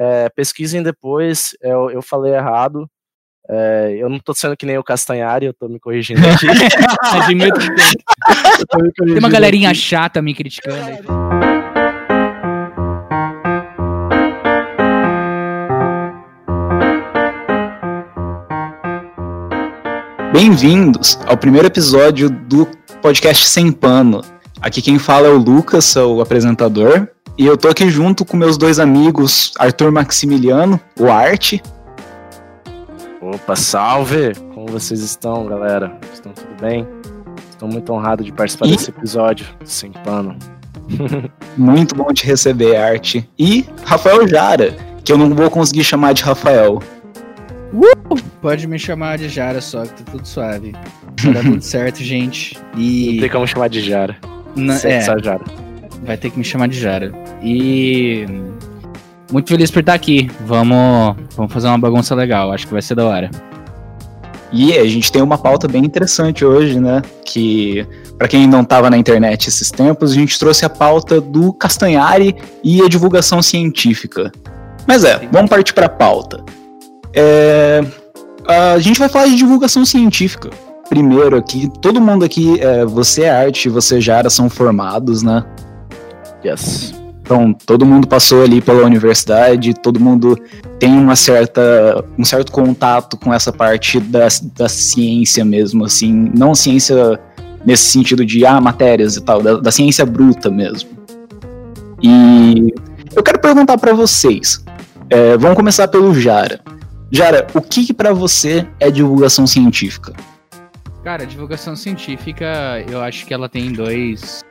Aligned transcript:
É, 0.00 0.28
pesquisem 0.28 0.80
depois, 0.80 1.56
eu, 1.60 1.90
eu 1.90 2.00
falei 2.00 2.32
errado. 2.32 2.88
É, 3.50 3.96
eu 3.98 4.08
não 4.08 4.20
tô 4.20 4.32
sendo 4.32 4.56
que 4.56 4.64
nem 4.64 4.78
o 4.78 4.84
Castanhari, 4.84 5.46
eu 5.46 5.52
tô 5.52 5.68
me 5.68 5.80
corrigindo 5.80 6.20
aqui. 6.28 6.46
Tem 8.94 9.18
uma 9.18 9.28
galerinha 9.28 9.70
aqui. 9.70 9.80
chata 9.80 10.22
me 10.22 10.32
criticando 10.34 10.76
aí. 10.76 10.98
Bem-vindos 20.32 21.18
ao 21.26 21.36
primeiro 21.36 21.66
episódio 21.66 22.30
do 22.30 22.66
podcast 23.02 23.48
Sem 23.48 23.72
Pano. 23.72 24.22
Aqui 24.60 24.80
quem 24.80 24.98
fala 24.98 25.26
é 25.26 25.30
o 25.30 25.38
Lucas, 25.38 25.86
sou 25.86 26.18
o 26.18 26.20
apresentador. 26.20 27.08
E 27.38 27.46
eu 27.46 27.56
tô 27.56 27.68
aqui 27.68 27.88
junto 27.88 28.24
com 28.24 28.36
meus 28.36 28.58
dois 28.58 28.80
amigos, 28.80 29.52
Arthur 29.60 29.92
Maximiliano, 29.92 30.80
o 30.98 31.06
Arte. 31.06 31.62
Opa, 33.22 33.54
salve! 33.54 34.32
Como 34.52 34.66
vocês 34.66 35.00
estão, 35.00 35.46
galera? 35.46 35.96
Estão 36.12 36.32
tudo 36.32 36.60
bem? 36.60 36.84
Estou 37.48 37.68
muito 37.68 37.92
honrado 37.92 38.24
de 38.24 38.32
participar 38.32 38.66
e... 38.66 38.72
desse 38.72 38.90
episódio, 38.90 39.46
sem 39.64 39.92
pano. 39.92 40.36
muito 41.56 41.94
bom 41.94 42.12
te 42.12 42.26
receber, 42.26 42.74
Arte. 42.74 43.30
E 43.38 43.64
Rafael 43.84 44.26
Jara, 44.26 44.76
que 45.04 45.12
eu 45.12 45.16
não 45.16 45.32
vou 45.32 45.48
conseguir 45.48 45.84
chamar 45.84 46.14
de 46.14 46.24
Rafael. 46.24 46.82
Uh! 47.72 48.16
Pode 48.42 48.66
me 48.66 48.80
chamar 48.80 49.16
de 49.16 49.28
Jara 49.28 49.60
só, 49.60 49.82
que 49.82 50.02
tá 50.02 50.10
tudo 50.10 50.26
suave. 50.26 50.72
Vai 51.22 51.34
dar 51.34 51.42
tudo 51.44 51.62
certo, 51.62 52.02
gente. 52.02 52.58
E... 52.76 53.12
Não 53.12 53.20
tem 53.20 53.30
como 53.30 53.46
chamar 53.46 53.68
de 53.68 53.80
Jara. 53.80 54.16
Na... 54.56 54.74
É, 54.74 55.00
Jara 55.02 55.67
vai 56.02 56.16
ter 56.16 56.30
que 56.30 56.38
me 56.38 56.44
chamar 56.44 56.68
de 56.68 56.78
Jara. 56.78 57.12
E 57.42 58.26
muito 59.30 59.48
feliz 59.48 59.70
por 59.70 59.80
estar 59.80 59.94
aqui. 59.94 60.30
Vamos, 60.46 61.16
vamos 61.36 61.52
fazer 61.52 61.68
uma 61.68 61.78
bagunça 61.78 62.14
legal, 62.14 62.52
acho 62.52 62.66
que 62.66 62.72
vai 62.72 62.82
ser 62.82 62.94
da 62.94 63.04
hora. 63.04 63.30
E 64.50 64.78
a 64.78 64.86
gente 64.86 65.12
tem 65.12 65.20
uma 65.20 65.36
pauta 65.36 65.68
bem 65.68 65.84
interessante 65.84 66.44
hoje, 66.44 66.80
né? 66.80 67.02
Que, 67.24 67.86
para 68.16 68.26
quem 68.26 68.46
não 68.46 68.62
estava 68.62 68.88
na 68.88 68.96
internet 68.96 69.48
esses 69.48 69.70
tempos, 69.70 70.12
a 70.12 70.14
gente 70.14 70.38
trouxe 70.38 70.64
a 70.64 70.70
pauta 70.70 71.20
do 71.20 71.52
Castanhari 71.52 72.34
e 72.64 72.80
a 72.80 72.88
divulgação 72.88 73.42
científica. 73.42 74.32
Mas 74.86 75.04
é, 75.04 75.28
vamos 75.30 75.50
partir 75.50 75.74
para 75.74 75.86
a 75.86 75.90
pauta. 75.90 76.42
É, 77.14 77.84
a 78.46 78.78
gente 78.78 78.98
vai 78.98 79.08
falar 79.08 79.26
de 79.26 79.36
divulgação 79.36 79.84
científica. 79.84 80.48
Primeiro 80.88 81.36
aqui, 81.36 81.70
todo 81.82 82.00
mundo 82.00 82.24
aqui, 82.24 82.58
é, 82.58 82.86
você 82.86 83.24
é 83.24 83.30
arte, 83.30 83.68
você 83.68 84.00
já 84.00 84.16
era, 84.16 84.30
são 84.30 84.48
formados, 84.48 85.22
né? 85.22 85.44
Yes. 86.44 86.94
Então, 87.28 87.52
todo 87.52 87.84
mundo 87.84 88.08
passou 88.08 88.42
ali 88.42 88.60
pela 88.60 88.86
universidade, 88.86 89.74
todo 89.74 90.00
mundo 90.00 90.34
tem 90.78 90.90
uma 90.92 91.14
certa, 91.14 92.02
um 92.18 92.24
certo 92.24 92.50
contato 92.50 93.18
com 93.18 93.34
essa 93.34 93.52
parte 93.52 94.00
da, 94.00 94.28
da 94.56 94.66
ciência 94.66 95.44
mesmo, 95.44 95.84
assim, 95.84 96.32
não 96.34 96.54
ciência 96.54 97.20
nesse 97.66 97.90
sentido 97.90 98.24
de, 98.24 98.46
ah, 98.46 98.58
matérias 98.62 99.16
e 99.16 99.20
tal, 99.20 99.42
da, 99.42 99.58
da 99.58 99.70
ciência 99.70 100.06
bruta 100.06 100.50
mesmo. 100.50 100.88
E 102.02 102.72
eu 103.14 103.22
quero 103.22 103.38
perguntar 103.38 103.76
para 103.76 103.92
vocês, 103.92 104.64
é, 105.10 105.36
vamos 105.36 105.56
começar 105.56 105.86
pelo 105.88 106.14
Jara. 106.14 106.60
Jara, 107.10 107.46
o 107.52 107.60
que, 107.60 107.84
que 107.84 107.92
para 107.92 108.14
você 108.14 108.66
é 108.80 108.90
divulgação 108.90 109.46
científica? 109.46 110.14
Cara, 111.04 111.26
divulgação 111.26 111.76
científica, 111.76 112.84
eu 112.90 113.02
acho 113.02 113.26
que 113.26 113.34
ela 113.34 113.48
tem 113.48 113.72
dois, 113.72 114.42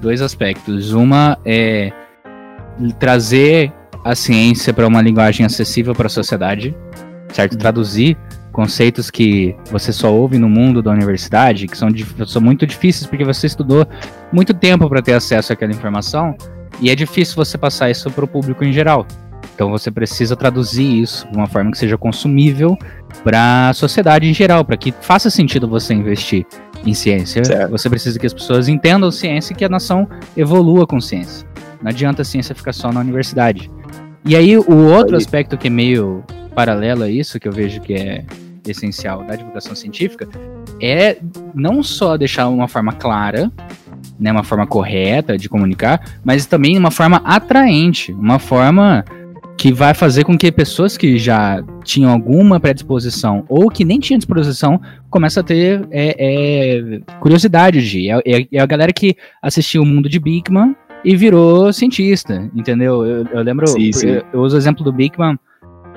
dois 0.00 0.20
aspectos. 0.20 0.92
Uma 0.92 1.38
é 1.44 1.92
trazer 2.98 3.72
a 4.04 4.14
ciência 4.14 4.72
para 4.72 4.86
uma 4.86 5.02
linguagem 5.02 5.44
acessível 5.44 5.94
para 5.94 6.06
a 6.06 6.10
sociedade, 6.10 6.76
certo? 7.32 7.52
Uhum. 7.52 7.58
Traduzir 7.58 8.16
conceitos 8.52 9.10
que 9.10 9.54
você 9.70 9.92
só 9.92 10.12
ouve 10.12 10.38
no 10.38 10.48
mundo 10.48 10.80
da 10.80 10.90
universidade, 10.90 11.66
que 11.66 11.76
são, 11.76 11.88
são 12.26 12.40
muito 12.40 12.66
difíceis 12.66 13.06
porque 13.06 13.24
você 13.24 13.46
estudou 13.46 13.86
muito 14.32 14.54
tempo 14.54 14.88
para 14.88 15.02
ter 15.02 15.12
acesso 15.12 15.52
àquela 15.52 15.72
informação, 15.72 16.34
e 16.80 16.88
é 16.88 16.94
difícil 16.94 17.36
você 17.36 17.58
passar 17.58 17.90
isso 17.90 18.10
para 18.10 18.24
o 18.24 18.28
público 18.28 18.64
em 18.64 18.72
geral. 18.72 19.06
Então 19.54 19.70
você 19.70 19.90
precisa 19.90 20.36
traduzir 20.36 21.02
isso 21.02 21.26
de 21.30 21.36
uma 21.36 21.46
forma 21.46 21.70
que 21.70 21.78
seja 21.78 21.98
consumível 21.98 22.78
para 23.24 23.70
a 23.70 23.74
sociedade 23.74 24.28
em 24.28 24.34
geral, 24.34 24.64
para 24.64 24.76
que 24.76 24.92
faça 25.00 25.30
sentido 25.30 25.68
você 25.68 25.94
investir 25.94 26.46
em 26.84 26.94
ciência. 26.94 27.44
Certo. 27.44 27.70
Você 27.70 27.88
precisa 27.88 28.18
que 28.18 28.26
as 28.26 28.34
pessoas 28.34 28.68
entendam 28.68 29.10
ciência 29.10 29.52
e 29.52 29.56
que 29.56 29.64
a 29.64 29.68
nação 29.68 30.08
evolua 30.36 30.86
com 30.86 31.00
ciência. 31.00 31.46
Não 31.82 31.90
adianta 31.90 32.22
a 32.22 32.24
ciência 32.24 32.54
ficar 32.54 32.72
só 32.72 32.92
na 32.92 33.00
universidade. 33.00 33.70
E 34.24 34.34
aí 34.34 34.56
o 34.56 34.92
outro 34.92 35.16
aspecto 35.16 35.56
que 35.56 35.68
é 35.68 35.70
meio 35.70 36.24
paralelo 36.54 37.04
a 37.04 37.10
isso, 37.10 37.38
que 37.38 37.46
eu 37.46 37.52
vejo 37.52 37.80
que 37.80 37.94
é 37.94 38.24
essencial 38.66 39.22
da 39.22 39.36
divulgação 39.36 39.74
científica, 39.74 40.28
é 40.80 41.18
não 41.54 41.82
só 41.82 42.16
deixar 42.16 42.48
uma 42.48 42.66
forma 42.66 42.92
clara, 42.92 43.52
né, 44.18 44.32
uma 44.32 44.42
forma 44.42 44.66
correta 44.66 45.36
de 45.36 45.48
comunicar, 45.48 46.00
mas 46.24 46.46
também 46.46 46.76
uma 46.76 46.90
forma 46.90 47.18
atraente, 47.24 48.12
uma 48.12 48.38
forma 48.38 49.04
que 49.56 49.72
vai 49.72 49.94
fazer 49.94 50.24
com 50.24 50.36
que 50.36 50.52
pessoas 50.52 50.96
que 50.96 51.18
já 51.18 51.62
tinham 51.82 52.10
alguma 52.10 52.60
predisposição 52.60 53.44
ou 53.48 53.70
que 53.70 53.84
nem 53.84 53.98
tinham 53.98 54.18
disposição 54.18 54.80
comece 55.08 55.40
a 55.40 55.42
ter 55.42 55.86
é, 55.90 56.14
é, 56.18 57.00
curiosidade 57.20 57.88
de. 57.88 58.10
É, 58.10 58.20
é, 58.24 58.46
é, 58.52 58.60
a 58.60 58.66
galera 58.66 58.92
que 58.92 59.16
assistiu 59.40 59.82
o 59.82 59.86
mundo 59.86 60.08
de 60.08 60.20
Bigman 60.20 60.76
e 61.04 61.16
virou 61.16 61.72
cientista, 61.72 62.50
entendeu? 62.54 63.04
Eu, 63.04 63.26
eu 63.32 63.42
lembro, 63.42 63.66
sim, 63.66 63.92
sim. 63.92 64.08
Eu, 64.08 64.24
eu, 64.34 64.40
uso 64.40 64.56
o 64.56 64.58
exemplo 64.58 64.84
do 64.84 64.92
Bigman 64.92 65.38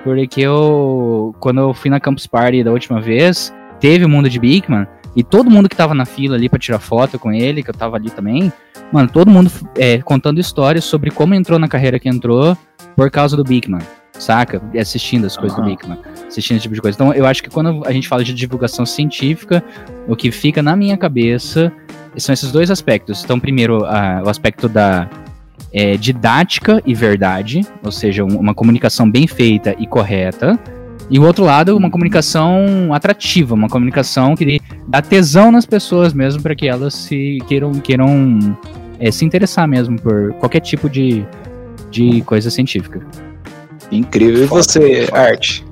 porque 0.04 0.42
eu, 0.42 1.36
quando 1.40 1.60
eu 1.60 1.74
fui 1.74 1.90
na 1.90 2.00
Campus 2.00 2.26
Party 2.26 2.64
da 2.64 2.72
última 2.72 3.02
vez, 3.02 3.54
teve 3.80 4.06
o 4.06 4.10
mundo 4.10 4.30
de 4.30 4.40
Bigman 4.40 4.88
e 5.16 5.24
todo 5.24 5.50
mundo 5.50 5.68
que 5.68 5.76
tava 5.76 5.94
na 5.94 6.06
fila 6.06 6.36
ali 6.36 6.50
para 6.50 6.60
tirar 6.60 6.80
foto 6.80 7.18
com 7.18 7.32
ele, 7.32 7.64
que 7.64 7.70
eu 7.70 7.74
tava 7.74 7.96
ali 7.96 8.10
também, 8.10 8.52
mano, 8.92 9.10
todo 9.10 9.30
mundo 9.30 9.52
é, 9.76 10.00
contando 10.00 10.40
histórias 10.40 10.84
sobre 10.86 11.12
como 11.12 11.34
entrou 11.34 11.60
na 11.60 11.68
carreira 11.68 12.00
que 12.00 12.10
entrou 12.10 12.58
por 12.96 13.10
causa 13.10 13.36
do 13.36 13.44
Bigman, 13.44 13.82
saca? 14.14 14.62
Assistindo 14.80 15.26
as 15.26 15.36
coisas 15.36 15.58
uhum. 15.58 15.66
do 15.66 15.70
Bigman, 15.70 15.98
assistindo 16.28 16.58
esse 16.58 16.64
tipo 16.64 16.76
de 16.76 16.82
coisa. 16.82 16.96
Então, 16.96 17.14
eu 17.14 17.26
acho 17.26 17.42
que 17.42 17.50
quando 17.50 17.84
a 17.86 17.92
gente 17.92 18.08
fala 18.08 18.24
de 18.24 18.34
divulgação 18.34 18.86
científica, 18.86 19.64
o 20.08 20.16
que 20.16 20.32
fica 20.32 20.62
na 20.62 20.76
minha 20.76 20.98
cabeça 20.98 21.72
são 22.18 22.34
esses 22.34 22.52
dois 22.52 22.70
aspectos. 22.70 23.24
Então, 23.24 23.40
primeiro, 23.40 23.86
a, 23.86 24.22
o 24.26 24.30
aspecto 24.30 24.68
da 24.68 25.10
é, 25.72 25.98
didática 25.98 26.82
e 26.86 26.94
verdade, 26.94 27.66
ou 27.84 27.92
seja, 27.92 28.24
uma 28.24 28.54
comunicação 28.54 29.10
bem 29.10 29.28
feita 29.28 29.76
e 29.78 29.86
correta. 29.86 30.60
E 31.10 31.18
o 31.18 31.24
outro 31.24 31.44
lado, 31.44 31.76
uma 31.76 31.90
comunicação 31.90 32.94
atrativa, 32.94 33.56
uma 33.56 33.68
comunicação 33.68 34.36
que 34.36 34.62
dá 34.88 35.02
tesão 35.02 35.52
nas 35.52 35.66
pessoas 35.66 36.14
mesmo 36.14 36.42
para 36.42 36.56
que 36.56 36.68
elas 36.68 36.94
se 36.94 37.40
queiram, 37.48 37.72
queiram 37.74 38.58
é, 39.00 39.10
se 39.12 39.26
interessar 39.26 39.68
mesmo 39.68 40.00
por 40.00 40.34
qualquer 40.34 40.60
tipo 40.60 40.88
de, 40.88 41.26
de 41.90 42.22
coisa 42.22 42.52
científica. 42.52 43.02
Incrível. 43.92 44.44
E 44.44 44.48
você, 44.48 45.08
foda. 45.08 45.20
Arte? 45.20 45.66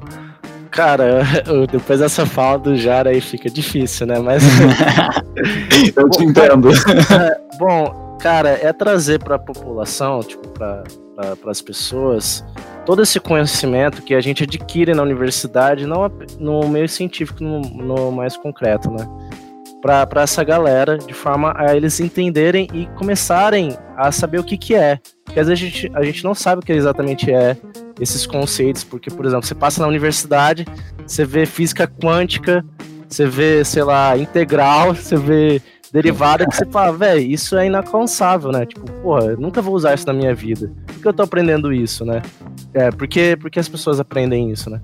Cara, 0.72 1.24
depois 1.72 2.00
dessa 2.00 2.26
fala 2.26 2.58
do 2.60 2.76
Jara 2.76 3.10
aí 3.12 3.22
fica 3.22 3.50
difícil, 3.50 4.08
né? 4.08 4.20
Mas. 4.20 4.44
Eu 5.96 6.10
te 6.10 6.24
entendo. 6.24 6.70
Bom, 7.60 8.18
cara, 8.20 8.60
é 8.62 8.74
trazer 8.74 9.20
para 9.20 9.36
a 9.36 9.40
população, 9.40 10.22
tipo, 10.22 10.48
para 10.50 10.84
pra, 11.16 11.52
as 11.52 11.62
pessoas, 11.62 12.44
todo 12.88 13.04
esse 13.04 13.20
conhecimento 13.20 14.02
que 14.02 14.16
a 14.16 14.22
gente 14.22 14.46
adquire 14.46 14.94
na 14.94 15.04
universidade, 15.04 15.86
não 15.86 16.10
no 16.40 16.70
meio 16.70 16.88
científico, 16.88 17.44
no, 17.44 17.60
no 17.60 18.14
mais 18.14 18.38
concreto, 18.38 18.90
né? 18.90 19.06
Para 19.82 20.22
essa 20.22 20.42
galera, 20.42 20.98
de 20.98 21.14
forma 21.14 21.54
a 21.58 21.76
eles 21.76 22.00
entenderem 22.00 22.66
e 22.74 22.86
começarem 22.98 23.78
a 23.98 24.10
saber 24.10 24.40
o 24.40 24.44
que, 24.44 24.58
que 24.58 24.74
é. 24.74 25.00
Porque 25.26 25.38
às 25.38 25.50
vezes 25.50 25.62
a 25.62 25.68
gente, 25.68 25.92
a 25.96 26.04
gente 26.04 26.24
não 26.24 26.34
sabe 26.34 26.62
o 26.62 26.66
que 26.66 26.72
exatamente 26.72 27.30
é 27.30 27.58
esses 28.00 28.26
conceitos, 28.26 28.86
porque, 28.86 29.12
por 29.12 29.26
exemplo, 29.26 29.46
você 29.46 29.54
passa 29.54 29.82
na 29.82 29.88
universidade, 29.88 30.66
você 31.06 31.26
vê 31.26 31.46
física 31.46 31.88
quântica, 31.88 32.64
você 33.10 33.28
vê, 33.28 33.66
sei 33.66 33.84
lá, 33.84 34.18
integral, 34.18 34.96
você 34.96 35.18
vê 35.18 35.62
derivada 35.92 36.46
que 36.46 36.56
você 36.56 36.66
fala, 36.66 36.96
velho, 36.96 37.22
isso 37.22 37.58
é 37.58 37.68
inalcançável, 37.68 38.52
né? 38.52 38.66
Tipo, 38.66 38.92
porra, 39.02 39.26
eu 39.26 39.38
nunca 39.38 39.62
vou 39.62 39.74
usar 39.74 39.94
isso 39.94 40.06
na 40.06 40.14
minha 40.14 40.34
vida. 40.34 40.72
Por 40.86 41.02
que 41.02 41.08
eu 41.08 41.14
tô 41.14 41.24
aprendendo 41.24 41.74
isso, 41.74 42.06
né? 42.06 42.22
É, 42.74 42.92
porque, 42.92 43.38
porque 43.40 43.60
as 43.60 43.68
pessoas 43.68 44.00
aprendem 44.00 44.52
isso, 44.52 44.70
né? 44.70 44.80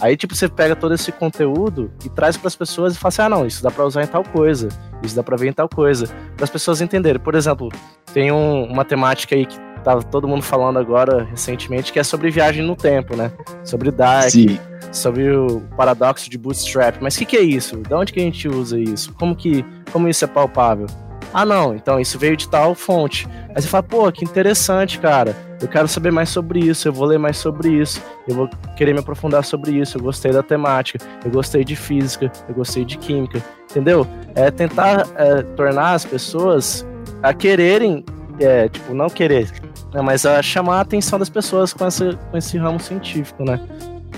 Aí, 0.00 0.16
tipo, 0.16 0.34
você 0.34 0.48
pega 0.48 0.76
todo 0.76 0.94
esse 0.94 1.10
conteúdo 1.10 1.90
e 2.04 2.08
traz 2.08 2.36
para 2.36 2.48
as 2.48 2.54
pessoas 2.54 2.94
e 2.94 2.98
fala 2.98 3.08
assim: 3.08 3.22
ah, 3.22 3.28
não, 3.28 3.46
isso 3.46 3.62
dá 3.62 3.70
para 3.70 3.84
usar 3.84 4.02
em 4.02 4.06
tal 4.06 4.22
coisa, 4.22 4.68
isso 5.02 5.16
dá 5.16 5.22
para 5.22 5.36
ver 5.36 5.48
em 5.48 5.52
tal 5.52 5.68
coisa. 5.68 6.06
Para 6.36 6.44
as 6.44 6.50
pessoas 6.50 6.80
entenderem. 6.80 7.20
Por 7.20 7.34
exemplo, 7.34 7.68
tem 8.12 8.30
um, 8.30 8.64
uma 8.64 8.84
temática 8.84 9.34
aí 9.34 9.44
que 9.44 9.58
tava 9.82 10.02
todo 10.02 10.28
mundo 10.28 10.42
falando 10.42 10.78
agora 10.78 11.24
recentemente, 11.24 11.92
que 11.92 11.98
é 11.98 12.04
sobre 12.04 12.30
viagem 12.30 12.64
no 12.64 12.76
tempo, 12.76 13.16
né? 13.16 13.32
Sobre 13.64 13.90
Dark, 13.90 14.30
Sim. 14.30 14.58
Sobre 14.92 15.30
o 15.30 15.60
paradoxo 15.76 16.30
de 16.30 16.38
Bootstrap. 16.38 16.96
Mas 17.00 17.14
o 17.14 17.18
que, 17.18 17.24
que 17.24 17.36
é 17.36 17.42
isso? 17.42 17.76
De 17.76 17.94
onde 17.94 18.12
que 18.12 18.20
a 18.20 18.22
gente 18.22 18.48
usa 18.48 18.78
isso? 18.78 19.12
Como 19.14 19.34
que 19.34 19.64
como 19.92 20.08
isso 20.08 20.24
é 20.24 20.28
palpável? 20.28 20.86
Ah, 21.32 21.44
não, 21.44 21.74
então 21.74 22.00
isso 22.00 22.18
veio 22.18 22.36
de 22.36 22.48
tal 22.48 22.74
fonte. 22.74 23.28
Aí 23.54 23.60
você 23.60 23.68
fala, 23.68 23.82
pô, 23.82 24.10
que 24.10 24.24
interessante, 24.24 24.98
cara. 24.98 25.36
eu 25.60 25.68
quero 25.68 25.86
saber 25.86 26.10
mais 26.10 26.28
sobre 26.28 26.60
isso, 26.60 26.88
eu 26.88 26.92
vou 26.92 27.06
ler 27.06 27.18
mais 27.18 27.36
sobre 27.36 27.68
isso, 27.68 28.02
eu 28.26 28.34
vou 28.34 28.48
querer 28.76 28.92
me 28.92 29.00
aprofundar 29.00 29.44
sobre 29.44 29.72
isso, 29.72 29.98
eu 29.98 30.02
gostei 30.02 30.32
da 30.32 30.42
temática, 30.42 31.04
eu 31.24 31.30
gostei 31.30 31.64
de 31.64 31.76
física, 31.76 32.30
eu 32.48 32.54
gostei 32.54 32.84
de 32.84 32.96
química, 32.96 33.42
entendeu? 33.70 34.06
É 34.34 34.50
tentar 34.50 35.06
é, 35.16 35.42
tornar 35.42 35.92
as 35.94 36.04
pessoas 36.04 36.86
a 37.22 37.34
quererem, 37.34 38.04
é, 38.40 38.68
tipo, 38.68 38.94
não 38.94 39.10
querer, 39.10 39.50
né, 39.92 40.00
mas 40.00 40.24
a 40.24 40.40
chamar 40.40 40.78
a 40.78 40.80
atenção 40.80 41.18
das 41.18 41.28
pessoas 41.28 41.72
com, 41.72 41.84
essa, 41.84 42.14
com 42.30 42.38
esse 42.38 42.56
ramo 42.56 42.80
científico, 42.80 43.44
né? 43.44 43.60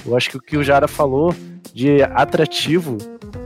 Eu 0.04 0.16
acho 0.16 0.30
que 0.30 0.36
o 0.36 0.40
que 0.40 0.56
o 0.56 0.62
Jara 0.62 0.88
falou 0.88 1.34
de 1.72 2.02
atrativo, 2.02 2.98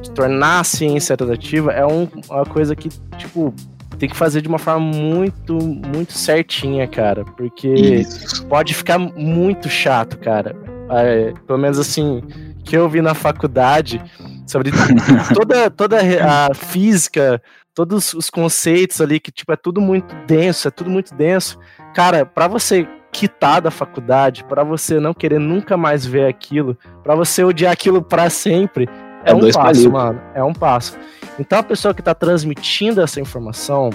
de 0.02 0.10
tornar 0.10 0.60
a 0.60 0.64
ciência 0.64 1.14
atrativa, 1.14 1.72
é 1.72 1.84
um, 1.84 2.08
uma 2.28 2.44
coisa 2.44 2.74
que, 2.74 2.88
tipo, 3.18 3.54
tem 3.98 4.08
que 4.08 4.16
fazer 4.16 4.40
de 4.40 4.48
uma 4.48 4.58
forma 4.58 4.80
muito, 4.80 5.54
muito 5.54 6.12
certinha, 6.12 6.86
cara. 6.86 7.24
Porque 7.24 7.68
Isso. 7.68 8.46
pode 8.46 8.74
ficar 8.74 8.98
muito 8.98 9.68
chato, 9.68 10.18
cara. 10.18 10.54
É, 10.90 11.32
pelo 11.46 11.58
menos 11.58 11.78
assim, 11.78 12.22
que 12.64 12.76
eu 12.76 12.88
vi 12.88 13.00
na 13.00 13.14
faculdade 13.14 14.00
sobre 14.46 14.70
toda, 15.34 15.70
toda 15.70 15.98
a 16.22 16.54
física, 16.54 17.40
todos 17.74 18.14
os 18.14 18.30
conceitos 18.30 19.00
ali, 19.00 19.18
que 19.18 19.32
tipo, 19.32 19.52
é 19.52 19.56
tudo 19.56 19.80
muito 19.80 20.14
denso, 20.26 20.68
é 20.68 20.70
tudo 20.70 20.90
muito 20.90 21.14
denso. 21.14 21.58
Cara, 21.94 22.26
para 22.26 22.48
você 22.48 22.86
quitar 23.14 23.62
da 23.62 23.70
faculdade, 23.70 24.42
para 24.42 24.64
você 24.64 24.98
não 24.98 25.14
querer 25.14 25.38
nunca 25.38 25.76
mais 25.76 26.04
ver 26.04 26.26
aquilo, 26.26 26.76
para 27.04 27.14
você 27.14 27.44
odiar 27.44 27.72
aquilo 27.72 28.02
para 28.02 28.28
sempre, 28.28 28.88
é, 29.24 29.30
é 29.30 29.34
um 29.34 29.40
passo, 29.40 29.58
palitos. 29.58 29.86
mano. 29.86 30.20
É 30.34 30.42
um 30.42 30.52
passo. 30.52 30.98
Então 31.38 31.60
a 31.60 31.62
pessoa 31.62 31.94
que 31.94 32.00
está 32.00 32.12
transmitindo 32.12 33.00
essa 33.00 33.20
informação, 33.20 33.90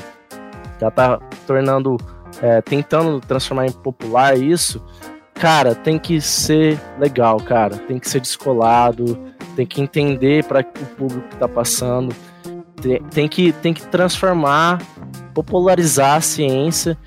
que 0.78 0.84
ela 0.84 0.92
tá 0.92 1.20
tornando, 1.46 1.98
é, 2.42 2.62
tentando 2.62 3.20
transformar 3.20 3.68
em 3.68 3.72
popular 3.74 4.38
isso, 4.38 4.82
cara, 5.34 5.76
tem 5.76 6.00
que 6.00 6.22
ser 6.22 6.80
legal, 6.98 7.38
cara. 7.42 7.76
Tem 7.76 8.00
que 8.00 8.10
ser 8.10 8.22
descolado, 8.22 9.20
tem 9.54 9.66
que 9.66 9.82
entender 9.82 10.46
para 10.46 10.62
o 10.62 10.86
público 10.96 11.28
que 11.28 11.36
está 11.36 11.48
passando. 11.48 12.16
Tem, 12.82 13.04
tem, 13.04 13.28
que, 13.28 13.52
tem 13.52 13.74
que 13.74 13.86
transformar, 13.86 14.82
popularizar 15.34 16.16
a 16.16 16.22
ciência 16.22 16.98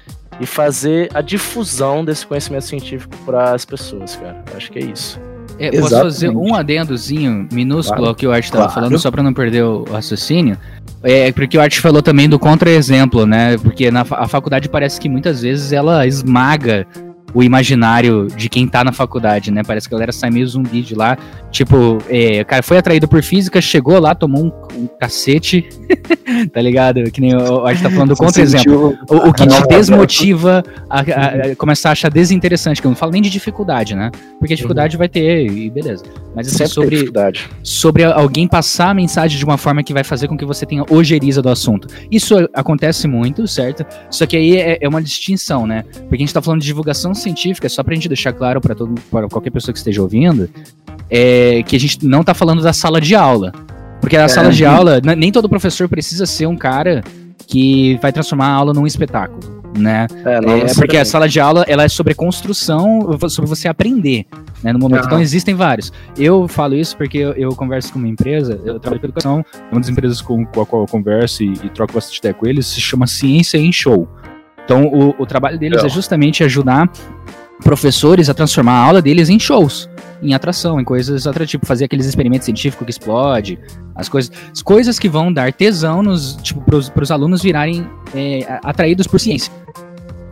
e 0.42 0.46
fazer 0.46 1.08
a 1.14 1.20
difusão 1.20 2.04
desse 2.04 2.26
conhecimento 2.26 2.64
científico 2.64 3.16
para 3.24 3.54
as 3.54 3.64
pessoas, 3.64 4.16
cara. 4.16 4.42
Acho 4.56 4.72
que 4.72 4.80
é 4.80 4.82
isso. 4.82 5.20
É, 5.56 5.70
posso 5.70 5.94
fazer 5.94 6.30
um 6.30 6.54
adendozinho 6.56 7.46
minúsculo 7.52 7.98
claro. 7.98 8.08
ao 8.08 8.14
que 8.16 8.26
o 8.26 8.32
Art 8.32 8.44
estava 8.44 8.64
claro. 8.64 8.80
falando, 8.80 8.98
só 8.98 9.10
para 9.10 9.22
não 9.22 9.32
perder 9.32 9.62
o 9.62 9.84
raciocínio? 9.84 10.58
É, 11.02 11.30
porque 11.30 11.56
o 11.56 11.60
Art 11.60 11.78
falou 11.78 12.02
também 12.02 12.28
do 12.28 12.38
contra-exemplo, 12.38 13.24
né? 13.24 13.56
Porque 13.58 13.88
na, 13.90 14.00
a 14.00 14.26
faculdade 14.26 14.68
parece 14.68 15.00
que 15.00 15.08
muitas 15.08 15.42
vezes 15.42 15.72
ela 15.72 16.04
esmaga 16.06 16.86
o 17.34 17.42
imaginário 17.42 18.26
de 18.28 18.48
quem 18.48 18.66
tá 18.66 18.84
na 18.84 18.92
faculdade, 18.92 19.50
né? 19.50 19.62
Parece 19.66 19.88
que 19.88 19.94
a 19.94 19.96
galera 19.96 20.12
sai 20.12 20.30
meio 20.30 20.46
zumbi 20.46 20.82
de 20.82 20.94
lá. 20.94 21.16
Tipo, 21.50 21.98
é, 22.08 22.42
o 22.42 22.46
cara 22.46 22.62
foi 22.62 22.78
atraído 22.78 23.08
por 23.08 23.22
física, 23.22 23.60
chegou 23.60 23.98
lá, 23.98 24.14
tomou 24.14 24.44
um, 24.44 24.52
um 24.76 24.86
cacete, 24.86 25.68
tá 26.52 26.60
ligado? 26.60 27.02
Que 27.10 27.20
nem 27.20 27.32
a 27.34 27.72
gente 27.72 27.82
tá 27.82 27.90
falando 27.90 28.10
do 28.10 28.16
contra-exemplo. 28.16 28.98
O, 29.08 29.28
o, 29.28 29.32
que 29.32 29.46
te 29.46 29.66
desmotiva 29.68 30.62
a, 30.88 31.00
a, 31.00 31.02
a, 31.02 31.56
começar 31.56 31.90
a 31.90 31.92
achar 31.92 32.10
desinteressante, 32.10 32.80
que 32.80 32.86
eu 32.86 32.90
não 32.90 32.96
falo 32.96 33.12
nem 33.12 33.22
de 33.22 33.30
dificuldade, 33.30 33.94
né? 33.94 34.10
Porque 34.38 34.52
a 34.52 34.56
dificuldade 34.56 34.96
uhum. 34.96 34.98
vai 34.98 35.08
ter, 35.08 35.46
e 35.46 35.70
beleza. 35.70 36.04
Mas 36.34 36.48
assim, 36.48 36.66
sobre, 36.66 37.10
sobre 37.62 38.04
alguém 38.04 38.48
passar 38.48 38.90
a 38.90 38.94
mensagem 38.94 39.38
de 39.38 39.44
uma 39.44 39.58
forma 39.58 39.82
que 39.82 39.92
vai 39.92 40.02
fazer 40.02 40.28
com 40.28 40.36
que 40.36 40.44
você 40.44 40.64
tenha 40.64 40.84
ojeriza 40.88 41.42
do 41.42 41.50
assunto. 41.50 41.88
Isso 42.10 42.48
acontece 42.54 43.06
muito, 43.06 43.46
certo? 43.46 43.84
Só 44.10 44.24
que 44.26 44.36
aí 44.36 44.56
é, 44.56 44.78
é 44.80 44.88
uma 44.88 45.02
distinção, 45.02 45.66
né? 45.66 45.84
Porque 45.92 46.16
a 46.16 46.18
gente 46.18 46.32
tá 46.32 46.40
falando 46.40 46.60
de 46.60 46.66
divulgação 46.66 47.14
científica, 47.14 47.68
só 47.68 47.82
pra 47.82 47.94
gente 47.94 48.08
deixar 48.08 48.32
claro 48.32 48.60
para 48.60 48.74
todo 48.74 48.94
para 49.10 49.28
qualquer 49.28 49.50
pessoa 49.50 49.72
que 49.72 49.78
esteja 49.78 50.00
ouvindo, 50.00 50.48
é 51.10 51.62
que 51.64 51.76
a 51.76 51.80
gente 51.80 52.06
não 52.06 52.24
tá 52.24 52.32
falando 52.32 52.62
da 52.62 52.72
sala 52.72 53.00
de 53.00 53.14
aula. 53.14 53.52
Porque 54.00 54.16
na 54.16 54.24
é. 54.24 54.28
sala 54.28 54.50
de 54.50 54.64
aula, 54.64 55.00
nem 55.00 55.30
todo 55.30 55.48
professor 55.48 55.88
precisa 55.88 56.26
ser 56.26 56.46
um 56.46 56.56
cara 56.56 57.04
que 57.46 57.98
vai 58.00 58.10
transformar 58.10 58.46
a 58.46 58.52
aula 58.52 58.72
num 58.72 58.86
espetáculo, 58.86 59.61
né? 59.76 60.06
É, 60.24 60.70
é 60.70 60.74
porque 60.74 60.96
a 60.96 61.04
sala 61.04 61.28
de 61.28 61.40
aula 61.40 61.64
ela 61.66 61.84
é 61.84 61.88
sobre 61.88 62.14
construção, 62.14 63.00
sobre 63.28 63.48
você 63.48 63.68
aprender, 63.68 64.26
né? 64.62 64.72
No 64.72 64.78
momento. 64.78 65.06
Então 65.06 65.20
existem 65.20 65.54
vários. 65.54 65.92
Eu 66.16 66.46
falo 66.46 66.74
isso 66.74 66.96
porque 66.96 67.18
eu, 67.18 67.32
eu, 67.32 67.54
converso 67.54 67.92
com 67.92 67.98
uma 67.98 68.08
empresa, 68.08 68.60
eu 68.64 68.78
trabalho 68.78 69.00
com 69.00 69.06
educação, 69.06 69.44
é 69.54 69.72
uma 69.72 69.80
das 69.80 69.88
empresas 69.88 70.20
com, 70.20 70.44
com 70.44 70.60
a 70.60 70.66
qual 70.66 70.82
eu 70.82 70.86
converso 70.86 71.42
e, 71.42 71.52
e 71.52 71.70
troco 71.70 71.92
bastante 71.94 72.18
ideia 72.18 72.34
com 72.34 72.46
eles, 72.46 72.66
se 72.66 72.80
chama 72.80 73.06
Ciência 73.06 73.58
em 73.58 73.72
Show. 73.72 74.08
Então, 74.64 74.86
o, 74.86 75.14
o 75.22 75.26
trabalho 75.26 75.58
deles 75.58 75.82
é 75.82 75.88
justamente 75.88 76.44
ajudar 76.44 76.90
professores 77.62 78.28
a 78.28 78.34
transformar 78.34 78.72
a 78.72 78.84
aula 78.84 79.02
deles 79.02 79.28
em 79.28 79.38
shows, 79.38 79.88
em 80.22 80.34
atração, 80.34 80.80
em 80.80 80.84
coisas 80.84 81.26
atrativas, 81.26 81.50
tipo, 81.50 81.66
fazer 81.66 81.84
aqueles 81.84 82.06
experimentos 82.06 82.44
científicos 82.44 82.84
que 82.84 82.90
explode, 82.90 83.58
as 83.94 84.08
coisas, 84.08 84.32
as 84.52 84.62
coisas 84.62 84.98
que 84.98 85.08
vão 85.08 85.32
dar 85.32 85.52
tesão 85.52 86.02
nos, 86.02 86.36
tipo, 86.36 86.60
para 86.60 87.02
os 87.02 87.10
alunos 87.10 87.42
virarem 87.42 87.88
é, 88.14 88.58
atraídos 88.62 89.06
por 89.06 89.18
ciência. 89.18 89.52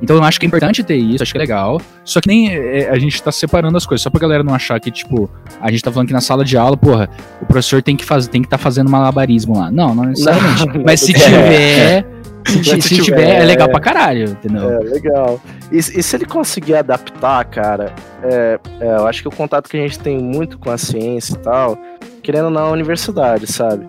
Então 0.02 0.16
eu 0.16 0.22
acho 0.22 0.40
que 0.40 0.46
é 0.46 0.48
importante 0.48 0.82
ter 0.82 0.96
isso, 0.96 1.22
acho 1.22 1.32
que 1.32 1.38
é 1.38 1.40
legal. 1.40 1.80
Só 2.04 2.20
que 2.20 2.28
nem 2.28 2.54
é, 2.54 2.88
a 2.88 2.98
gente 2.98 3.22
tá 3.22 3.30
separando 3.30 3.76
as 3.76 3.84
coisas, 3.84 4.02
só 4.02 4.10
pra 4.10 4.20
galera 4.20 4.42
não 4.42 4.54
achar 4.54 4.80
que, 4.80 4.90
tipo, 4.90 5.30
a 5.60 5.70
gente 5.70 5.82
tá 5.82 5.92
falando 5.92 6.08
que 6.08 6.14
na 6.14 6.20
sala 6.20 6.44
de 6.44 6.56
aula, 6.56 6.76
porra, 6.76 7.08
o 7.40 7.46
professor 7.46 7.82
tem 7.82 7.96
que 7.96 8.04
fazer, 8.04 8.28
tem 8.28 8.40
que 8.40 8.46
estar 8.46 8.58
tá 8.58 8.62
fazendo 8.62 8.90
malabarismo 8.90 9.58
lá. 9.58 9.70
Não, 9.70 9.94
não 9.94 10.04
necessariamente. 10.04 10.66
Não, 10.66 10.84
Mas 10.84 11.00
se 11.00 11.12
tiver. 11.14 12.06
Se, 12.46 12.64
se, 12.64 12.80
se 12.80 13.02
tiver, 13.02 13.42
é 13.42 13.44
legal 13.44 13.68
pra 13.68 13.78
caralho, 13.78 14.30
entendeu? 14.30 14.70
É, 14.70 14.78
legal. 14.78 15.40
E, 15.70 15.76
e 15.76 16.02
se 16.02 16.16
ele 16.16 16.24
conseguir 16.24 16.74
adaptar, 16.74 17.44
cara, 17.44 17.94
é, 18.22 18.58
é, 18.80 18.96
eu 18.96 19.06
acho 19.06 19.20
que 19.20 19.28
o 19.28 19.30
contato 19.30 19.68
que 19.68 19.76
a 19.76 19.80
gente 19.80 19.98
tem 19.98 20.18
muito 20.18 20.58
com 20.58 20.70
a 20.70 20.78
ciência 20.78 21.34
e 21.34 21.38
tal, 21.38 21.78
querendo 22.22 22.48
na 22.48 22.66
universidade, 22.68 23.46
sabe? 23.46 23.86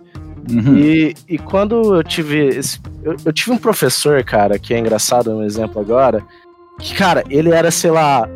Uhum. 0.50 0.78
E, 0.78 1.16
e 1.28 1.38
quando 1.38 1.96
eu 1.96 2.04
tive. 2.04 2.48
Esse, 2.48 2.80
eu, 3.04 3.16
eu, 3.26 3.34
tive 3.34 3.52
um 3.52 3.58
professor, 3.58 4.24
cara, 4.24 4.58
que 4.58 4.74
é 4.74 4.80
engraçado, 4.80 5.32
um 5.32 5.44
exemplo 5.44 5.82
agora, 5.82 6.24
que, 6.80 6.96
cara, 6.96 7.24
ele 7.30 7.52
era, 7.52 7.70
sei 7.70 7.92
lá, 7.92 8.28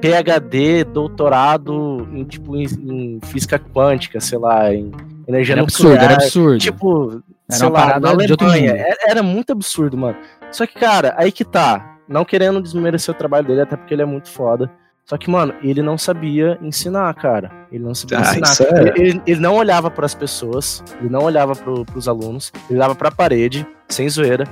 PhD, 0.00 0.84
doutorado 0.84 2.08
em, 2.12 2.24
tipo, 2.24 2.56
em, 2.56 2.64
em 2.64 3.20
física 3.24 3.58
quântica, 3.58 4.20
sei 4.20 4.38
lá, 4.38 4.72
em 4.74 4.90
energia 5.26 5.54
era 5.54 5.62
nuclear. 5.62 5.92
Absurdo, 5.92 6.04
era 6.04 6.14
absurdo. 6.14 6.58
Tipo, 6.58 7.22
era 7.50 7.68
uma 7.68 7.98
lá, 7.98 8.12
outro 8.12 8.46
mundo. 8.46 8.56
Era, 8.56 8.98
era 9.06 9.22
muito 9.22 9.52
absurdo, 9.52 9.96
mano. 9.96 10.16
Só 10.50 10.66
que, 10.66 10.74
cara, 10.74 11.14
aí 11.16 11.30
que 11.30 11.44
tá. 11.44 11.94
Não 12.08 12.24
querendo 12.24 12.62
desmerecer 12.62 13.12
o 13.12 13.18
trabalho 13.18 13.48
dele, 13.48 13.62
até 13.62 13.76
porque 13.76 13.92
ele 13.92 14.02
é 14.02 14.06
muito 14.06 14.30
foda. 14.30 14.70
Só 15.08 15.16
que, 15.16 15.30
mano, 15.30 15.54
ele 15.62 15.82
não 15.82 15.96
sabia 15.96 16.58
ensinar, 16.60 17.14
cara. 17.14 17.52
Ele 17.70 17.84
não 17.84 17.94
sabia 17.94 18.18
ah, 18.18 18.36
ensinar. 18.36 18.76
É... 18.76 19.00
Ele, 19.00 19.22
ele, 19.24 19.40
não 19.40 19.54
olhava 19.54 19.88
para 19.88 20.04
as 20.04 20.16
pessoas, 20.16 20.82
ele 21.00 21.08
não 21.08 21.22
olhava 21.22 21.54
pro, 21.54 21.84
pros 21.84 22.08
alunos, 22.08 22.52
ele 22.68 22.78
olhava 22.78 22.94
pra 22.94 23.10
parede, 23.10 23.64
sem 23.88 24.08
zoeira. 24.08 24.44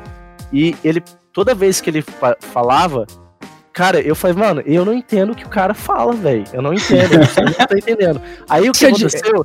E 0.52 0.76
ele, 0.84 1.02
toda 1.32 1.56
vez 1.56 1.80
que 1.80 1.90
ele 1.90 2.04
falava, 2.40 3.04
Cara, 3.74 4.00
eu 4.00 4.14
falei, 4.14 4.36
mano, 4.36 4.62
eu 4.64 4.84
não 4.84 4.94
entendo 4.94 5.32
o 5.32 5.34
que 5.34 5.44
o 5.44 5.48
cara 5.48 5.74
fala, 5.74 6.12
velho. 6.12 6.44
Eu 6.52 6.62
não 6.62 6.72
entendo, 6.72 7.14
eu 7.14 7.18
não 7.18 7.66
tô 7.66 7.76
entendendo. 7.76 8.20
Aí 8.48 8.70
o 8.70 8.72
que 8.72 8.86
aconteceu? 8.86 9.44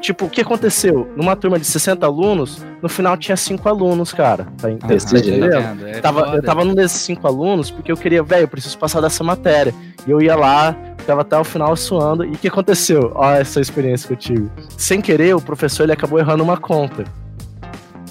Tipo, 0.00 0.24
o 0.24 0.28
que 0.28 0.40
aconteceu? 0.40 1.08
Numa 1.14 1.36
turma 1.36 1.60
de 1.60 1.64
60 1.64 2.04
alunos, 2.04 2.60
no 2.82 2.88
final 2.88 3.16
tinha 3.16 3.36
5 3.36 3.68
alunos, 3.68 4.12
cara. 4.12 4.48
Tá, 4.60 4.66
ah, 4.66 4.72
entendendo? 4.72 5.86
É 5.86 6.00
tava, 6.00 6.34
eu 6.34 6.42
tava 6.42 6.64
num 6.64 6.74
desses 6.74 7.00
5 7.02 7.24
alunos 7.24 7.70
porque 7.70 7.92
eu 7.92 7.96
queria, 7.96 8.20
velho, 8.20 8.42
eu 8.42 8.48
preciso 8.48 8.76
passar 8.76 9.00
dessa 9.00 9.22
matéria. 9.22 9.72
E 10.04 10.10
eu 10.10 10.20
ia 10.20 10.34
lá, 10.34 10.76
ficava 10.98 11.20
até 11.20 11.38
o 11.38 11.44
final 11.44 11.76
suando. 11.76 12.24
E 12.24 12.32
o 12.32 12.36
que 12.36 12.48
aconteceu? 12.48 13.12
Olha 13.14 13.38
essa 13.38 13.60
experiência 13.60 14.08
que 14.08 14.14
eu 14.14 14.18
tive. 14.18 14.50
Sem 14.76 15.00
querer, 15.00 15.36
o 15.36 15.40
professor 15.40 15.84
ele 15.84 15.92
acabou 15.92 16.18
errando 16.18 16.42
uma 16.42 16.56
conta. 16.56 17.04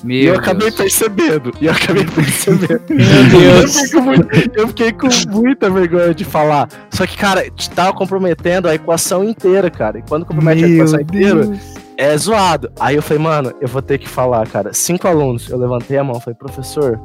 Meu 0.07 0.15
e 0.15 0.25
eu 0.25 0.33
Deus. 0.33 0.39
acabei 0.39 0.71
percebendo. 0.71 1.51
E 1.59 1.65
eu 1.65 1.71
acabei 1.73 2.05
percebendo. 2.15 2.81
Meu 2.89 3.29
Deus. 3.29 3.75
Eu 3.75 3.83
fiquei, 3.83 4.01
muito, 4.01 4.59
eu 4.59 4.67
fiquei, 4.69 4.91
com 4.93 5.07
muita 5.29 5.69
vergonha 5.69 6.13
de 6.13 6.23
falar. 6.23 6.69
Só 6.89 7.05
que, 7.05 7.17
cara, 7.17 7.43
tava 7.75 7.93
comprometendo 7.93 8.67
a 8.67 8.75
equação 8.75 9.23
inteira, 9.23 9.69
cara. 9.69 9.99
E 9.99 10.03
quando 10.03 10.25
compromete 10.25 10.61
Meu 10.61 10.69
a 10.69 10.73
equação 10.73 11.03
Deus. 11.03 11.45
inteira, 11.45 11.59
é 11.97 12.17
zoado. 12.17 12.71
Aí 12.79 12.95
eu 12.95 13.01
falei, 13.01 13.21
mano, 13.21 13.53
eu 13.59 13.67
vou 13.67 13.81
ter 13.81 13.97
que 13.97 14.07
falar, 14.07 14.47
cara. 14.47 14.73
Cinco 14.73 15.07
alunos. 15.07 15.49
Eu 15.49 15.57
levantei 15.57 15.97
a 15.97 16.03
mão, 16.03 16.19
falei, 16.19 16.35
professor, 16.35 16.99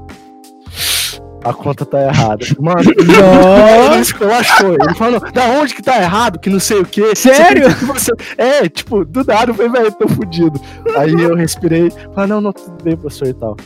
a 1.44 1.52
conta 1.52 1.84
tá 1.84 2.00
errada. 2.00 2.44
Mano, 2.61 2.82
não. 2.82 3.92
ele 3.92 4.02
esculachou. 4.02 4.75
Ele 4.75 4.94
falou, 4.94 5.20
da 5.32 5.44
onde 5.46 5.75
que 5.75 5.82
tá 5.82 6.00
errado? 6.00 6.38
Que 6.38 6.50
não 6.50 6.61
sei 6.61 6.80
o 6.80 6.84
quê. 6.84 7.14
Sério? 7.14 7.68
Você... 7.70 8.12
É, 8.37 8.68
tipo, 8.68 9.04
do 9.04 9.25
nada 9.25 9.50
eu 9.50 9.54
falei, 9.54 9.70
velho, 9.70 9.92
tô 9.92 10.08
fudido. 10.08 10.61
Aí 10.96 11.12
eu 11.12 11.34
respirei, 11.34 11.90
falei, 12.14 12.28
não, 12.28 12.40
não, 12.40 12.52
tudo 12.52 12.82
bem, 12.82 12.96
professor 12.96 13.28
e 13.28 13.34
tal. 13.34 13.56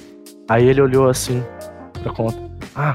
Aí 0.49 0.67
ele 0.67 0.81
olhou 0.81 1.09
assim 1.09 1.43
pra 2.03 2.13
conta. 2.13 2.39
Ah, 2.75 2.95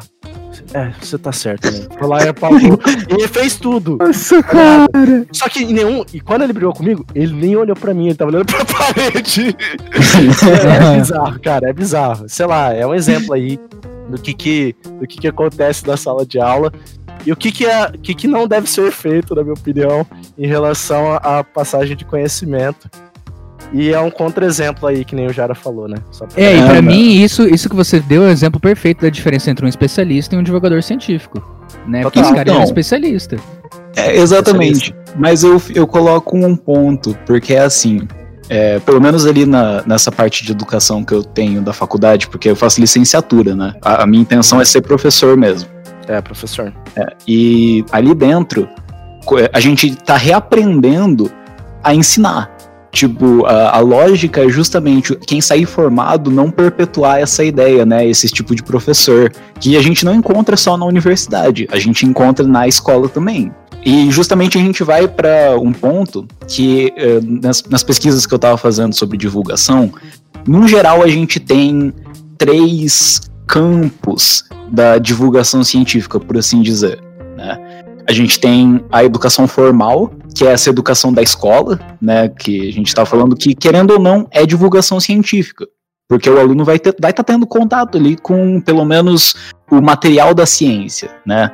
é, 0.73 0.91
você 0.99 1.17
tá 1.17 1.31
certo, 1.31 1.69
né? 1.71 1.87
Foi 1.97 2.07
lá 2.07 2.23
e 2.23 2.29
apagou. 2.29 2.79
ele 3.09 3.27
fez 3.27 3.55
tudo. 3.55 3.97
Nossa, 3.97 4.41
cara. 4.43 4.87
Só 5.31 5.49
que 5.49 5.65
nenhum. 5.65 6.03
E 6.13 6.19
quando 6.19 6.43
ele 6.43 6.53
brigou 6.53 6.73
comigo, 6.73 7.05
ele 7.13 7.33
nem 7.33 7.55
olhou 7.55 7.75
pra 7.75 7.93
mim, 7.93 8.07
ele 8.07 8.15
tava 8.15 8.31
olhando 8.31 8.45
pra 8.51 8.65
parede. 8.65 9.55
é, 9.91 10.93
é 10.93 10.97
bizarro, 10.97 11.39
cara, 11.39 11.69
é 11.69 11.73
bizarro. 11.73 12.29
Sei 12.29 12.45
lá, 12.45 12.73
é 12.73 12.85
um 12.85 12.93
exemplo 12.93 13.33
aí 13.33 13.59
do 14.11 14.21
que 14.21 14.33
que, 14.33 14.75
do 14.99 15.07
que 15.07 15.19
que 15.19 15.27
acontece 15.27 15.87
na 15.87 15.97
sala 15.97 16.25
de 16.25 16.39
aula. 16.39 16.71
E 17.25 17.31
o 17.31 17.35
que 17.35 17.51
que, 17.51 17.65
é, 17.65 17.85
o 17.85 17.99
que 17.99 18.13
que 18.13 18.27
não 18.27 18.47
deve 18.47 18.69
ser 18.69 18.91
feito, 18.91 19.35
na 19.35 19.43
minha 19.43 19.53
opinião, 19.53 20.05
em 20.37 20.47
relação 20.47 21.13
à 21.13 21.43
passagem 21.43 21.95
de 21.95 22.03
conhecimento. 22.05 22.89
E 23.73 23.91
é 23.93 23.99
um 23.99 24.11
contra-exemplo 24.11 24.87
aí, 24.87 25.05
que 25.05 25.15
nem 25.15 25.27
o 25.27 25.33
Jara 25.33 25.55
falou, 25.55 25.87
né? 25.87 25.97
Pra... 26.17 26.27
É, 26.35 26.57
e 26.57 26.61
pra 26.61 26.81
mim, 26.81 27.21
isso, 27.21 27.47
isso 27.47 27.69
que 27.69 27.75
você 27.75 28.01
deu 28.01 28.23
é 28.23 28.27
um 28.27 28.29
exemplo 28.29 28.59
perfeito 28.59 29.01
da 29.01 29.09
diferença 29.09 29.49
entre 29.49 29.65
um 29.65 29.69
especialista 29.69 30.35
e 30.35 30.37
um 30.37 30.43
divulgador 30.43 30.83
científico. 30.83 31.41
Né? 31.87 32.01
Porque 32.01 32.19
esse 32.19 32.31
cara 32.31 32.41
então, 32.41 32.55
é 32.55 32.59
um 32.59 32.63
especialista. 32.63 33.37
É, 33.95 34.17
exatamente. 34.17 34.91
Especialista. 34.91 35.15
Mas 35.17 35.43
eu, 35.43 35.61
eu 35.73 35.87
coloco 35.87 36.37
um 36.37 36.55
ponto, 36.55 37.17
porque 37.25 37.53
é 37.53 37.61
assim. 37.61 38.07
É, 38.53 38.79
pelo 38.79 38.99
menos 38.99 39.25
ali 39.25 39.45
na, 39.45 39.81
nessa 39.87 40.11
parte 40.11 40.43
de 40.43 40.51
educação 40.51 41.05
que 41.05 41.13
eu 41.13 41.23
tenho 41.23 41.61
da 41.61 41.71
faculdade, 41.71 42.27
porque 42.27 42.49
eu 42.49 42.55
faço 42.55 42.81
licenciatura, 42.81 43.55
né? 43.55 43.75
A, 43.81 44.03
a 44.03 44.05
minha 44.05 44.21
intenção 44.21 44.59
é 44.59 44.65
ser 44.65 44.81
professor 44.81 45.37
mesmo. 45.37 45.69
É, 46.05 46.19
professor. 46.19 46.73
É, 46.93 47.05
e 47.25 47.85
ali 47.93 48.13
dentro, 48.13 48.67
a 49.53 49.59
gente 49.61 49.95
tá 49.95 50.17
reaprendendo 50.17 51.31
a 51.81 51.95
ensinar. 51.95 52.51
Tipo, 52.91 53.45
a, 53.45 53.77
a, 53.77 53.79
lógica 53.79 54.43
é 54.43 54.49
justamente 54.49 55.15
quem 55.15 55.39
sair 55.39 55.65
formado 55.65 56.29
não 56.29 56.51
perpetuar 56.51 57.19
essa 57.19 57.43
ideia, 57.43 57.85
né? 57.85 58.05
Esse 58.05 58.27
tipo 58.27 58.53
de 58.53 58.61
professor. 58.61 59.31
Que 59.59 59.77
a 59.77 59.81
gente 59.81 60.03
não 60.03 60.13
encontra 60.13 60.57
só 60.57 60.75
na 60.75 60.85
universidade, 60.85 61.67
a 61.71 61.79
gente 61.79 62.05
encontra 62.05 62.45
na 62.45 62.67
escola 62.67 63.07
também. 63.07 63.51
E 63.83 64.11
justamente 64.11 64.57
a 64.57 64.61
gente 64.61 64.83
vai 64.83 65.07
para 65.07 65.57
um 65.59 65.71
ponto 65.71 66.27
que, 66.47 66.93
eh, 66.95 67.19
nas, 67.23 67.63
nas 67.63 67.83
pesquisas 67.83 68.25
que 68.25 68.33
eu 68.33 68.37
estava 68.37 68.57
fazendo 68.57 68.93
sobre 68.93 69.17
divulgação, 69.17 69.91
no 70.45 70.67
geral 70.67 71.01
a 71.01 71.07
gente 71.07 71.39
tem 71.39 71.93
três 72.37 73.21
campos 73.47 74.45
da 74.71 74.97
divulgação 74.97 75.63
científica, 75.63 76.19
por 76.19 76.37
assim 76.37 76.61
dizer. 76.61 77.01
Né? 77.35 77.83
A 78.11 78.13
gente 78.13 78.41
tem 78.41 78.83
a 78.91 79.05
educação 79.05 79.47
formal, 79.47 80.11
que 80.35 80.45
é 80.45 80.51
essa 80.51 80.69
educação 80.69 81.13
da 81.13 81.21
escola, 81.21 81.79
né? 82.01 82.27
Que 82.27 82.67
a 82.67 82.73
gente 82.73 82.89
está 82.89 83.05
falando 83.05 83.37
que, 83.37 83.55
querendo 83.55 83.91
ou 83.91 83.99
não, 84.01 84.27
é 84.31 84.45
divulgação 84.45 84.99
científica. 84.99 85.65
Porque 86.09 86.29
o 86.29 86.37
aluno 86.37 86.65
vai 86.65 86.75
estar 86.75 86.93
vai 87.01 87.13
tá 87.13 87.23
tendo 87.23 87.47
contato 87.47 87.97
ali 87.97 88.17
com, 88.17 88.59
pelo 88.59 88.83
menos, 88.83 89.33
o 89.71 89.81
material 89.81 90.33
da 90.33 90.45
ciência, 90.45 91.09
né? 91.25 91.49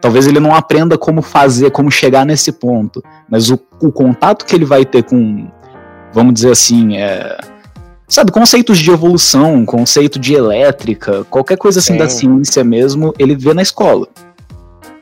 Talvez 0.00 0.26
ele 0.26 0.40
não 0.40 0.54
aprenda 0.54 0.96
como 0.96 1.20
fazer, 1.20 1.70
como 1.72 1.90
chegar 1.90 2.24
nesse 2.24 2.52
ponto, 2.52 3.02
mas 3.28 3.50
o, 3.50 3.60
o 3.78 3.92
contato 3.92 4.46
que 4.46 4.54
ele 4.54 4.64
vai 4.64 4.86
ter 4.86 5.02
com, 5.02 5.46
vamos 6.10 6.32
dizer 6.32 6.52
assim, 6.52 6.96
é, 6.96 7.36
sabe, 8.08 8.32
conceitos 8.32 8.78
de 8.78 8.90
evolução, 8.90 9.66
conceito 9.66 10.18
de 10.18 10.32
elétrica, 10.32 11.26
qualquer 11.28 11.58
coisa 11.58 11.80
assim 11.80 11.92
Sim. 11.92 11.98
da 11.98 12.08
ciência 12.08 12.64
mesmo, 12.64 13.12
ele 13.18 13.36
vê 13.36 13.52
na 13.52 13.60
escola. 13.60 14.08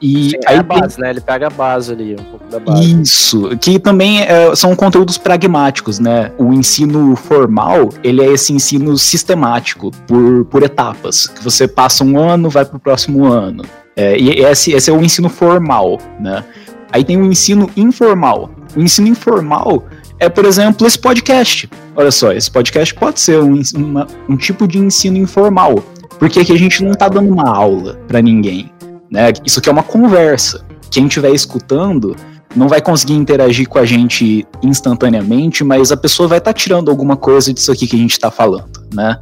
E 0.00 0.30
Sim, 0.30 0.36
aí 0.46 0.56
é 0.56 0.58
a 0.58 0.62
base, 0.62 1.00
né? 1.00 1.10
Ele 1.10 1.20
pega 1.20 1.46
a 1.46 1.50
base 1.50 1.92
ali, 1.92 2.14
um 2.14 2.24
pouco 2.24 2.46
da 2.50 2.58
base. 2.58 3.00
Isso, 3.02 3.56
que 3.60 3.78
também 3.78 4.20
é, 4.22 4.54
são 4.54 4.74
conteúdos 4.76 5.16
pragmáticos, 5.16 5.98
né? 5.98 6.30
O 6.38 6.52
ensino 6.52 7.16
formal, 7.16 7.90
ele 8.04 8.22
é 8.22 8.26
esse 8.26 8.52
ensino 8.52 8.96
sistemático, 8.98 9.90
por, 10.06 10.44
por 10.46 10.62
etapas, 10.62 11.26
que 11.26 11.42
você 11.42 11.66
passa 11.66 12.04
um 12.04 12.18
ano, 12.18 12.50
vai 12.50 12.64
pro 12.64 12.78
próximo 12.78 13.24
ano. 13.24 13.64
É, 13.96 14.18
e 14.18 14.40
esse, 14.44 14.72
esse 14.72 14.90
é 14.90 14.92
o 14.92 15.02
ensino 15.02 15.28
formal, 15.28 15.98
né? 16.20 16.44
Aí 16.92 17.02
tem 17.02 17.16
o 17.16 17.24
ensino 17.24 17.70
informal. 17.76 18.50
O 18.76 18.80
ensino 18.80 19.08
informal 19.08 19.82
é, 20.18 20.28
por 20.28 20.44
exemplo, 20.44 20.86
esse 20.86 20.98
podcast. 20.98 21.68
Olha 21.94 22.10
só, 22.10 22.32
esse 22.32 22.50
podcast 22.50 22.94
pode 22.94 23.20
ser 23.20 23.40
um, 23.40 23.60
uma, 23.74 24.06
um 24.28 24.36
tipo 24.36 24.66
de 24.66 24.78
ensino 24.78 25.16
informal, 25.16 25.84
porque 26.18 26.40
aqui 26.40 26.52
a 26.52 26.58
gente 26.58 26.82
não 26.82 26.92
está 26.92 27.08
dando 27.08 27.32
uma 27.32 27.48
aula 27.48 27.98
para 28.08 28.22
ninguém, 28.22 28.70
né? 29.10 29.32
Isso 29.44 29.58
aqui 29.58 29.68
é 29.68 29.72
uma 29.72 29.82
conversa. 29.82 30.64
Quem 30.90 31.06
estiver 31.06 31.30
escutando 31.30 32.16
não 32.54 32.68
vai 32.68 32.80
conseguir 32.80 33.14
interagir 33.14 33.68
com 33.68 33.78
a 33.78 33.84
gente 33.84 34.46
instantaneamente, 34.62 35.62
mas 35.62 35.92
a 35.92 35.96
pessoa 35.96 36.28
vai 36.28 36.38
estar 36.38 36.52
tá 36.52 36.58
tirando 36.58 36.90
alguma 36.90 37.16
coisa 37.16 37.52
disso 37.52 37.70
aqui 37.70 37.86
que 37.86 37.96
a 37.96 37.98
gente 37.98 38.12
está 38.12 38.30
falando, 38.30 38.86
né? 38.94 39.18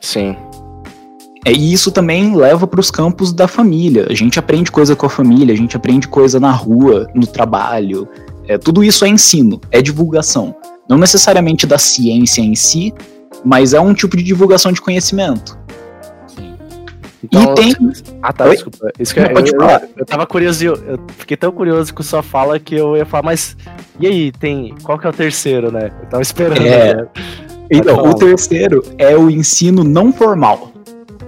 Sim. 0.00 0.36
É, 1.44 1.52
e 1.52 1.72
isso 1.72 1.90
também 1.90 2.36
leva 2.36 2.66
para 2.66 2.80
os 2.80 2.90
campos 2.90 3.32
da 3.32 3.48
família. 3.48 4.06
A 4.08 4.14
gente 4.14 4.38
aprende 4.38 4.70
coisa 4.70 4.94
com 4.94 5.06
a 5.06 5.10
família, 5.10 5.52
a 5.52 5.56
gente 5.56 5.76
aprende 5.76 6.06
coisa 6.06 6.38
na 6.38 6.52
rua, 6.52 7.08
no 7.14 7.26
trabalho. 7.26 8.08
É, 8.46 8.56
tudo 8.58 8.82
isso 8.82 9.04
é 9.04 9.08
ensino, 9.08 9.60
é 9.70 9.82
divulgação. 9.82 10.54
Não 10.88 10.98
necessariamente 10.98 11.66
da 11.66 11.78
ciência 11.78 12.40
em 12.40 12.54
si, 12.54 12.92
mas 13.44 13.74
é 13.74 13.80
um 13.80 13.94
tipo 13.94 14.16
de 14.16 14.22
divulgação 14.22 14.72
de 14.72 14.80
conhecimento. 14.80 15.58
Então, 17.22 17.42
e 17.42 17.54
tem. 17.54 17.76
Ah, 18.20 18.32
tá, 18.32 18.44
Oi? 18.44 18.50
desculpa. 18.52 18.90
Isso 18.98 19.14
que 19.14 19.20
eu, 19.20 19.30
pode 19.30 19.50
falar. 19.50 19.82
Eu, 19.82 19.88
eu 19.98 20.06
tava 20.06 20.26
curioso, 20.26 20.64
eu 20.64 20.98
fiquei 21.18 21.36
tão 21.36 21.52
curioso 21.52 21.94
com 21.94 22.02
sua 22.02 22.22
fala 22.22 22.58
que 22.58 22.74
eu 22.74 22.96
ia 22.96 23.06
falar, 23.06 23.24
mas. 23.24 23.56
E 24.00 24.06
aí, 24.06 24.32
tem. 24.32 24.74
Qual 24.82 24.98
que 24.98 25.06
é 25.06 25.10
o 25.10 25.12
terceiro, 25.12 25.70
né? 25.70 25.92
Eu 26.02 26.08
tava 26.08 26.22
esperando. 26.22 26.66
É. 26.66 26.94
Né? 26.94 27.06
Então, 27.70 28.02
o 28.02 28.14
terceiro 28.14 28.82
é 28.98 29.16
o 29.16 29.30
ensino 29.30 29.84
não 29.84 30.12
formal. 30.12 30.72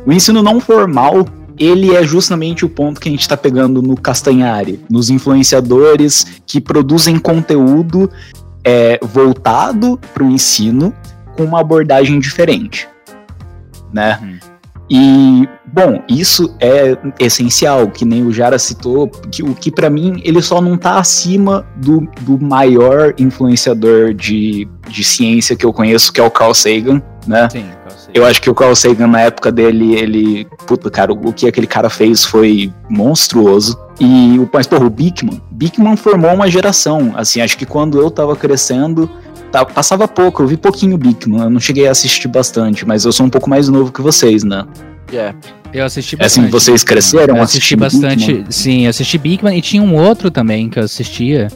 O 0.07 0.13
ensino 0.13 0.43
não 0.43 0.61
formal, 0.61 1.27
ele 1.59 1.95
é 1.95 2.03
justamente 2.03 2.65
o 2.65 2.69
ponto 2.69 3.01
que 3.01 3.09
a 3.09 3.13
gente 3.13 3.23
está 3.23 3.37
pegando 3.37 3.81
no 3.81 3.97
Castanhari, 3.97 4.85
nos 4.91 5.09
influenciadores 5.09 6.43
que 6.47 6.61
produzem 6.61 7.19
conteúdo 7.19 8.11
é, 8.63 8.99
voltado 9.03 9.99
para 10.13 10.25
o 10.25 10.31
ensino 10.31 10.93
com 11.37 11.45
uma 11.45 11.61
abordagem 11.61 12.19
diferente, 12.19 12.89
né? 13.93 14.19
Uhum. 14.23 14.54
E, 14.91 15.49
bom, 15.73 16.03
isso 16.09 16.55
é 16.61 16.97
essencial, 17.19 17.89
que 17.89 18.05
nem 18.05 18.23
o 18.23 18.33
Jara 18.33 18.59
citou, 18.59 19.09
que 19.09 19.43
o 19.43 19.55
que 19.55 19.71
para 19.71 19.89
mim 19.89 20.21
ele 20.25 20.43
só 20.43 20.61
não 20.61 20.77
tá 20.77 20.99
acima 20.99 21.67
do, 21.77 22.07
do 22.21 22.39
maior 22.39 23.15
influenciador 23.19 24.13
de, 24.13 24.69
de 24.89 25.03
ciência 25.03 25.57
que 25.57 25.65
eu 25.65 25.73
conheço, 25.73 26.13
que 26.13 26.21
é 26.21 26.25
o 26.25 26.31
Carl 26.31 26.53
Sagan, 26.53 27.03
né? 27.27 27.49
Sim. 27.51 27.65
Eu 28.13 28.25
acho 28.25 28.41
que 28.41 28.49
o 28.49 28.55
Carl 28.55 28.75
Sagan, 28.75 29.07
na 29.07 29.23
época 29.23 29.51
dele, 29.51 29.95
ele. 29.95 30.47
Puta, 30.67 30.91
cara, 30.91 31.13
o 31.13 31.33
que 31.33 31.47
aquele 31.47 31.67
cara 31.67 31.91
fez 31.91 32.25
foi 32.25 32.73
monstruoso. 32.89 33.79
E 33.99 34.39
o, 34.39 34.49
mas, 34.53 34.67
porra, 34.67 34.85
o 34.85 34.91
Bickman. 34.91 35.41
Bickman 35.51 35.97
formou 35.97 36.33
uma 36.33 36.51
geração. 36.51 37.13
Assim, 37.17 37.41
acho 37.41 37.57
que 37.57 37.67
quando 37.67 38.01
eu 38.01 38.11
tava 38.11 38.37
crescendo, 38.37 39.11
tá, 39.51 39.65
passava 39.65 40.07
pouco. 40.07 40.43
Eu 40.43 40.47
vi 40.47 40.57
pouquinho 40.57 40.97
Bickman. 40.97 41.43
Eu 41.43 41.51
não 41.51 41.61
cheguei 41.61 41.89
a 41.89 41.91
assistir 41.91 42.29
bastante, 42.29 42.87
mas 42.87 43.05
eu 43.05 43.13
sou 43.13 43.27
um 43.27 43.31
pouco 43.31 43.49
mais 43.49 43.69
novo 43.69 43.93
que 43.93 44.01
vocês, 44.01 44.45
né? 44.45 44.65
Yeah. 45.13 45.37
Eu 45.73 45.85
assisti 45.85 46.17
bastante. 46.17 46.45
É 46.45 46.47
assim, 46.47 46.51
vocês 46.51 46.85
cresceram? 46.85 47.37
Eu 47.37 47.43
assisti 47.43 47.75
bastante. 47.75 48.27
Bickman? 48.27 48.51
Sim, 48.51 48.85
eu 48.85 48.91
assisti 48.91 49.19
Bickman 49.19 49.59
e 49.59 49.61
tinha 49.61 49.83
um 49.83 49.97
outro 49.97 50.31
também 50.31 50.69
que 50.69 50.79
eu 50.79 50.85
assistia 50.85 51.49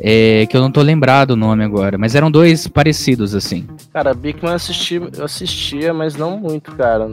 é, 0.00 0.46
que 0.46 0.56
eu 0.56 0.60
não 0.60 0.70
tô 0.70 0.80
lembrado 0.80 1.32
o 1.32 1.36
nome 1.36 1.64
agora, 1.64 1.98
mas 1.98 2.14
eram 2.14 2.30
dois 2.30 2.66
parecidos, 2.66 3.34
assim. 3.34 3.66
Cara, 3.92 4.14
Bigman 4.14 4.52
eu, 4.52 4.56
assisti, 4.56 4.94
eu 4.94 5.24
assistia, 5.24 5.92
mas 5.92 6.16
não 6.16 6.38
muito, 6.38 6.72
cara. 6.72 7.10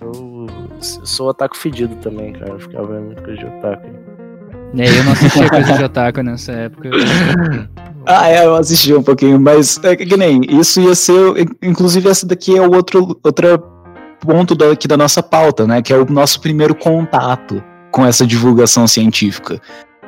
Eu, 0.00 0.46
sou 0.80 1.28
otaku 1.28 1.56
fedido 1.56 1.94
também, 1.96 2.32
cara. 2.32 2.52
Eu 2.52 2.60
ficava 2.60 2.86
vendo 2.86 3.06
muito 3.06 3.22
coisa 3.22 3.38
de 3.38 3.46
otaku. 3.46 3.88
É, 4.78 4.88
eu 4.88 5.04
não 5.04 5.12
assistia 5.12 5.48
coisa 5.50 5.72
de 5.72 5.84
otaku 5.84 6.22
nessa 6.22 6.52
época. 6.52 6.90
ah, 8.06 8.28
é, 8.28 8.44
eu 8.44 8.54
assisti 8.54 8.94
um 8.94 9.02
pouquinho, 9.02 9.40
mas 9.40 9.78
é 9.82 9.96
que 9.96 10.16
nem, 10.16 10.40
isso 10.48 10.80
ia 10.80 10.94
ser, 10.94 11.14
inclusive 11.60 12.08
essa 12.08 12.26
daqui 12.26 12.56
é 12.56 12.62
o 12.62 12.72
outro, 12.72 13.18
outro 13.22 13.62
ponto 14.20 14.54
daqui 14.54 14.86
da 14.86 14.96
nossa 14.96 15.22
pauta, 15.22 15.66
né, 15.66 15.82
que 15.82 15.92
é 15.92 15.96
o 15.96 16.04
nosso 16.04 16.40
primeiro 16.40 16.74
contato 16.74 17.62
com 17.90 18.06
essa 18.06 18.26
divulgação 18.26 18.86
científica. 18.86 19.60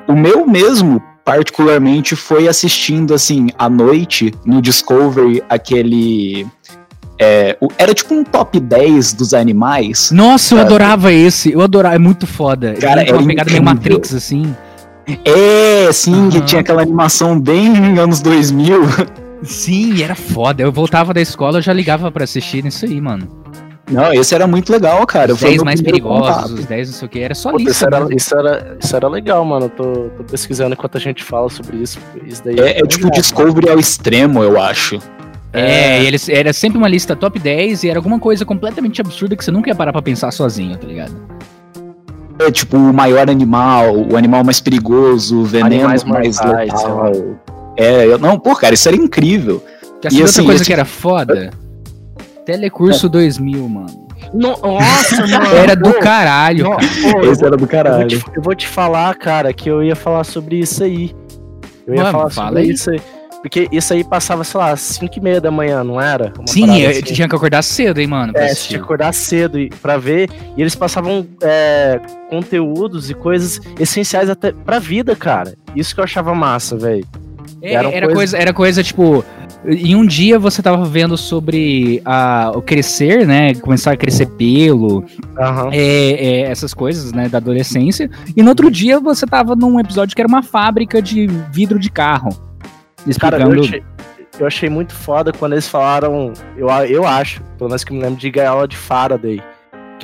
O 0.09 0.15
meu 0.15 0.47
mesmo 0.47 1.03
particularmente 1.25 2.15
foi 2.15 2.47
assistindo 2.49 3.15
assim 3.15 3.49
à 3.59 3.69
noite 3.69 4.33
no 4.45 4.61
Discovery 4.61 5.43
aquele 5.49 6.47
é, 7.19 7.57
era 7.79 7.95
tipo 7.95 8.13
um 8.13 8.25
top 8.25 8.59
10 8.59 9.15
dos 9.15 9.35
animais. 9.35 10.11
Nossa, 10.11 10.55
eu 10.55 10.61
adorava 10.61 11.13
esse. 11.13 11.53
Eu 11.53 11.61
adorava, 11.61 11.95
é 11.95 11.99
muito 11.99 12.27
foda. 12.27 12.75
Cara, 12.75 13.03
é 13.03 13.13
uma 13.13 13.27
pegada 13.27 13.51
meio 13.51 13.63
Matrix 13.63 14.13
assim. 14.13 14.55
É, 15.25 15.93
sim, 15.93 16.15
uhum. 16.15 16.31
que 16.31 16.41
tinha 16.43 16.61
aquela 16.61 16.83
animação 16.83 17.39
bem 17.39 17.99
anos 17.99 18.21
2000. 18.21 18.83
Sim, 19.43 20.03
era 20.03 20.15
foda. 20.15 20.63
Eu 20.63 20.73
voltava 20.73 21.13
da 21.13 21.21
escola, 21.21 21.59
eu 21.59 21.63
já 21.63 21.73
ligava 21.73 22.11
para 22.11 22.25
assistir 22.25 22.65
nisso 22.65 22.85
aí, 22.87 23.01
mano. 23.01 23.44
Não, 23.91 24.13
esse 24.13 24.35
era 24.35 24.47
muito 24.47 24.73
legal, 24.73 25.07
cara. 25.07 25.33
Os 25.33 25.41
10 25.41 25.63
mais 25.63 25.81
perigosos, 25.83 26.35
contato. 26.35 26.55
os 26.55 26.65
10 26.65 26.89
não 26.89 26.97
sei 26.97 27.07
o 27.07 27.09
que, 27.09 27.19
era 27.19 27.35
só 27.35 27.51
Pô, 27.51 27.59
isso. 27.59 27.85
Era, 27.85 28.07
isso, 28.15 28.35
era, 28.35 28.77
isso 28.81 28.97
era 28.97 29.09
legal, 29.09 29.45
mano. 29.45 29.67
Eu 29.67 29.71
tô, 29.71 29.93
tô 30.17 30.25
pesquisando 30.25 30.73
enquanto 30.73 30.97
a 30.97 31.01
gente 31.01 31.23
fala 31.23 31.51
sobre 31.51 31.77
isso. 31.77 31.99
isso 32.27 32.43
daí 32.45 32.59
é, 32.59 32.79
é, 32.79 32.79
é 32.79 32.87
tipo 32.87 33.11
Discovery 33.11 33.69
ao 33.69 33.79
extremo, 33.79 34.43
eu 34.43 34.61
acho. 34.61 34.99
É, 35.53 35.99
é. 35.99 36.05
Eles, 36.05 36.29
era 36.29 36.53
sempre 36.53 36.79
uma 36.79 36.89
lista 36.89 37.15
top 37.15 37.39
10 37.39 37.85
e 37.85 37.91
era 37.91 37.99
alguma 37.99 38.19
coisa 38.19 38.45
completamente 38.45 39.01
absurda 39.01 39.37
que 39.37 39.45
você 39.45 39.51
nunca 39.51 39.69
ia 39.69 39.75
parar 39.75 39.93
pra 39.93 40.03
pensar 40.03 40.31
sozinho, 40.31 40.77
tá 40.77 40.87
ligado? 40.87 41.15
É 42.39 42.51
tipo 42.51 42.77
o 42.77 42.93
maior 42.93 43.31
animal, 43.31 43.95
o 43.97 44.17
animal 44.17 44.43
mais 44.43 44.61
perigoso, 44.61 45.41
o 45.41 45.45
veneno 45.45 45.85
Animais 45.85 46.05
mais 46.05 46.41
letal. 46.41 47.13
É, 47.77 48.07
eu, 48.07 48.19
não, 48.19 48.39
pô, 48.39 48.57
cara, 48.57 48.75
isso 48.75 48.89
era 48.89 48.97
incrível. 48.97 49.63
E, 50.03 50.07
assim, 50.09 50.23
outra 50.23 50.43
coisa 50.43 50.55
esse... 50.57 50.65
que 50.65 50.73
era 50.73 50.85
foda? 50.85 51.51
Telecurso 52.45 53.09
2000, 53.09 53.69
mano. 53.69 54.07
Nossa, 54.33 55.17
mano. 55.27 55.47
Era 55.57 55.75
do 55.77 55.93
caralho, 55.95 56.71
cara. 56.71 56.83
Pô, 57.13 57.21
Esse 57.21 57.45
era 57.45 57.51
do 57.51 57.55
eu, 57.57 57.59
vou 57.59 57.69
caralho. 57.69 58.09
te, 58.09 58.25
eu 58.35 58.43
vou 58.43 58.55
te 58.55 58.67
falar, 58.67 59.15
cara, 59.17 59.53
que 59.53 59.69
eu 59.71 59.83
ia 59.83 59.97
falar 59.97 60.25
sobre 60.25 60.59
isso 60.59 60.83
aí. 60.85 61.15
Eu 61.87 61.95
ia 61.95 62.03
Mano, 62.03 62.13
falar 62.19 62.31
fala 62.31 62.47
sobre 62.49 62.63
aí. 62.63 62.71
isso 62.71 62.91
aí. 62.91 63.01
Porque 63.43 63.69
isso 63.71 63.93
aí 63.93 64.03
passava, 64.03 64.43
sei 64.43 64.59
lá, 64.59 64.71
às 64.71 64.81
5 64.81 65.19
e 65.19 65.21
meia 65.21 65.39
da 65.39 65.51
manhã, 65.51 65.85
não 65.85 66.01
era? 66.01 66.33
Uma 66.39 66.47
Sim, 66.47 66.81
eu 66.81 66.91
assim. 66.91 67.03
tinha 67.03 67.29
que 67.29 67.37
acordar 67.37 67.61
cedo, 67.63 68.01
hein, 68.01 68.07
mano. 68.07 68.33
É, 68.35 68.55
tinha 68.55 68.79
que 68.79 68.85
acordar 68.85 69.13
cedo 69.13 69.59
e- 69.61 69.69
pra 69.69 69.99
ver. 69.99 70.31
E 70.57 70.63
eles 70.63 70.75
passavam 70.75 71.27
é, 71.43 72.01
conteúdos 72.31 73.11
e 73.11 73.15
coisas 73.15 73.61
essenciais 73.79 74.31
até 74.31 74.51
pra 74.51 74.79
vida, 74.79 75.15
cara. 75.15 75.53
Isso 75.77 75.95
que 75.95 76.01
eu 76.01 76.05
achava 76.05 76.35
massa, 76.35 76.75
velho. 76.79 77.07
É, 77.61 77.75
era, 77.75 77.91
coisas- 77.91 78.15
coisa, 78.15 78.39
era 78.39 78.53
coisa, 78.55 78.83
tipo. 78.83 79.23
Em 79.67 79.97
um 79.97 80.05
dia 80.05 80.39
você 80.39 80.63
tava 80.63 80.85
vendo 80.85 81.17
sobre 81.17 82.03
a, 82.05 82.53
o 82.55 82.61
crescer, 82.61 83.27
né? 83.27 83.55
Começar 83.55 83.93
a 83.93 83.97
crescer 83.97 84.27
pelo, 84.27 85.05
Aham. 85.39 85.71
é, 85.73 86.11
é, 86.13 86.41
essas 86.43 86.75
coisas, 86.75 87.13
né? 87.13 87.29
Da 87.29 87.39
adolescência. 87.39 88.11
E 88.37 88.43
no 88.43 88.51
outro 88.51 88.71
dia 88.71 89.01
você 89.01 89.27
tava 89.27 89.57
num 89.57 89.81
episódio 89.81 90.15
que 90.15 90.21
era 90.21 90.29
uma 90.29 90.43
fábrica 90.43 91.01
de 91.01 91.27
vidro 91.51 91.79
de 91.79 91.91
carro. 91.91 92.31
Cara, 93.19 93.37
Explicando. 93.37 93.55
eu 93.55 93.63
achei, 93.63 93.83
eu 94.41 94.47
achei 94.47 94.69
muito 94.69 94.93
foda 94.93 95.33
quando 95.33 95.53
eles 95.53 95.69
falaram. 95.69 96.33
Eu, 96.57 96.69
eu 96.69 97.07
acho, 97.07 97.43
pelo 97.57 97.71
menos 97.71 97.85
que 97.85 97.93
me 97.93 98.01
lembro 98.01 98.19
de 98.19 98.31
gaiola 98.31 98.69
de 98.69 98.77
Faraday. 98.77 99.43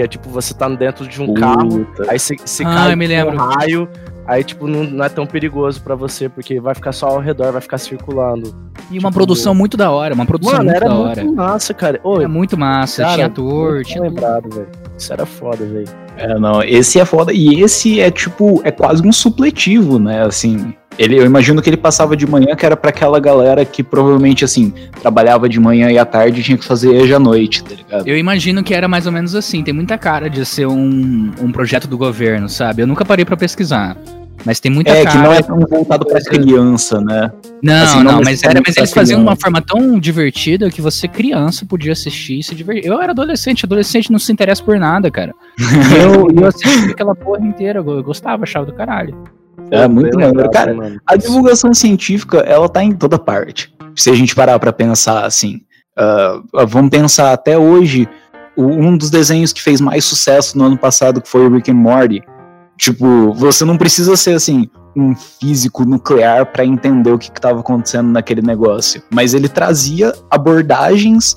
Que 0.01 0.05
é 0.05 0.09
tipo, 0.09 0.31
você 0.31 0.55
tá 0.55 0.67
dentro 0.67 1.07
de 1.07 1.21
um 1.21 1.35
carro, 1.35 1.87
aí 2.09 2.19
você, 2.19 2.35
você 2.43 2.65
Ah, 2.65 2.87
cai 2.97 2.97
com 2.97 3.31
um 3.33 3.37
raio, 3.37 3.87
aí 4.27 4.43
tipo, 4.43 4.67
não, 4.67 4.83
não 4.85 5.05
é 5.05 5.11
tão 5.11 5.27
perigoso 5.27 5.79
pra 5.83 5.95
você, 5.95 6.27
porque 6.27 6.59
vai 6.59 6.75
ficar 6.75 6.93
só 6.93 7.09
ao 7.09 7.19
redor, 7.21 7.53
vai 7.53 7.61
ficar 7.61 7.77
circulando. 7.77 8.49
E 8.91 8.95
uma 8.95 9.11
tipo, 9.11 9.13
produção 9.13 9.55
muito 9.55 9.77
da 9.77 9.91
hora, 9.91 10.15
uma 10.15 10.25
produção 10.25 10.55
Mano, 10.55 10.71
muito 10.71 10.77
era 10.79 10.89
da 10.89 10.95
muito 10.95 11.21
hora. 11.21 11.33
massa, 11.33 11.75
cara. 11.75 12.01
Ô, 12.03 12.17
Era 12.19 12.29
muito 12.31 12.57
massa, 12.57 13.03
cara, 13.03 13.15
tinha 13.15 13.27
ator, 13.27 13.75
muito 13.75 13.89
tinha 13.89 14.03
lembrado, 14.03 14.49
velho. 14.49 14.69
Isso 14.97 15.13
era 15.13 15.27
foda, 15.27 15.67
velho. 15.67 15.89
É, 16.17 16.39
não, 16.39 16.63
esse 16.63 16.99
é 16.99 17.05
foda. 17.05 17.31
E 17.31 17.61
esse 17.61 18.01
é 18.01 18.11
tipo, 18.11 18.63
é 18.65 18.71
quase 18.71 19.07
um 19.07 19.13
supletivo, 19.13 19.99
né? 19.99 20.23
Assim, 20.23 20.75
ele, 20.99 21.19
eu 21.19 21.25
imagino 21.25 21.63
que 21.63 21.71
ele 21.71 21.77
passava 21.77 22.17
de 22.17 22.27
manhã, 22.27 22.55
que 22.55 22.67
era 22.67 22.77
pra 22.77 22.91
aquela 22.91 23.19
galera 23.19 23.65
que 23.65 23.83
provavelmente, 23.83 24.45
assim, 24.45 24.73
trabalhava 25.01 25.49
de 25.49 25.59
manhã 25.59 25.91
e 25.91 25.99
à 25.99 26.05
tarde 26.05 26.41
e 26.41 26.45
tinha 26.45 26.59
que 26.59 26.65
fazer 26.65 26.95
EJA 26.95 27.17
à 27.17 27.19
noite, 27.19 27.65
tá 27.65 27.75
ligado? 27.75 28.07
Eu 28.07 28.19
imagino 28.19 28.63
que 28.63 28.75
era 28.75 28.87
mais 28.87 29.07
ou 29.07 29.13
menos 29.13 29.35
assim. 29.35 29.63
Tem 29.63 29.73
muita 29.73 29.97
cara 29.97 30.29
de 30.29 30.45
ser 30.45 30.67
um, 30.67 31.33
um 31.41 31.51
projeto 31.53 31.87
do 31.87 31.97
governo, 31.97 32.49
sabe? 32.49 32.83
Eu 32.83 32.87
nunca 32.87 33.05
parei 33.05 33.25
pra 33.25 33.37
pesquisar. 33.37 33.97
Mas 34.45 34.59
tem 34.59 34.73
muita 34.73 34.91
É, 34.91 35.05
cara. 35.05 35.11
que 35.11 35.19
não 35.19 35.33
é 35.33 35.43
tão 35.43 35.61
voltado 35.61 36.07
pra 36.07 36.21
criança, 36.21 37.01
né? 37.01 37.31
Não, 37.63 37.83
assim, 37.83 37.97
não 38.03 38.13
não, 38.13 38.23
mas, 38.23 38.43
era, 38.43 38.61
mas 38.67 38.77
eles 38.77 38.93
faziam 38.93 39.21
de 39.21 39.27
uma 39.27 39.37
forma 39.37 39.61
tão 39.61 39.99
divertida 39.99 40.71
que 40.71 40.81
você, 40.81 41.07
criança, 41.07 41.67
podia 41.67 41.93
assistir 41.93 42.39
e 42.39 42.43
se 42.43 42.55
divertir. 42.55 42.87
Eu 42.87 43.01
era 43.03 43.13
adolescente, 43.13 43.67
adolescente 43.67 44.11
não 44.11 44.19
se 44.19 44.33
interessa 44.33 44.63
por 44.63 44.79
nada, 44.79 45.11
cara. 45.11 45.35
Eu, 46.01 46.29
eu 46.35 46.47
assisti 46.47 46.91
aquela 46.91 47.15
porra 47.15 47.45
inteira, 47.45 47.81
eu 47.81 48.03
gostava, 48.03 48.45
achava 48.45 48.65
do 48.65 48.73
caralho. 48.73 49.15
É 49.71 49.87
muito 49.89 50.19
maneiro. 50.19 50.51
Cara, 50.51 50.75
mano. 50.75 51.01
A 51.07 51.17
divulgação 51.17 51.73
científica, 51.75 52.39
ela 52.39 52.69
tá 52.69 52.83
em 52.83 52.93
toda 52.93 53.19
parte. 53.19 53.73
Se 53.97 54.11
a 54.11 54.15
gente 54.15 54.35
parar 54.35 54.59
pra 54.59 54.73
pensar 54.73 55.25
assim, 55.25 55.61
ah, 55.97 56.41
vamos 56.67 56.91
pensar 56.91 57.33
até 57.33 57.59
hoje, 57.59 58.09
um 58.57 58.97
dos 58.97 59.11
desenhos 59.11 59.53
que 59.53 59.63
fez 59.63 59.81
mais 59.81 60.05
sucesso 60.05 60.57
no 60.57 60.65
ano 60.65 60.79
passado, 60.79 61.21
que 61.21 61.29
foi 61.29 61.47
o 61.47 61.55
Rick 61.55 61.71
and 61.71 61.75
Morty. 61.75 62.23
Tipo, 62.79 63.33
você 63.35 63.65
não 63.65 63.77
precisa 63.77 64.17
ser 64.17 64.35
assim 64.35 64.69
um 64.97 65.15
físico 65.15 65.85
nuclear 65.85 66.47
pra 66.47 66.65
entender 66.65 67.13
o 67.13 67.19
que 67.19 67.31
estava 67.31 67.61
acontecendo 67.61 68.09
naquele 68.11 68.43
negócio, 68.43 69.03
mas 69.11 69.35
ele 69.35 69.49
trazia 69.49 70.13
abordagens 70.31 71.37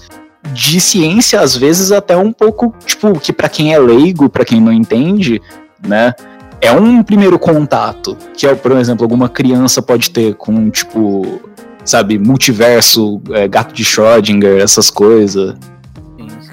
de 0.53 0.79
ciência 0.79 1.39
às 1.39 1.55
vezes 1.55 1.91
até 1.91 2.17
um 2.17 2.31
pouco, 2.31 2.73
tipo, 2.85 3.19
que 3.19 3.31
pra 3.31 3.47
quem 3.47 3.73
é 3.73 3.79
leigo, 3.79 4.29
pra 4.29 4.43
quem 4.43 4.59
não 4.59 4.73
entende, 4.73 5.41
né, 5.85 6.13
é 6.63 6.71
um 6.71 7.03
primeiro 7.03 7.37
contato 7.37 8.17
que, 8.35 8.47
é, 8.47 8.55
por 8.55 8.71
exemplo, 8.71 9.03
alguma 9.03 9.27
criança 9.27 9.81
pode 9.81 10.09
ter 10.09 10.33
com, 10.35 10.69
tipo, 10.69 11.41
sabe, 11.83 12.17
multiverso, 12.17 13.21
é, 13.31 13.47
gato 13.47 13.73
de 13.73 13.83
Schrödinger, 13.83 14.61
essas 14.61 14.89
coisas. 14.89 15.55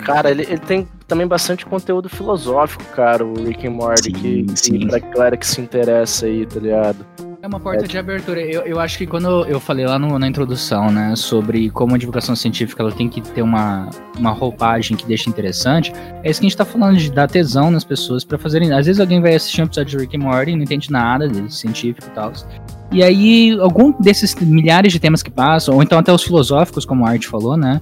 Cara, 0.05 0.31
ele, 0.31 0.43
ele 0.43 0.59
tem 0.59 0.89
também 1.07 1.27
bastante 1.27 1.65
conteúdo 1.65 2.09
filosófico, 2.09 2.83
cara, 2.95 3.25
o 3.25 3.35
Rick 3.35 3.67
and 3.67 3.73
Morty, 3.73 4.05
Sim, 4.05 4.13
que, 4.13 4.43
que 4.45 4.59
sim. 4.59 4.89
pra 4.89 4.99
galera 4.99 5.37
que 5.37 5.47
se 5.47 5.61
interessa 5.61 6.27
aí, 6.27 6.47
tá 6.47 6.59
ligado? 6.59 7.07
É 7.43 7.47
uma 7.47 7.59
porta 7.59 7.89
de 7.89 7.97
abertura. 7.97 8.39
Eu, 8.43 8.63
eu 8.63 8.79
acho 8.79 8.99
que 8.99 9.07
quando 9.07 9.47
eu 9.47 9.59
falei 9.59 9.87
lá 9.87 9.99
no- 9.99 10.19
na 10.19 10.29
introdução, 10.29 10.91
né, 10.91 11.15
sobre 11.17 11.71
como 11.71 11.95
a 11.95 11.99
divulgação 11.99 12.37
científica 12.37 12.83
ela 12.83 12.93
tem 12.93 13.09
que 13.09 13.23
ter 13.23 13.41
uma, 13.41 13.89
uma 14.19 14.31
roupagem 14.31 14.95
que 14.95 15.07
deixa 15.07 15.31
interessante, 15.31 15.91
é 16.23 16.31
isso 16.31 16.39
que 16.39 16.47
a 16.47 16.49
gente 16.51 16.57
tá 16.59 16.67
falando, 16.67 16.99
de 16.99 17.11
dar 17.11 17.29
tesão 17.29 17.71
nas 17.71 17.83
pessoas 17.83 18.25
pra 18.25 18.37
fazerem. 18.37 18.71
Às 18.73 18.85
vezes 18.85 19.01
alguém 19.01 19.23
vai 19.23 19.35
assistir 19.35 19.63
um 19.63 19.65
episódio 19.65 19.97
de 19.99 20.05
Rick 20.05 20.17
and 20.19 20.21
Morty 20.21 20.51
e 20.53 20.57
não 20.57 20.63
entende 20.65 20.91
nada 20.93 21.27
de 21.27 21.53
científico 21.55 22.07
e 22.09 22.11
tal. 22.11 22.31
E 22.93 23.03
aí, 23.03 23.57
algum 23.59 23.93
desses 23.99 24.35
milhares 24.35 24.93
de 24.93 25.01
temas 25.01 25.23
que 25.23 25.31
passam, 25.31 25.77
ou 25.77 25.83
então 25.83 25.99
até 25.99 26.13
os 26.13 26.23
filosóficos, 26.23 26.85
como 26.85 27.07
a 27.07 27.11
Art 27.11 27.25
falou, 27.25 27.57
né? 27.57 27.81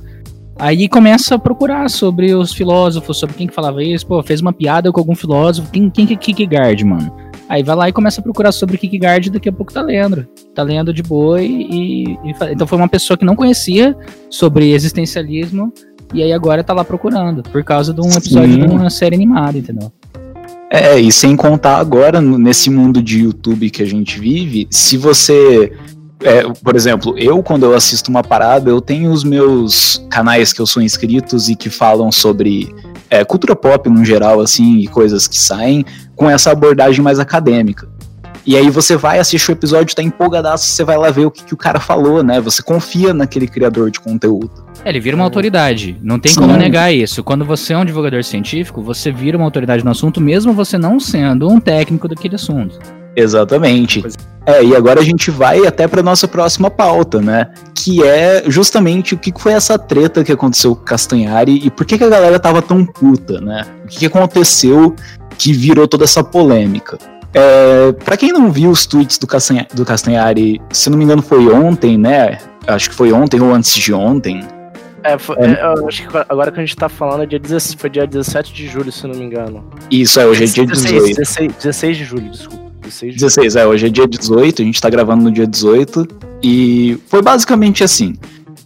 Aí 0.56 0.88
começa 0.88 1.34
a 1.34 1.38
procurar 1.38 1.88
sobre 1.90 2.32
os 2.32 2.52
filósofos, 2.52 3.18
sobre 3.18 3.34
quem 3.34 3.46
que 3.48 3.54
falava 3.54 3.82
isso, 3.82 4.06
pô, 4.06 4.22
fez 4.22 4.40
uma 4.40 4.52
piada 4.52 4.92
com 4.92 5.00
algum 5.00 5.14
filósofo, 5.16 5.68
quem, 5.72 5.88
quem 5.90 6.06
que 6.06 6.14
é 6.14 6.16
Kierkegaard, 6.16 6.84
mano? 6.84 7.27
Aí 7.48 7.62
vai 7.62 7.76
lá 7.76 7.88
e 7.88 7.92
começa 7.92 8.20
a 8.20 8.24
procurar 8.24 8.52
sobre 8.52 8.76
Kierkegaard 8.76 9.28
e 9.28 9.32
daqui 9.32 9.48
a 9.48 9.52
pouco 9.52 9.72
tá 9.72 9.80
lendo. 9.80 10.26
Tá 10.54 10.62
lendo 10.62 10.92
de 10.92 11.02
boa 11.02 11.40
e, 11.42 12.14
e 12.14 12.18
Então 12.50 12.66
foi 12.66 12.76
uma 12.76 12.88
pessoa 12.88 13.16
que 13.16 13.24
não 13.24 13.34
conhecia 13.34 13.96
sobre 14.28 14.72
existencialismo 14.72 15.72
e 16.12 16.22
aí 16.22 16.32
agora 16.32 16.64
tá 16.64 16.72
lá 16.72 16.84
procurando, 16.84 17.42
por 17.42 17.62
causa 17.62 17.92
de 17.92 18.00
um 18.00 18.11
episódio 18.11 18.54
Sim. 18.54 18.66
de 18.66 18.74
uma 18.74 18.90
série 18.90 19.14
animada, 19.14 19.58
entendeu? 19.58 19.92
É, 20.70 20.98
e 20.98 21.11
sem 21.11 21.34
contar 21.34 21.78
agora, 21.78 22.20
nesse 22.20 22.68
mundo 22.68 23.02
de 23.02 23.20
YouTube 23.20 23.70
que 23.70 23.82
a 23.82 23.87
gente 23.87 24.18
vive, 24.18 24.68
se 24.70 24.96
você. 24.96 25.72
é, 26.22 26.42
por 26.62 26.76
exemplo, 26.76 27.14
eu, 27.16 27.42
quando 27.42 27.64
eu 27.64 27.74
assisto 27.74 28.11
uma 28.11 28.22
parada, 28.22 28.68
eu 28.68 28.80
tenho 28.80 29.11
os 29.11 29.24
meus 29.24 30.04
canais 30.11 30.52
que 30.52 30.61
eu 30.61 30.66
sou 30.66 30.82
inscritos 30.82 31.48
e 31.48 31.56
que 31.56 31.70
falam 31.70 32.12
sobre 32.12 32.74
é, 33.10 33.24
cultura 33.24 33.56
pop 33.56 33.88
no 33.88 34.04
geral, 34.04 34.40
assim, 34.40 34.78
e 34.78 34.86
coisas 34.86 35.26
que 35.26 35.38
saem 35.38 35.84
com 36.14 36.28
essa 36.28 36.50
abordagem 36.50 37.02
mais 37.02 37.18
acadêmica. 37.18 37.88
E 38.46 38.56
aí 38.56 38.70
você 38.70 38.96
vai 38.96 39.18
assistir 39.18 39.50
o 39.50 39.52
episódio, 39.52 39.94
tá 39.94 40.02
empolgadaço, 40.02 40.66
você 40.66 40.82
vai 40.82 40.96
lá 40.96 41.10
ver 41.10 41.26
o 41.26 41.30
que, 41.30 41.44
que 41.44 41.52
o 41.52 41.56
cara 41.56 41.78
falou, 41.78 42.22
né? 42.22 42.40
Você 42.40 42.62
confia 42.62 43.12
naquele 43.12 43.46
criador 43.46 43.90
de 43.90 44.00
conteúdo. 44.00 44.50
É, 44.84 44.88
ele 44.88 45.00
vira 45.00 45.14
uma 45.14 45.24
autoridade. 45.24 45.98
Não 46.02 46.18
tem 46.18 46.32
Sim. 46.32 46.40
como 46.40 46.56
negar 46.56 46.90
isso. 46.90 47.22
Quando 47.22 47.44
você 47.44 47.74
é 47.74 47.78
um 47.78 47.84
divulgador 47.84 48.24
científico, 48.24 48.80
você 48.80 49.12
vira 49.12 49.36
uma 49.36 49.44
autoridade 49.44 49.84
no 49.84 49.90
assunto, 49.90 50.18
mesmo 50.18 50.54
você 50.54 50.78
não 50.78 50.98
sendo 50.98 51.46
um 51.46 51.60
técnico 51.60 52.08
daquele 52.08 52.36
assunto. 52.36 52.78
Exatamente. 53.18 54.04
É, 54.46 54.64
e 54.64 54.74
agora 54.74 55.00
a 55.00 55.04
gente 55.04 55.31
vai 55.31 55.66
até 55.66 55.87
para 55.88 56.02
nossa 56.02 56.26
próxima 56.28 56.70
pauta, 56.70 57.20
né? 57.20 57.50
Que 57.74 58.02
é 58.04 58.44
justamente 58.46 59.14
o 59.14 59.18
que 59.18 59.33
foi 59.37 59.52
essa 59.52 59.78
treta 59.78 60.22
que 60.24 60.33
aconteceu 60.33 60.74
com 60.74 60.83
o 60.83 60.85
Castanhari 60.85 61.61
e 61.64 61.70
por 61.70 61.85
que, 61.85 61.98
que 61.98 62.04
a 62.04 62.09
galera 62.09 62.38
tava 62.38 62.62
tão 62.62 62.87
puta, 62.87 63.40
né? 63.40 63.66
O 63.85 63.88
que, 63.88 63.98
que 63.98 64.07
aconteceu 64.07 64.94
que 65.37 65.52
virou 65.52 65.87
toda 65.87 66.04
essa 66.04 66.22
polêmica. 66.22 66.96
É, 67.35 67.92
para 68.04 68.16
quem 68.16 68.33
não 68.33 68.50
viu 68.50 68.70
os 68.70 68.87
tweets 68.87 69.18
do, 69.18 69.26
Castanha, 69.26 69.66
do 69.74 69.85
Castanhari, 69.85 70.61
se 70.72 70.88
não 70.88 70.96
me 70.96 71.04
engano 71.04 71.20
foi 71.22 71.46
ontem, 71.52 71.98
né? 71.98 72.38
Acho 72.66 72.88
que 72.90 72.96
foi 72.96 73.12
ontem 73.12 73.40
ou 73.40 73.52
antes 73.52 73.74
de 73.74 73.92
ontem. 73.92 74.42
É, 75.02 75.18
foi- 75.18 75.37
é, 75.37 75.62
eu 75.76 75.87
acho 75.87 76.09
que 76.09 76.16
agora 76.28 76.50
que 76.50 76.59
a 76.59 76.62
gente 76.64 76.74
tá 76.74 76.88
falando 76.88 77.22
é 77.22 77.26
dia 77.26 77.38
16, 77.38 77.74
foi 77.78 77.90
dia 77.90 78.07
17 78.07 78.52
de 78.52 78.66
julho, 78.66 78.90
se 78.90 79.07
não 79.07 79.14
me 79.14 79.24
engano. 79.24 79.64
Isso, 79.90 80.18
é, 80.18 80.26
hoje 80.26 80.44
é 80.44 80.46
dia 80.46 80.66
16, 80.66 80.92
18. 80.94 81.16
16, 81.16 81.52
16 81.54 81.96
de 81.96 82.04
julho, 82.04 82.31
desculpa. 82.31 82.67
16 82.88 83.12
de 83.12 83.18
16, 83.18 83.57
é, 83.57 83.66
hoje 83.66 83.87
é 83.87 83.88
dia 83.90 84.07
18, 84.07 84.62
a 84.62 84.64
gente 84.64 84.81
tá 84.81 84.88
gravando 84.88 85.24
no 85.24 85.31
dia 85.31 85.46
18, 85.46 86.07
e 86.42 86.98
foi 87.07 87.22
basicamente 87.22 87.85
assim. 87.85 88.14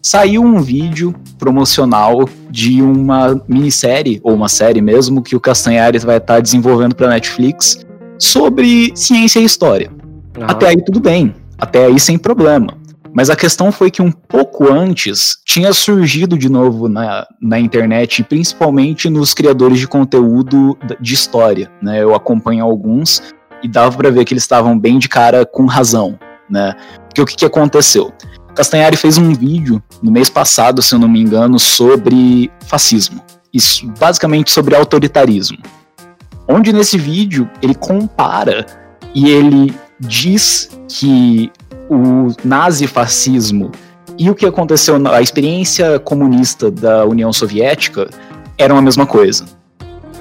Saiu 0.01 0.43
um 0.43 0.61
vídeo 0.61 1.15
promocional 1.39 2.29
de 2.51 2.83
uma 2.83 3.41
minissérie, 3.47 4.21
ou 4.23 4.35
uma 4.35 4.49
série 4.49 4.81
mesmo, 4.81 5.23
que 5.23 5.37
o 5.37 5.41
Castanhari 5.41 5.99
vai 5.99 6.17
estar 6.17 6.41
desenvolvendo 6.41 6.95
pra 6.95 7.09
Netflix, 7.09 7.85
sobre 8.19 8.93
ciência 8.95 9.41
e 9.41 9.45
história. 9.45 9.91
Aham. 10.37 10.47
Até 10.49 10.69
aí 10.69 10.85
tudo 10.85 11.01
bem, 11.01 11.35
até 11.59 11.87
aí 11.87 11.99
sem 12.01 12.19
problema. 12.19 12.77
Mas 13.15 13.29
a 13.29 13.37
questão 13.37 13.71
foi 13.71 13.91
que 13.91 14.01
um 14.01 14.11
pouco 14.11 14.73
antes 14.73 15.37
tinha 15.45 15.73
surgido 15.73 16.39
de 16.39 16.49
novo 16.49 16.89
na, 16.89 17.27
na 17.41 17.61
internet, 17.61 18.25
principalmente 18.25 19.11
nos 19.11 19.35
criadores 19.35 19.79
de 19.79 19.87
conteúdo 19.87 20.79
de 20.99 21.13
história, 21.13 21.71
né? 21.83 22.03
Eu 22.03 22.15
acompanho 22.15 22.65
alguns 22.65 23.23
e 23.62 23.68
dava 23.68 23.96
pra 23.96 24.11
ver 24.11 24.25
que 24.25 24.35
eles 24.35 24.42
estavam 24.42 24.79
bem 24.79 24.98
de 24.98 25.09
cara 25.09 25.46
com 25.46 25.66
razão, 25.66 26.18
né? 26.48 26.75
Porque 27.07 27.22
o 27.22 27.27
que, 27.27 27.37
que 27.37 27.44
aconteceu? 27.44 28.12
Castanhari 28.55 28.96
fez 28.96 29.16
um 29.16 29.33
vídeo 29.33 29.83
no 30.03 30.11
mês 30.11 30.29
passado, 30.29 30.83
se 30.83 30.94
eu 30.94 30.98
não 30.98 31.09
me 31.09 31.20
engano, 31.20 31.59
sobre 31.59 32.51
fascismo. 32.66 33.22
Isso, 33.53 33.87
basicamente 33.98 34.51
sobre 34.51 34.75
autoritarismo. 34.75 35.59
Onde 36.48 36.72
nesse 36.72 36.98
vídeo 36.98 37.48
ele 37.62 37.75
compara 37.75 38.66
e 39.14 39.31
ele 39.31 39.75
diz 40.01 40.70
que 40.88 41.51
o 41.88 42.35
nazifascismo 42.44 43.70
e 44.18 44.29
o 44.31 44.35
que 44.35 44.44
aconteceu 44.44 44.98
na 44.98 45.16
a 45.16 45.22
experiência 45.22 45.98
comunista 45.98 46.70
da 46.70 47.05
União 47.05 47.33
Soviética 47.33 48.09
eram 48.59 48.77
a 48.77 48.83
mesma 48.83 49.07
coisa. 49.07 49.44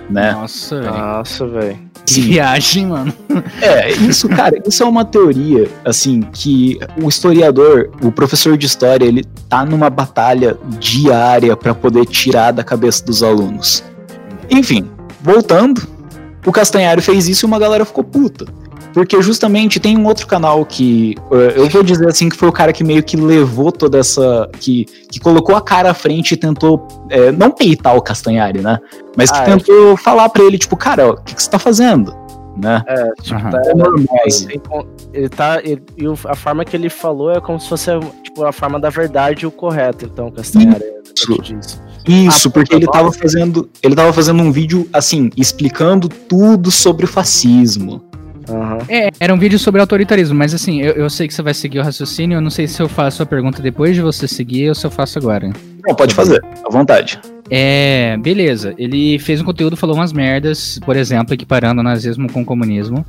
né? 0.10 0.32
Nossa, 0.34 0.80
velho. 0.80 0.94
Nossa, 0.94 1.48
velho. 1.48 1.91
Que 2.16 2.22
viagem, 2.22 2.88
mano. 2.88 3.14
É, 3.62 3.92
isso, 3.92 4.28
cara, 4.28 4.62
isso 4.66 4.84
é 4.84 4.86
uma 4.86 5.06
teoria, 5.06 5.70
assim, 5.86 6.22
que 6.22 6.80
o 7.02 7.08
historiador, 7.08 7.92
o 8.02 8.12
professor 8.12 8.58
de 8.58 8.66
história, 8.66 9.06
ele 9.06 9.24
tá 9.48 9.66
numa 9.66 9.90
batalha 9.90 10.58
diária 10.80 11.56
para 11.56 11.74
poder 11.74 12.06
tirar 12.06 12.52
da 12.52 12.64
cabeça 12.64 13.06
dos 13.06 13.24
alunos. 13.24 13.84
Enfim, 14.50 14.90
voltando, 15.22 15.88
o 16.46 16.52
Castanhari 16.52 17.02
fez 17.02 17.28
isso 17.28 17.46
e 17.46 17.48
uma 17.48 17.60
galera 17.60 17.86
ficou 17.86 18.04
puta. 18.04 18.46
Porque 18.94 19.22
justamente 19.22 19.80
tem 19.80 19.98
um 19.98 20.06
outro 20.06 20.28
canal 20.28 20.66
que 20.66 21.16
uh, 21.32 21.36
eu 21.36 21.70
vou 21.70 21.82
dizer 21.82 22.08
assim 22.08 22.28
que 22.30 22.36
foi 22.36 22.50
o 22.50 22.52
cara 22.52 22.74
que 22.74 22.84
meio 22.84 23.02
que 23.04 23.16
levou 23.16 23.72
toda 23.72 23.98
essa. 24.00 24.50
que, 24.60 24.86
que 25.10 25.20
colocou 25.20 25.56
a 25.56 25.62
cara 25.62 25.92
à 25.92 25.94
frente 25.94 26.34
e 26.34 26.38
tentou 26.38 26.86
é, 27.10 27.32
não 27.32 27.52
peitar 27.52 27.96
o 27.96 28.02
Castanhari, 28.02 28.62
né? 28.62 28.80
Mas 29.16 29.32
que 29.32 29.38
Ah, 29.40 29.44
é. 29.44 29.46
tentou 29.46 29.96
falar 29.98 30.28
pra 30.30 30.44
ele, 30.44 30.58
tipo, 30.58 30.76
cara, 30.76 31.12
o 31.12 31.16
que, 31.24 31.36
que 31.36 31.42
você 31.42 31.50
tá 31.50 31.58
fazendo? 31.60 32.14
Né? 32.58 32.84
É, 32.86 33.12
tipo, 33.22 33.40
Aham. 33.40 33.50
tá, 33.50 33.62
É 33.66 33.74
normal, 33.74 33.96
ele, 34.26 34.28
assim. 34.28 34.48
ele 35.14 35.30
tá. 35.30 35.62
ele- 35.64 35.82
e 35.98 36.04
a 36.28 36.36
forma 36.36 36.66
que 36.66 36.76
ele 36.76 36.90
falou 36.90 37.32
é 37.32 37.40
como 37.40 37.58
se 37.60 37.70
fosse 37.70 37.90
tipo, 38.24 38.44
a 38.44 38.52
forma 38.52 38.78
da 38.78 38.90
verdade 38.90 39.46
e 39.46 39.48
o 39.48 39.52
correto, 39.52 40.04
então, 40.06 40.30
Castanhari. 40.32 40.84
é 40.84 41.00
o 41.00 41.14
que 41.14 41.32
eu 41.32 41.38
te 41.42 41.56
disse. 41.56 41.78
Isso, 42.08 42.48
Ah, 42.50 42.52
porque 42.52 42.74
ele 42.76 42.86
puta, 42.88 42.98
tava 42.98 43.06
nossa. 43.10 43.20
fazendo. 43.20 43.70
Ele 43.82 43.96
tava 43.96 44.12
fazendo 44.12 44.42
um 44.44 44.52
vídeo, 44.52 44.90
assim, 44.92 45.30
explicando 45.38 46.10
tudo 46.10 46.70
sobre 46.72 47.06
o 47.06 47.08
fascismo. 47.08 48.02
Aham. 48.52 48.78
É, 48.90 49.10
era 49.20 49.34
um 49.34 49.38
vídeo 49.38 49.58
sobre 49.60 49.80
autoritarismo, 49.82 50.36
mas 50.36 50.54
assim, 50.54 50.82
eu, 50.82 50.94
eu 50.94 51.10
sei 51.10 51.28
que 51.28 51.34
você 51.34 51.42
vai 51.42 51.54
seguir 51.54 51.80
o 51.80 51.84
raciocínio, 51.84 52.38
eu 52.38 52.42
não 52.42 52.50
sei 52.50 52.68
se 52.68 52.82
eu 52.82 52.90
faço 52.90 53.24
a 53.24 53.26
pergunta 53.26 53.62
depois 53.62 53.96
de 53.96 54.02
você 54.02 54.28
seguir 54.28 54.70
ou 54.70 54.76
se 54.76 54.86
eu 54.86 54.92
faço 54.92 55.18
agora. 55.20 55.50
Não, 55.88 55.96
pode 55.96 56.14
fazer, 56.14 56.44
à 56.66 56.70
vontade. 56.70 57.20
É, 57.50 58.18
beleza. 58.18 58.74
Ele 58.78 59.18
fez 59.20 59.42
um 59.42 59.44
conteúdo, 59.44 59.76
falou 59.76 59.96
umas 59.96 60.14
merdas, 60.14 60.80
por 60.86 60.96
exemplo, 60.96 61.34
equiparando 61.34 61.82
o 61.82 61.84
nazismo 61.84 62.32
com 62.32 62.42
o 62.42 62.46
comunismo. 62.46 63.06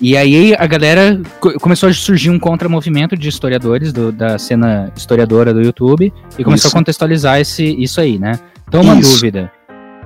E 0.00 0.16
aí 0.16 0.54
a 0.56 0.66
galera 0.66 1.20
co- 1.40 1.58
começou 1.60 1.88
a 1.88 1.92
surgir 1.92 2.30
um 2.30 2.38
contramovimento 2.38 3.16
de 3.16 3.28
historiadores 3.28 3.92
do- 3.92 4.12
da 4.12 4.38
cena 4.38 4.92
historiadora 4.96 5.52
do 5.52 5.60
YouTube 5.60 6.12
e 6.38 6.44
começou 6.44 6.68
Isso. 6.68 6.76
a 6.76 6.80
contextualizar 6.80 7.40
esse, 7.40 7.64
isso 7.64 8.00
aí, 8.00 8.16
né? 8.18 8.38
Então, 8.68 8.80
uma 8.82 8.94
Isso. 8.98 9.12
dúvida. 9.14 9.50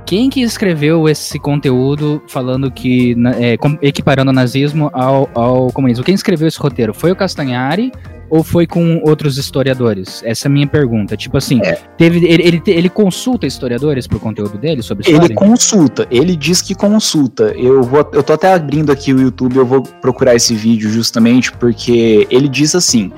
Quem 0.05 0.29
que 0.29 0.43
escreveu 0.43 1.09
esse 1.09 1.39
conteúdo 1.39 2.23
falando 2.29 2.71
que. 2.71 3.17
é, 3.39 3.57
equiparando 3.81 4.31
o 4.31 4.35
nazismo 4.35 4.91
ao, 4.93 5.29
ao 5.35 5.73
comunismo? 5.73 6.05
Quem 6.05 6.15
escreveu 6.15 6.49
esse 6.49 6.59
roteiro? 6.59 6.93
Foi 6.93 7.11
o 7.11 7.17
Castanhari 7.17 7.93
ou 8.33 8.43
foi 8.43 8.67
com 8.67 8.99
outros 9.05 9.37
historiadores? 9.37 10.23
Essa 10.25 10.47
é 10.47 10.49
a 10.49 10.53
minha 10.53 10.67
pergunta. 10.67 11.17
Tipo 11.19 11.37
assim, 11.37 11.61
teve, 11.99 12.27
ele, 12.27 12.43
ele, 12.43 12.63
ele 12.67 12.89
consulta 12.89 13.47
historiadores 13.47 14.07
pro 14.07 14.19
conteúdo 14.19 14.57
dele 14.57 14.81
sobre 14.81 15.03
história? 15.03 15.27
Ele 15.27 15.35
consulta, 15.35 16.07
ele 16.11 16.35
diz 16.35 16.63
que 16.63 16.75
consulta. 16.75 17.53
Eu 17.57 17.83
vou, 17.83 18.09
eu 18.13 18.23
tô 18.23 18.33
até 18.33 18.55
abrindo 18.55 18.91
aqui 18.91 19.13
o 19.13 19.21
YouTube, 19.21 19.57
eu 19.57 19.67
vou 19.67 19.83
procurar 19.83 20.35
esse 20.35 20.55
vídeo 20.55 20.89
justamente 20.89 21.53
porque 21.53 22.27
ele 22.31 22.49
diz 22.49 22.75
assim, 22.75 23.13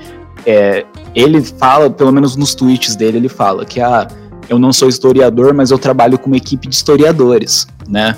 é, 0.45 0.85
ele 1.15 1.41
fala, 1.41 1.89
pelo 1.89 2.11
menos 2.11 2.35
nos 2.35 2.53
tweets 2.53 2.97
dele, 2.97 3.17
ele 3.17 3.29
fala 3.29 3.65
que 3.65 3.79
ah, 3.79 4.07
eu 4.49 4.59
não 4.59 4.71
sou 4.73 4.87
historiador, 4.89 5.53
mas 5.53 5.71
eu 5.71 5.77
trabalho 5.79 6.17
com 6.17 6.27
uma 6.27 6.37
equipe 6.37 6.67
de 6.67 6.75
historiadores, 6.75 7.67
né? 7.87 8.15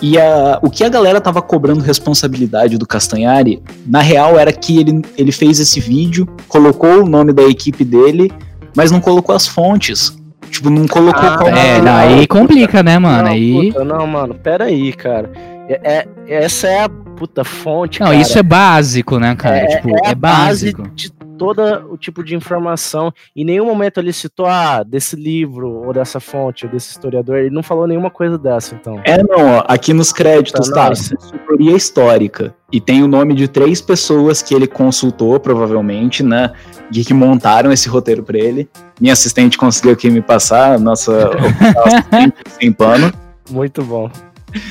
E 0.00 0.18
a, 0.18 0.58
o 0.62 0.70
que 0.70 0.82
a 0.82 0.88
galera 0.88 1.20
tava 1.20 1.40
cobrando 1.42 1.80
responsabilidade 1.80 2.76
do 2.76 2.86
Castanhari, 2.86 3.62
na 3.86 4.00
real 4.00 4.38
era 4.38 4.52
que 4.52 4.78
ele, 4.80 5.02
ele 5.16 5.30
fez 5.30 5.60
esse 5.60 5.78
vídeo, 5.80 6.26
colocou 6.48 7.04
o 7.04 7.08
nome 7.08 7.32
da 7.32 7.42
equipe 7.44 7.84
dele, 7.84 8.32
mas 8.76 8.90
não 8.90 9.00
colocou 9.00 9.34
as 9.34 9.46
fontes. 9.46 10.16
Tipo, 10.50 10.68
não 10.70 10.86
colocou 10.88 11.22
Ah, 11.22 11.36
qual 11.38 11.48
É, 11.48 11.78
Não, 11.78 11.84
daí 11.84 12.26
complica, 12.26 12.82
né, 12.82 12.98
mano? 12.98 13.22
não, 13.24 13.30
aí. 13.30 13.70
puta, 13.72 13.84
não, 13.84 14.06
mano, 14.06 14.34
pera 14.34 14.64
aí, 14.64 14.92
cara. 14.92 15.30
É, 15.68 15.80
é- 16.28 16.44
essa 16.44 16.66
é 16.66 16.84
a 16.84 16.88
puta 16.88 17.44
fonte, 17.44 18.00
Não, 18.00 18.08
cara. 18.08 18.18
isso 18.20 18.38
é 18.38 18.42
básico, 18.42 19.18
né, 19.18 19.34
cara? 19.36 19.66
tipo, 19.68 19.90
é, 20.04 20.10
a 20.10 20.14
básico. 20.14 20.82
base 20.82 20.94
de 20.94 21.12
todo 21.38 21.62
o 21.90 21.96
tipo 21.96 22.22
de 22.22 22.34
informação. 22.34 23.12
Em 23.34 23.44
nenhum 23.44 23.66
momento 23.66 23.98
ele 23.98 24.12
citou, 24.12 24.46
ah, 24.46 24.82
desse 24.82 25.16
livro, 25.16 25.84
ou 25.86 25.92
dessa 25.92 26.20
fonte, 26.20 26.66
ou 26.66 26.72
desse 26.72 26.90
historiador. 26.90 27.36
Ele 27.36 27.50
não 27.50 27.62
falou 27.62 27.86
nenhuma 27.86 28.10
coisa 28.10 28.38
dessa, 28.38 28.74
então. 28.74 29.00
É, 29.04 29.22
não, 29.22 29.58
ó, 29.58 29.64
aqui 29.66 29.92
nos 29.92 30.12
créditos 30.12 30.68
Tá, 30.68 30.74
tá, 30.74 30.88
consultoria 30.88 31.76
histórica. 31.76 32.54
E 32.72 32.80
tem 32.80 33.02
o 33.02 33.08
nome 33.08 33.34
de 33.34 33.48
três 33.48 33.80
pessoas 33.80 34.40
que 34.40 34.54
ele 34.54 34.66
consultou, 34.66 35.38
provavelmente, 35.38 36.22
né? 36.22 36.52
E 36.90 37.04
que 37.04 37.12
montaram 37.12 37.70
esse 37.70 37.88
roteiro 37.88 38.22
pra 38.22 38.38
ele. 38.38 38.68
Minha 39.00 39.12
assistente 39.12 39.58
conseguiu 39.58 39.92
aqui 39.92 40.10
me 40.10 40.22
passar, 40.22 40.78
nossa 40.78 41.30
assistente 41.84 42.34
sem 42.58 42.72
pano. 42.72 43.12
Muito 43.50 43.82
bom. 43.82 44.10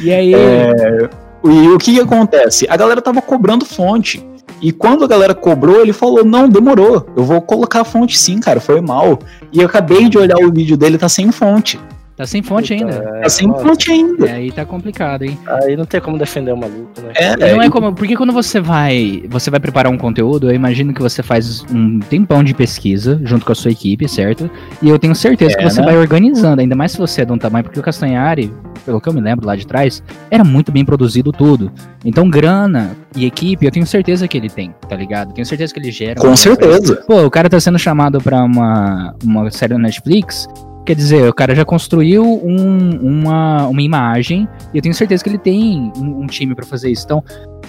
E 0.01 0.11
aí. 0.11 0.33
É, 0.33 1.09
E 1.43 1.67
o 1.69 1.77
que, 1.77 1.93
que 1.95 1.99
acontece? 1.99 2.67
A 2.69 2.77
galera 2.77 3.01
tava 3.01 3.21
cobrando 3.21 3.65
fonte. 3.65 4.25
E 4.61 4.71
quando 4.71 5.03
a 5.03 5.07
galera 5.07 5.33
cobrou, 5.33 5.81
ele 5.81 5.93
falou: 5.93 6.23
Não, 6.23 6.47
demorou. 6.47 7.05
Eu 7.15 7.23
vou 7.23 7.41
colocar 7.41 7.81
a 7.81 7.85
fonte 7.85 8.17
sim, 8.17 8.39
cara. 8.39 8.59
Foi 8.59 8.79
mal. 8.81 9.19
E 9.51 9.59
eu 9.59 9.65
acabei 9.65 10.07
de 10.07 10.17
olhar 10.17 10.37
o 10.37 10.51
vídeo 10.51 10.77
dele, 10.77 10.97
tá 10.97 11.09
sem 11.09 11.31
fonte. 11.31 11.79
Tá 12.15 12.27
sem 12.27 12.43
fonte 12.43 12.75
Puta, 12.75 12.85
ainda. 12.93 13.17
é, 13.17 13.21
Tá 13.21 13.29
sem 13.29 13.47
mano, 13.47 13.63
fonte 13.63 13.91
ainda. 13.91 14.27
E 14.27 14.29
aí 14.29 14.51
tá 14.51 14.63
complicado, 14.63 15.23
hein? 15.23 15.39
Aí 15.47 15.75
não 15.75 15.85
tem 15.85 15.99
como 15.99 16.19
defender 16.19 16.51
o 16.51 16.57
maluco, 16.57 16.91
né? 17.01 17.13
É, 17.15 17.35
não 17.55 17.61
é 17.63 17.69
como. 17.69 17.93
Porque 17.93 18.15
quando 18.15 18.31
você 18.31 18.59
vai. 18.59 19.23
Você 19.29 19.49
vai 19.49 19.59
preparar 19.59 19.91
um 19.91 19.97
conteúdo, 19.97 20.51
eu 20.51 20.53
imagino 20.53 20.93
que 20.93 21.01
você 21.01 21.23
faz 21.23 21.65
um 21.73 21.99
tempão 21.99 22.43
de 22.43 22.53
pesquisa 22.53 23.19
junto 23.23 23.43
com 23.45 23.51
a 23.53 23.55
sua 23.55 23.71
equipe, 23.71 24.07
certo? 24.07 24.51
E 24.83 24.89
eu 24.89 24.99
tenho 24.99 25.15
certeza 25.15 25.55
que 25.57 25.63
É, 25.63 25.69
você 25.69 25.79
né? 25.79 25.87
vai 25.87 25.97
organizando, 25.97 26.61
ainda 26.61 26.75
mais 26.75 26.91
se 26.91 26.99
você 26.99 27.21
é 27.21 27.25
de 27.25 27.31
um 27.31 27.37
tamanho, 27.39 27.63
porque 27.63 27.79
o 27.79 27.83
Castanhari, 27.83 28.53
pelo 28.85 28.99
que 29.01 29.07
eu 29.09 29.13
me 29.13 29.21
lembro 29.21 29.45
lá 29.45 29.55
de 29.55 29.65
trás, 29.65 30.01
era 30.29 30.43
muito 30.43 30.71
bem 30.71 30.83
produzido 30.85 31.31
tudo. 31.31 31.71
Então, 32.03 32.29
grana 32.29 32.91
e 33.15 33.25
equipe, 33.25 33.65
eu 33.65 33.71
tenho 33.71 33.85
certeza 33.85 34.27
que 34.27 34.37
ele 34.37 34.49
tem, 34.49 34.73
tá 34.89 34.95
ligado? 34.95 35.33
Tenho 35.33 35.45
certeza 35.45 35.73
que 35.73 35.79
ele 35.79 35.91
gera. 35.91 36.15
Com 36.19 36.27
alguma 36.27 36.43
coisa. 36.57 36.69
certeza. 36.79 37.03
Pô, 37.07 37.23
o 37.25 37.29
cara 37.31 37.49
tá 37.49 37.59
sendo 37.59 37.77
chamado 37.79 38.19
pra 38.21 38.43
uma, 38.43 39.15
uma 39.23 39.49
série 39.51 39.73
da 39.73 39.79
Netflix. 39.79 40.47
Quer 40.83 40.95
dizer, 40.95 41.29
o 41.29 41.33
cara 41.33 41.53
já 41.53 41.63
construiu 41.63 42.23
um- 42.23 42.97
uma, 43.01 43.67
uma 43.67 43.81
imagem 43.83 44.47
e 44.73 44.77
eu 44.77 44.81
tenho 44.81 44.95
certeza 44.95 45.23
que 45.23 45.29
ele 45.29 45.37
tem 45.37 45.91
um, 45.95 46.21
um 46.23 46.25
time 46.25 46.55
pra 46.55 46.65
fazer 46.65 46.89
isso. 46.89 47.03
Então, 47.05 47.23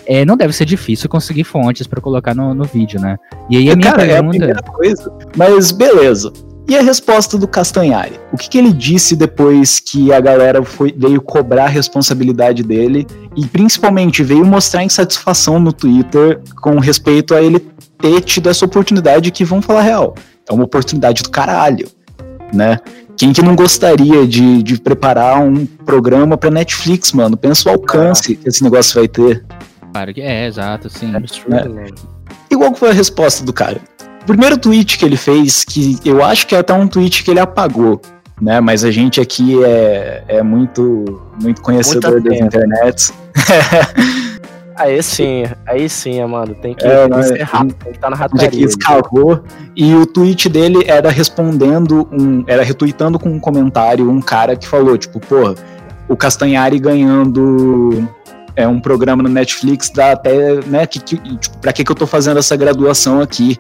é, 0.07 0.25
não 0.25 0.35
deve 0.35 0.55
ser 0.55 0.65
difícil 0.65 1.11
conseguir 1.11 1.45
fontes 1.45 1.87
pra 1.87 2.01
colocar 2.01 2.35
no, 2.35 2.55
no 2.55 2.65
vídeo, 2.65 2.99
né? 2.99 3.19
E 3.51 3.57
aí 3.59 3.71
a 3.71 3.77
minha 3.77 3.91
Cara, 3.91 4.03
é 4.05 4.13
a 4.13 4.15
pergunta. 4.23 4.39
primeira 4.39 4.63
coisa. 4.63 5.13
Mas 5.37 5.71
beleza. 5.73 6.33
E 6.69 6.77
a 6.77 6.83
resposta 6.83 7.37
do 7.37 7.49
Castanhari? 7.49 8.19
O 8.33 8.37
que, 8.37 8.49
que 8.49 8.59
ele 8.59 8.73
disse 8.73 9.17
depois 9.17 9.81
que 9.81 10.13
a 10.13 10.21
galera 10.21 10.63
foi, 10.63 10.95
veio 10.97 11.21
cobrar 11.21 11.65
a 11.65 11.69
responsabilidade 11.69 12.63
dele 12.63 13.07
e 13.37 13.47
principalmente 13.47 14.23
veio 14.23 14.45
mostrar 14.45 14.85
insatisfação 14.85 15.59
no 15.59 15.73
Twitter 15.73 16.41
com 16.61 16.79
respeito 16.79 17.35
a 17.35 17.43
ele 17.43 17.59
ter 17.99 18.21
tido 18.23 18.49
essa 18.49 18.65
oportunidade 18.65 19.31
que, 19.31 19.45
vamos 19.45 19.67
falar 19.67 19.83
real, 19.83 20.15
é 20.49 20.53
uma 20.53 20.65
oportunidade 20.65 21.23
do 21.23 21.31
caralho, 21.31 21.89
né? 22.53 22.79
Quem 23.17 23.33
que 23.33 23.43
não 23.43 23.55
gostaria 23.55 24.27
de, 24.27 24.63
de 24.63 24.81
preparar 24.81 25.41
um 25.41 25.67
programa 25.67 26.37
pra 26.37 26.51
Netflix, 26.51 27.13
mano? 27.13 27.37
Pensa 27.37 27.69
o 27.69 27.73
alcance 27.73 28.35
que 28.35 28.49
esse 28.49 28.65
negócio 28.65 28.99
vai 28.99 29.07
ter. 29.07 29.45
Claro 29.93 30.15
que 30.15 30.21
é, 30.21 30.47
exato, 30.47 30.89
sim. 30.89 31.13
É 31.15 31.19
É. 31.55 31.89
E 32.51 32.57
qual 32.57 32.73
que 32.73 32.79
foi 32.79 32.91
a 32.91 32.95
resposta 32.95 33.45
do 33.45 33.53
cara? 33.53 33.81
O 34.23 34.25
primeiro 34.25 34.57
tweet 34.57 34.99
que 34.99 35.05
ele 35.05 35.17
fez, 35.17 35.65
que 35.65 35.99
eu 36.05 36.23
acho 36.25 36.47
que 36.47 36.55
é 36.55 36.59
até 36.59 36.73
um 36.73 36.87
tweet 36.87 37.25
que 37.25 37.31
ele 37.31 37.41
apagou, 37.41 38.01
né? 38.41 38.61
Mas 38.61 38.85
a 38.85 38.91
gente 38.91 39.21
aqui 39.21 39.63
é, 39.65 40.23
é 40.29 40.43
muito, 40.43 41.21
muito 41.43 41.61
conhecedor 41.61 42.21
das 42.23 42.39
internets. 42.41 43.13
Aí 44.75 45.03
sim, 45.03 45.45
aí 45.67 45.87
sim, 45.87 46.25
mano. 46.25 46.55
Tem 46.55 46.75
que, 46.75 46.85
É, 46.85 47.03
tem 47.07 47.11
mas- 47.11 47.29
ser 47.29 47.43
rápido, 47.43 47.75
tem 47.75 47.93
que 47.93 47.99
estar 47.99 48.09
na 48.11 48.17
Onde 48.17 48.25
aqui 48.25 48.45
rataria. 48.45 48.65
escavou. 48.67 49.45
E 49.77 49.95
o 49.95 50.07
tweet 50.07 50.49
dele 50.49 50.83
era 50.87 51.11
respondendo, 51.11 52.09
um, 52.11 52.43
era 52.47 52.63
retweetando 52.63 53.19
com 53.19 53.29
um 53.29 53.39
comentário 53.39 54.11
um 54.11 54.21
cara 54.21 54.57
que 54.57 54.67
falou, 54.67 54.97
tipo, 54.97 55.21
porra, 55.21 55.55
o 56.09 56.17
Castanhari 56.17 56.79
ganhando 56.79 58.09
é 58.57 58.67
um 58.67 58.81
programa 58.81 59.23
no 59.23 59.29
Netflix 59.29 59.91
dá 59.91 60.13
até, 60.13 60.55
né, 60.67 60.87
que, 60.87 61.01
que, 61.01 61.17
tipo, 61.37 61.59
pra 61.59 61.73
que 61.73 61.85
que 61.85 61.93
eu 61.93 61.97
tô 61.97 62.07
fazendo 62.07 62.39
essa 62.39 62.57
graduação 62.57 63.21
aqui? 63.21 63.59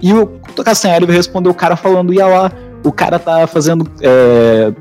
E 0.00 0.12
o 0.12 0.26
Castanhari 0.64 1.06
respondeu 1.06 1.52
o 1.52 1.54
cara 1.54 1.76
falando, 1.76 2.12
ia 2.12 2.26
lá, 2.26 2.52
o 2.84 2.92
cara 2.92 3.18
tá 3.18 3.46
fazendo, 3.46 3.90
é, 4.02 4.72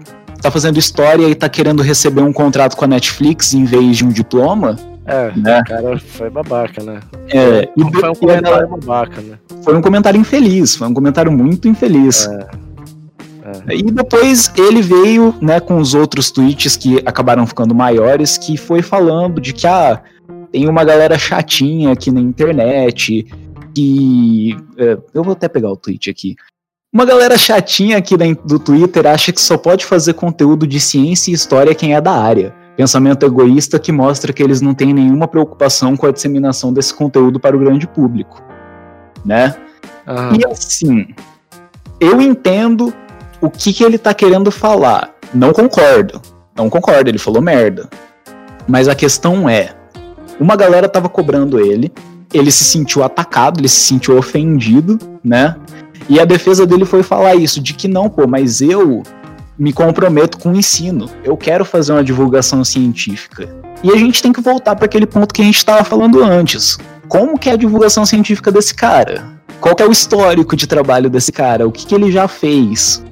tá 0.42 0.52
fazendo 0.52 0.78
história 0.78 1.28
e 1.28 1.36
tá 1.36 1.48
querendo 1.48 1.82
receber 1.82 2.22
um 2.22 2.34
contrato 2.34 2.76
com 2.76 2.84
a 2.86 2.88
Netflix 2.88 3.54
em 3.54 3.64
vez 3.64 3.98
de 3.98 4.06
um 4.06 4.10
diploma, 4.10 4.76
É, 5.06 5.32
né? 5.36 5.62
o 5.62 5.64
cara 5.64 6.00
foi 6.00 6.30
babaca, 6.30 6.84
né? 6.84 7.00
É, 7.30 7.70
e, 7.78 7.82
foi 7.82 8.10
um 8.10 8.16
comentário 8.16 8.42
galera- 8.44 8.68
babaca, 8.68 9.22
né? 9.22 9.38
foi 9.64 9.78
um 9.78 9.82
comentário 9.82 10.20
infeliz, 10.20 10.76
foi 10.76 10.88
um 10.88 10.94
comentário 10.94 11.32
muito 11.32 11.68
infeliz. 11.68 12.28
É. 12.28 12.48
E 13.76 13.84
depois 13.84 14.52
ele 14.58 14.82
veio, 14.82 15.36
né, 15.42 15.60
com 15.60 15.78
os 15.78 15.94
outros 15.94 16.32
tweets 16.32 16.78
que 16.78 17.02
acabaram 17.06 17.46
ficando 17.46 17.76
maiores, 17.76 18.38
que 18.38 18.56
foi 18.58 18.82
falando 18.82 19.42
de 19.42 19.52
que 19.54 19.68
ah, 19.68 20.02
tem 20.52 20.68
uma 20.68 20.84
galera 20.86 21.18
chatinha 21.18 21.92
aqui 21.92 22.10
na 22.10 22.22
internet, 22.22 23.26
que 23.74 24.56
é, 24.78 24.98
eu 25.14 25.24
vou 25.24 25.34
até 25.34 25.48
pegar 25.48 25.72
o 25.72 25.78
tweet 25.78 26.10
aqui. 26.10 26.36
Uma 26.94 27.06
galera 27.06 27.38
chatinha 27.38 27.98
aqui 27.98 28.16
do 28.46 28.60
Twitter 28.60 29.08
acha 29.08 29.32
que 29.32 29.42
só 29.42 29.58
pode 29.58 29.84
fazer 29.84 30.14
conteúdo 30.14 30.68
de 30.68 30.80
ciência 30.80 31.32
e 31.32 31.34
história 31.34 31.74
quem 31.74 31.96
é 31.96 32.02
da 32.02 32.12
área. 32.12 32.54
pensamento 32.78 33.26
egoísta 33.26 33.80
que 33.80 33.92
mostra 33.92 34.32
que 34.32 34.44
eles 34.44 34.62
não 34.62 34.76
têm 34.76 34.94
nenhuma 34.94 35.28
preocupação 35.28 35.98
com 35.98 36.06
a 36.06 36.12
disseminação 36.12 36.72
desse 36.72 36.94
conteúdo 36.94 37.40
para 37.40 37.56
o 37.56 37.60
grande 37.60 37.88
público, 37.88 38.44
né? 39.26 39.56
Aham. 40.08 40.38
E 40.38 40.46
assim, 40.52 41.08
eu 42.00 42.22
entendo 42.22 42.94
o 43.42 43.50
que, 43.50 43.74
que 43.74 43.84
ele 43.84 43.98
tá 43.98 44.14
querendo 44.14 44.52
falar. 44.52 45.14
Não 45.34 45.52
concordo. 45.52 46.22
Não 46.56 46.70
concordo, 46.70 47.10
ele 47.10 47.18
falou 47.18 47.42
merda. 47.42 47.90
Mas 48.68 48.88
a 48.88 48.96
questão 48.96 49.50
é: 49.50 49.76
uma 50.40 50.56
galera 50.56 50.88
tava 50.88 51.10
cobrando 51.10 51.60
ele, 51.60 51.92
ele 52.34 52.52
se 52.52 52.64
sentiu 52.64 53.04
atacado, 53.04 53.60
ele 53.60 53.70
se 53.70 53.82
sentiu 53.82 54.18
ofendido, 54.18 54.98
né? 55.24 55.56
E 56.10 56.20
a 56.20 56.26
defesa 56.26 56.66
dele 56.66 56.86
foi 56.86 57.04
falar 57.04 57.36
isso, 57.36 57.62
de 57.62 57.74
que 57.74 57.88
não, 57.88 58.10
pô, 58.10 58.28
mas 58.28 58.62
eu 58.62 59.04
me 59.58 59.72
comprometo 59.72 60.38
com 60.40 60.52
o 60.52 60.56
ensino. 60.56 61.10
Eu 61.24 61.38
quero 61.38 61.64
fazer 61.64 61.94
uma 61.94 62.04
divulgação 62.04 62.64
científica. 62.64 63.48
E 63.84 63.92
a 63.92 63.96
gente 63.96 64.22
tem 64.22 64.34
que 64.34 64.42
voltar 64.42 64.76
para 64.76 64.86
aquele 64.86 65.06
ponto 65.06 65.34
que 65.34 65.42
a 65.42 65.46
gente 65.46 65.58
estava 65.58 65.84
falando 65.84 66.24
antes. 66.24 66.78
Como 67.08 67.38
que 67.38 67.50
é 67.50 67.54
a 67.54 67.58
divulgação 67.58 68.06
científica 68.06 68.52
desse 68.52 68.74
cara? 68.74 69.26
Qual 69.62 69.76
é 69.80 69.86
o 69.86 69.92
histórico 69.92 70.56
de 70.56 70.68
trabalho 70.68 71.10
desse 71.10 71.32
cara? 71.32 71.68
O 71.68 71.72
que, 71.72 71.86
que 71.86 71.96
ele 71.96 72.12
já 72.12 72.28
fez? 72.28 73.04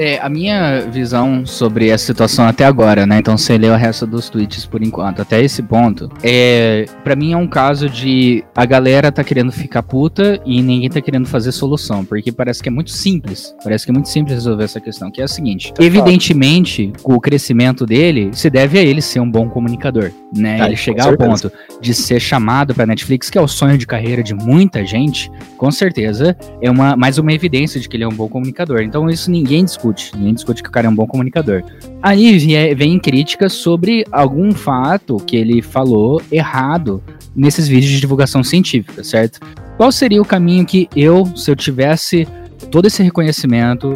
É, 0.00 0.16
a 0.20 0.28
minha 0.28 0.82
visão 0.82 1.44
sobre 1.44 1.88
essa 1.88 2.06
situação 2.06 2.46
até 2.46 2.64
agora, 2.64 3.04
né? 3.04 3.18
Então 3.18 3.36
você 3.36 3.58
leu 3.58 3.72
o 3.72 3.76
resto 3.76 4.06
dos 4.06 4.30
tweets 4.30 4.64
por 4.64 4.80
enquanto, 4.80 5.20
até 5.20 5.42
esse 5.42 5.60
ponto. 5.60 6.08
É, 6.22 6.84
para 7.02 7.16
mim 7.16 7.32
é 7.32 7.36
um 7.36 7.48
caso 7.48 7.90
de 7.90 8.44
a 8.54 8.64
galera 8.64 9.10
tá 9.10 9.24
querendo 9.24 9.50
ficar 9.50 9.82
puta 9.82 10.40
e 10.46 10.62
ninguém 10.62 10.88
tá 10.88 11.00
querendo 11.00 11.26
fazer 11.26 11.50
solução, 11.50 12.04
porque 12.04 12.30
parece 12.30 12.62
que 12.62 12.68
é 12.68 12.72
muito 12.72 12.92
simples. 12.92 13.52
Parece 13.64 13.84
que 13.84 13.90
é 13.90 13.92
muito 13.92 14.08
simples 14.08 14.36
resolver 14.36 14.62
essa 14.62 14.80
questão, 14.80 15.10
que 15.10 15.20
é 15.20 15.24
a 15.24 15.28
seguinte: 15.28 15.72
evidentemente, 15.80 16.92
o 17.02 17.20
crescimento 17.20 17.84
dele 17.84 18.30
se 18.32 18.48
deve 18.48 18.78
a 18.78 18.82
ele 18.82 19.02
ser 19.02 19.18
um 19.18 19.28
bom 19.28 19.48
comunicador, 19.48 20.12
né? 20.32 20.60
Ah, 20.60 20.66
ele 20.66 20.76
chegar 20.76 21.08
ao 21.08 21.16
ponto 21.16 21.50
de 21.80 21.92
ser 21.92 22.20
chamado 22.20 22.72
pra 22.72 22.86
Netflix, 22.86 23.28
que 23.28 23.36
é 23.36 23.40
o 23.40 23.48
sonho 23.48 23.76
de 23.76 23.84
carreira 23.84 24.22
de 24.22 24.32
muita 24.32 24.86
gente, 24.86 25.28
com 25.56 25.72
certeza 25.72 26.36
é 26.62 26.70
uma 26.70 26.96
mais 26.96 27.18
uma 27.18 27.32
evidência 27.32 27.80
de 27.80 27.88
que 27.88 27.96
ele 27.96 28.04
é 28.04 28.08
um 28.08 28.14
bom 28.14 28.28
comunicador. 28.28 28.80
Então 28.82 29.10
isso 29.10 29.28
ninguém 29.28 29.64
discute, 29.64 29.87
ninguém 30.14 30.34
discute 30.34 30.62
que 30.62 30.68
o 30.68 30.72
cara 30.72 30.86
é 30.86 30.90
um 30.90 30.94
bom 30.94 31.06
comunicador. 31.06 31.62
Aí 32.02 32.38
vem 32.74 32.98
críticas 32.98 33.52
sobre 33.52 34.04
algum 34.10 34.52
fato 34.52 35.16
que 35.16 35.36
ele 35.36 35.62
falou 35.62 36.22
errado 36.30 37.02
nesses 37.34 37.68
vídeos 37.68 37.92
de 37.92 38.00
divulgação 38.00 38.42
científica, 38.42 39.02
certo? 39.04 39.40
Qual 39.76 39.92
seria 39.92 40.20
o 40.20 40.24
caminho 40.24 40.66
que 40.66 40.88
eu, 40.96 41.24
se 41.36 41.50
eu 41.50 41.56
tivesse 41.56 42.26
todo 42.70 42.86
esse 42.86 43.02
reconhecimento, 43.02 43.92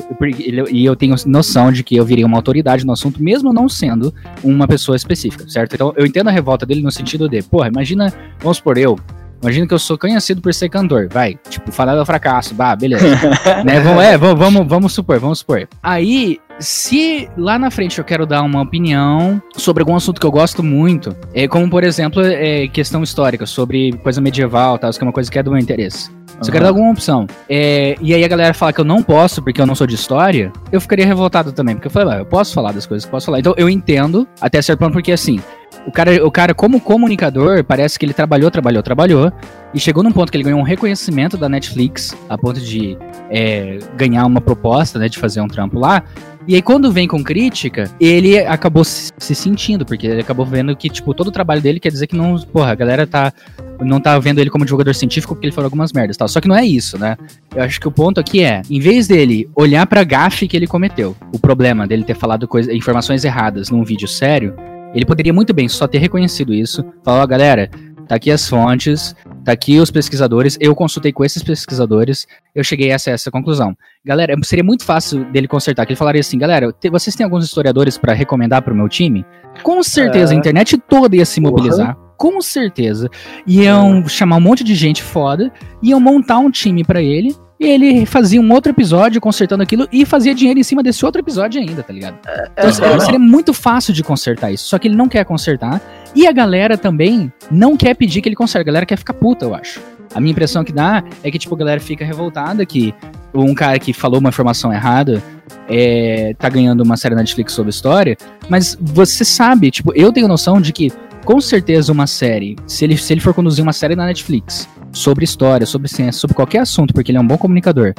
e 0.70 0.84
eu 0.84 0.94
tenho 0.94 1.14
noção 1.26 1.72
de 1.72 1.82
que 1.82 1.96
eu 1.96 2.04
viria 2.04 2.24
uma 2.24 2.38
autoridade 2.38 2.86
no 2.86 2.92
assunto, 2.92 3.22
mesmo 3.22 3.52
não 3.52 3.68
sendo 3.68 4.14
uma 4.42 4.68
pessoa 4.68 4.96
específica, 4.96 5.48
certo? 5.48 5.74
Então 5.74 5.92
eu 5.96 6.06
entendo 6.06 6.28
a 6.28 6.30
revolta 6.30 6.64
dele 6.64 6.80
no 6.80 6.90
sentido 6.90 7.28
de, 7.28 7.42
porra, 7.42 7.68
imagina, 7.68 8.12
vamos 8.40 8.58
supor, 8.58 8.78
eu. 8.78 8.98
Imagina 9.42 9.66
que 9.66 9.74
eu 9.74 9.78
sou 9.78 9.98
conhecido 9.98 10.40
por 10.40 10.54
ser 10.54 10.68
cantor, 10.68 11.08
vai. 11.10 11.36
Tipo, 11.50 11.72
falar 11.72 11.96
do 11.96 12.06
fracasso, 12.06 12.54
bah, 12.54 12.76
beleza. 12.76 13.04
né? 13.66 13.80
Vamos, 13.80 14.04
é, 14.04 14.16
vamos, 14.16 14.38
vamos, 14.38 14.68
vamos 14.68 14.92
supor, 14.92 15.18
vamos 15.18 15.40
supor. 15.40 15.68
Aí, 15.82 16.38
se 16.60 17.28
lá 17.36 17.58
na 17.58 17.70
frente 17.70 17.98
eu 17.98 18.04
quero 18.04 18.24
dar 18.24 18.42
uma 18.42 18.62
opinião 18.62 19.42
sobre 19.56 19.82
algum 19.82 19.96
assunto 19.96 20.20
que 20.20 20.26
eu 20.26 20.30
gosto 20.30 20.62
muito, 20.62 21.14
é 21.34 21.48
como, 21.48 21.68
por 21.68 21.82
exemplo, 21.82 22.22
é, 22.22 22.68
questão 22.68 23.02
histórica, 23.02 23.44
sobre 23.44 23.92
coisa 23.94 24.20
medieval, 24.20 24.78
tal, 24.78 24.92
que 24.92 25.00
é 25.00 25.02
uma 25.04 25.12
coisa 25.12 25.30
que 25.30 25.38
é 25.38 25.42
do 25.42 25.50
meu 25.50 25.60
interesse. 25.60 26.10
Se 26.40 26.48
eu 26.48 26.52
quero 26.52 26.64
dar 26.64 26.70
alguma 26.70 26.90
opção, 26.90 27.26
é, 27.48 27.96
e 28.00 28.14
aí 28.14 28.24
a 28.24 28.28
galera 28.28 28.52
fala 28.54 28.72
que 28.72 28.80
eu 28.80 28.84
não 28.84 29.02
posso 29.02 29.40
porque 29.42 29.60
eu 29.60 29.66
não 29.66 29.74
sou 29.76 29.86
de 29.86 29.94
história, 29.94 30.52
eu 30.72 30.80
ficaria 30.80 31.06
revoltado 31.06 31.52
também, 31.52 31.74
porque 31.76 31.86
eu 31.86 31.90
falei, 31.90 32.08
"Ué, 32.14 32.20
eu 32.20 32.26
posso 32.26 32.52
falar 32.52 32.72
das 32.72 32.84
coisas 32.84 33.04
que 33.04 33.08
eu 33.08 33.12
posso 33.12 33.26
falar. 33.26 33.38
Então 33.38 33.54
eu 33.56 33.68
entendo 33.68 34.26
até 34.40 34.60
certo 34.60 34.80
ponto, 34.80 34.92
porque 34.92 35.12
assim, 35.12 35.40
o 35.86 35.92
cara, 35.92 36.26
o 36.26 36.30
cara, 36.30 36.54
como 36.54 36.80
comunicador, 36.80 37.64
parece 37.64 37.98
que 37.98 38.04
ele 38.04 38.12
trabalhou, 38.12 38.50
trabalhou, 38.50 38.82
trabalhou, 38.82 39.32
e 39.74 39.80
chegou 39.80 40.02
num 40.02 40.12
ponto 40.12 40.30
que 40.30 40.36
ele 40.36 40.44
ganhou 40.44 40.60
um 40.60 40.64
reconhecimento 40.64 41.36
da 41.36 41.48
Netflix, 41.48 42.16
a 42.28 42.36
ponto 42.36 42.60
de 42.60 42.96
é, 43.30 43.78
ganhar 43.96 44.24
uma 44.26 44.40
proposta, 44.40 44.98
né, 44.98 45.08
de 45.08 45.18
fazer 45.18 45.40
um 45.40 45.48
trampo 45.48 45.78
lá. 45.78 46.04
E 46.46 46.56
aí, 46.56 46.62
quando 46.62 46.90
vem 46.90 47.06
com 47.06 47.22
crítica, 47.22 47.88
ele 48.00 48.36
acabou 48.38 48.82
se, 48.82 49.12
se 49.16 49.34
sentindo, 49.34 49.86
porque 49.86 50.06
ele 50.08 50.20
acabou 50.20 50.44
vendo 50.44 50.74
que, 50.74 50.90
tipo, 50.90 51.14
todo 51.14 51.28
o 51.28 51.30
trabalho 51.30 51.62
dele 51.62 51.78
quer 51.78 51.90
dizer 51.90 52.08
que 52.08 52.16
não, 52.16 52.36
porra, 52.36 52.72
a 52.72 52.74
galera 52.74 53.06
tá, 53.06 53.32
não 53.80 54.00
tá 54.00 54.18
vendo 54.18 54.40
ele 54.40 54.50
como 54.50 54.64
divulgador 54.64 54.92
científico 54.92 55.34
porque 55.34 55.46
ele 55.46 55.54
falou 55.54 55.66
algumas 55.66 55.92
merdas 55.92 56.16
tal. 56.16 56.26
Só 56.26 56.40
que 56.40 56.48
não 56.48 56.56
é 56.56 56.64
isso, 56.64 56.98
né? 56.98 57.16
Eu 57.54 57.62
acho 57.62 57.80
que 57.80 57.86
o 57.86 57.92
ponto 57.92 58.18
aqui 58.18 58.42
é, 58.42 58.60
em 58.68 58.80
vez 58.80 59.06
dele 59.06 59.48
olhar 59.54 59.86
pra 59.86 60.02
gafe 60.02 60.48
que 60.48 60.56
ele 60.56 60.66
cometeu, 60.66 61.14
o 61.32 61.38
problema 61.38 61.86
dele 61.86 62.02
ter 62.02 62.16
falado 62.16 62.48
coisa, 62.48 62.72
informações 62.74 63.24
erradas 63.24 63.70
num 63.70 63.84
vídeo 63.84 64.08
sério, 64.08 64.52
ele 64.94 65.04
poderia 65.04 65.32
muito 65.32 65.52
bem 65.54 65.68
só 65.68 65.86
ter 65.86 65.98
reconhecido 65.98 66.52
isso, 66.54 66.84
falar, 67.04 67.22
ó, 67.22 67.26
galera, 67.26 67.70
tá 68.08 68.16
aqui 68.16 68.30
as 68.30 68.48
fontes, 68.48 69.14
tá 69.44 69.52
aqui 69.52 69.78
os 69.78 69.90
pesquisadores, 69.90 70.58
eu 70.60 70.74
consultei 70.74 71.12
com 71.12 71.24
esses 71.24 71.42
pesquisadores, 71.42 72.26
eu 72.54 72.62
cheguei 72.64 72.90
a 72.90 72.94
essa, 72.94 73.10
essa 73.10 73.30
conclusão. 73.30 73.74
Galera, 74.04 74.34
seria 74.44 74.64
muito 74.64 74.84
fácil 74.84 75.24
dele 75.32 75.48
consertar, 75.48 75.86
que 75.86 75.92
ele 75.92 75.98
falaria 75.98 76.20
assim, 76.20 76.36
galera, 76.38 76.72
te- 76.72 76.90
vocês 76.90 77.14
têm 77.16 77.24
alguns 77.24 77.44
historiadores 77.44 77.96
pra 77.96 78.12
recomendar 78.12 78.60
pro 78.62 78.74
meu 78.74 78.88
time? 78.88 79.24
Com 79.62 79.82
certeza, 79.82 80.32
É. 80.32 80.36
a 80.36 80.38
internet 80.38 80.76
toda 80.88 81.14
ia 81.16 81.24
se 81.24 81.40
mobilizar, 81.40 81.96
com 82.18 82.40
certeza. 82.40 83.08
Iam 83.46 84.06
chamar 84.08 84.36
um 84.36 84.40
monte 84.40 84.62
de 84.64 84.74
gente 84.74 85.02
foda, 85.02 85.52
iam 85.82 85.98
montar 86.00 86.38
um 86.38 86.50
time 86.50 86.84
pra 86.84 87.02
ele, 87.02 87.34
e 87.62 87.68
ele 87.70 88.04
fazia 88.06 88.40
um 88.40 88.52
outro 88.52 88.72
episódio 88.72 89.20
consertando 89.20 89.62
aquilo 89.62 89.86
e 89.92 90.04
fazia 90.04 90.34
dinheiro 90.34 90.58
em 90.58 90.62
cima 90.64 90.82
desse 90.82 91.04
outro 91.04 91.20
episódio 91.20 91.60
ainda, 91.60 91.82
tá 91.82 91.92
ligado? 91.92 92.16
Então, 92.52 92.68
é, 92.68 92.72
seria- 92.72 92.92
não. 92.92 93.00
seria 93.00 93.18
muito 93.18 93.54
fácil 93.54 93.94
de 93.94 94.02
consertar 94.02 94.50
isso, 94.52 94.66
só 94.66 94.78
que 94.78 94.88
ele 94.88 94.96
não 94.96 95.08
quer 95.08 95.24
consertar. 95.24 95.80
E 96.14 96.26
a 96.26 96.32
galera 96.32 96.76
também 96.76 97.32
não 97.50 97.76
quer 97.76 97.94
pedir 97.94 98.20
que 98.20 98.28
ele 98.28 98.34
conserte. 98.36 98.62
A 98.62 98.64
galera 98.64 98.84
quer 98.84 98.96
ficar 98.98 99.14
puta, 99.14 99.44
eu 99.44 99.54
acho. 99.54 99.80
A 100.14 100.20
minha 100.20 100.32
impressão 100.32 100.64
que 100.64 100.72
dá 100.72 101.04
é 101.22 101.30
que, 101.30 101.38
tipo, 101.38 101.54
a 101.54 101.58
galera 101.58 101.80
fica 101.80 102.04
revoltada 102.04 102.66
que 102.66 102.92
um 103.32 103.54
cara 103.54 103.78
que 103.78 103.92
falou 103.92 104.18
uma 104.20 104.28
informação 104.28 104.72
errada 104.72 105.22
é, 105.68 106.34
tá 106.38 106.48
ganhando 106.48 106.82
uma 106.82 106.96
série 106.96 107.14
na 107.14 107.20
Netflix 107.22 107.52
sobre 107.52 107.70
história, 107.70 108.16
mas 108.48 108.76
você 108.80 109.24
sabe, 109.24 109.70
tipo, 109.70 109.92
eu 109.94 110.12
tenho 110.12 110.28
noção 110.28 110.60
de 110.60 110.72
que, 110.72 110.92
com 111.24 111.40
certeza, 111.40 111.92
uma 111.92 112.06
série, 112.06 112.56
se 112.66 112.84
ele, 112.84 112.96
se 112.96 113.12
ele 113.12 113.20
for 113.20 113.32
conduzir 113.32 113.62
uma 113.62 113.72
série 113.72 113.94
na 113.96 114.04
Netflix 114.04 114.68
sobre 114.92 115.24
história, 115.24 115.66
sobre 115.66 115.88
ciência, 115.88 116.20
sobre 116.20 116.34
qualquer 116.34 116.60
assunto, 116.60 116.92
porque 116.92 117.10
ele 117.10 117.18
é 117.18 117.20
um 117.20 117.26
bom 117.26 117.38
comunicador, 117.38 117.94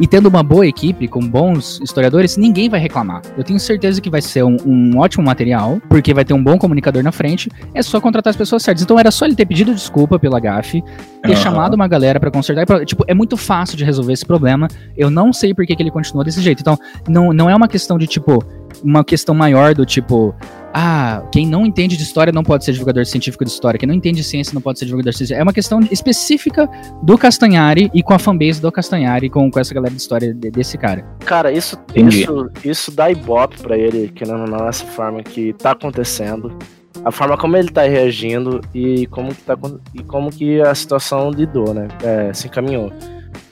e 0.00 0.06
tendo 0.06 0.28
uma 0.28 0.44
boa 0.44 0.66
equipe 0.66 1.08
com 1.08 1.20
bons 1.20 1.80
historiadores, 1.82 2.36
ninguém 2.36 2.68
vai 2.68 2.78
reclamar. 2.78 3.20
Eu 3.36 3.42
tenho 3.42 3.58
certeza 3.58 4.00
que 4.00 4.08
vai 4.08 4.22
ser 4.22 4.44
um, 4.44 4.56
um 4.64 4.98
ótimo 4.98 5.24
material, 5.24 5.80
porque 5.88 6.14
vai 6.14 6.24
ter 6.24 6.34
um 6.34 6.42
bom 6.42 6.56
comunicador 6.56 7.02
na 7.02 7.10
frente. 7.10 7.50
É 7.74 7.82
só 7.82 8.00
contratar 8.00 8.30
as 8.30 8.36
pessoas 8.36 8.62
certas. 8.62 8.82
Então 8.84 8.98
era 8.98 9.10
só 9.10 9.24
ele 9.24 9.34
ter 9.34 9.44
pedido 9.44 9.74
desculpa 9.74 10.16
pela 10.16 10.38
gafe, 10.38 10.82
ter 11.22 11.32
Aham. 11.32 11.36
chamado 11.36 11.74
uma 11.74 11.88
galera 11.88 12.20
pra 12.20 12.30
consertar. 12.30 12.80
e 12.80 12.86
tipo, 12.86 13.04
é 13.08 13.14
muito 13.14 13.36
fácil 13.36 13.76
de 13.76 13.84
resolver 13.84 14.12
esse 14.12 14.24
problema. 14.24 14.68
Eu 14.96 15.10
não 15.10 15.32
sei 15.32 15.52
por 15.52 15.66
que, 15.66 15.74
que 15.74 15.82
ele 15.82 15.90
continua 15.90 16.22
desse 16.22 16.40
jeito. 16.40 16.60
Então, 16.60 16.78
não, 17.08 17.32
não 17.32 17.50
é 17.50 17.56
uma 17.56 17.68
questão 17.68 17.98
de 17.98 18.06
tipo. 18.06 18.44
Uma 18.82 19.04
questão 19.04 19.34
maior 19.34 19.74
do 19.74 19.84
tipo. 19.84 20.34
Ah, 20.72 21.22
quem 21.32 21.46
não 21.46 21.64
entende 21.64 21.96
de 21.96 22.02
história 22.02 22.32
não 22.32 22.42
pode 22.42 22.64
ser 22.64 22.72
divulgador 22.72 23.04
científico 23.06 23.44
de 23.44 23.50
história. 23.50 23.78
Quem 23.78 23.86
não 23.88 23.94
entende 23.94 24.18
de 24.18 24.24
ciência 24.24 24.52
não 24.54 24.60
pode 24.60 24.78
ser 24.78 24.84
divulgador 24.84 25.12
científico. 25.14 25.40
É 25.40 25.42
uma 25.42 25.52
questão 25.52 25.80
específica 25.90 26.68
do 27.02 27.16
Castanhari 27.16 27.90
e 27.94 28.02
com 28.02 28.12
a 28.14 28.18
fanbase 28.18 28.60
do 28.60 28.70
Castanhari, 28.70 29.30
com, 29.30 29.50
com 29.50 29.58
essa 29.58 29.72
galera 29.74 29.92
de 29.94 30.00
história 30.00 30.32
de- 30.34 30.50
desse 30.50 30.76
cara. 30.76 31.04
Cara, 31.24 31.50
isso, 31.50 31.76
Entendi. 31.90 32.20
isso, 32.22 32.50
isso 32.64 32.90
dá 32.92 33.10
ibope 33.10 33.58
pra 33.62 33.76
ele, 33.78 34.08
querendo 34.14 34.40
ou 34.42 34.46
não, 34.48 34.68
essa 34.68 34.84
forma 34.84 35.22
que 35.22 35.52
tá 35.54 35.70
acontecendo. 35.72 36.56
A 37.04 37.10
forma 37.10 37.36
como 37.38 37.56
ele 37.56 37.70
tá 37.70 37.82
reagindo 37.82 38.60
e 38.74 39.06
como 39.06 39.34
que, 39.34 39.42
tá, 39.42 39.56
e 39.94 40.02
como 40.02 40.30
que 40.30 40.60
a 40.60 40.74
situação 40.74 41.30
lidou, 41.30 41.72
né? 41.72 41.88
É, 42.02 42.32
se 42.32 42.46
encaminhou. 42.46 42.92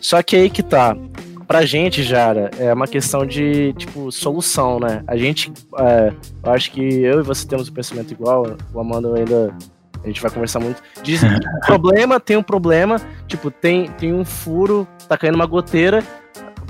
Só 0.00 0.22
que 0.22 0.36
aí 0.36 0.50
que 0.50 0.62
tá. 0.62 0.96
Pra 1.46 1.64
gente, 1.64 2.02
Jara, 2.02 2.50
é 2.58 2.72
uma 2.72 2.88
questão 2.88 3.24
de, 3.24 3.72
tipo, 3.74 4.10
solução, 4.10 4.80
né? 4.80 5.04
A 5.06 5.16
gente, 5.16 5.52
é, 5.78 6.12
eu 6.42 6.52
acho 6.52 6.72
que 6.72 6.80
eu 6.80 7.20
e 7.20 7.22
você 7.22 7.46
temos 7.46 7.68
o 7.68 7.72
pensamento 7.72 8.10
igual, 8.12 8.56
o 8.74 8.80
Amanda 8.80 9.14
ainda, 9.16 9.54
a 10.02 10.06
gente 10.06 10.20
vai 10.20 10.30
conversar 10.30 10.58
muito. 10.58 10.82
Diz 11.02 11.20
problema 11.64 12.18
tem 12.18 12.36
um 12.36 12.42
problema, 12.42 13.00
tipo, 13.28 13.50
tem, 13.50 13.88
tem 13.92 14.12
um 14.12 14.24
furo, 14.24 14.88
tá 15.08 15.16
caindo 15.16 15.36
uma 15.36 15.46
goteira, 15.46 16.02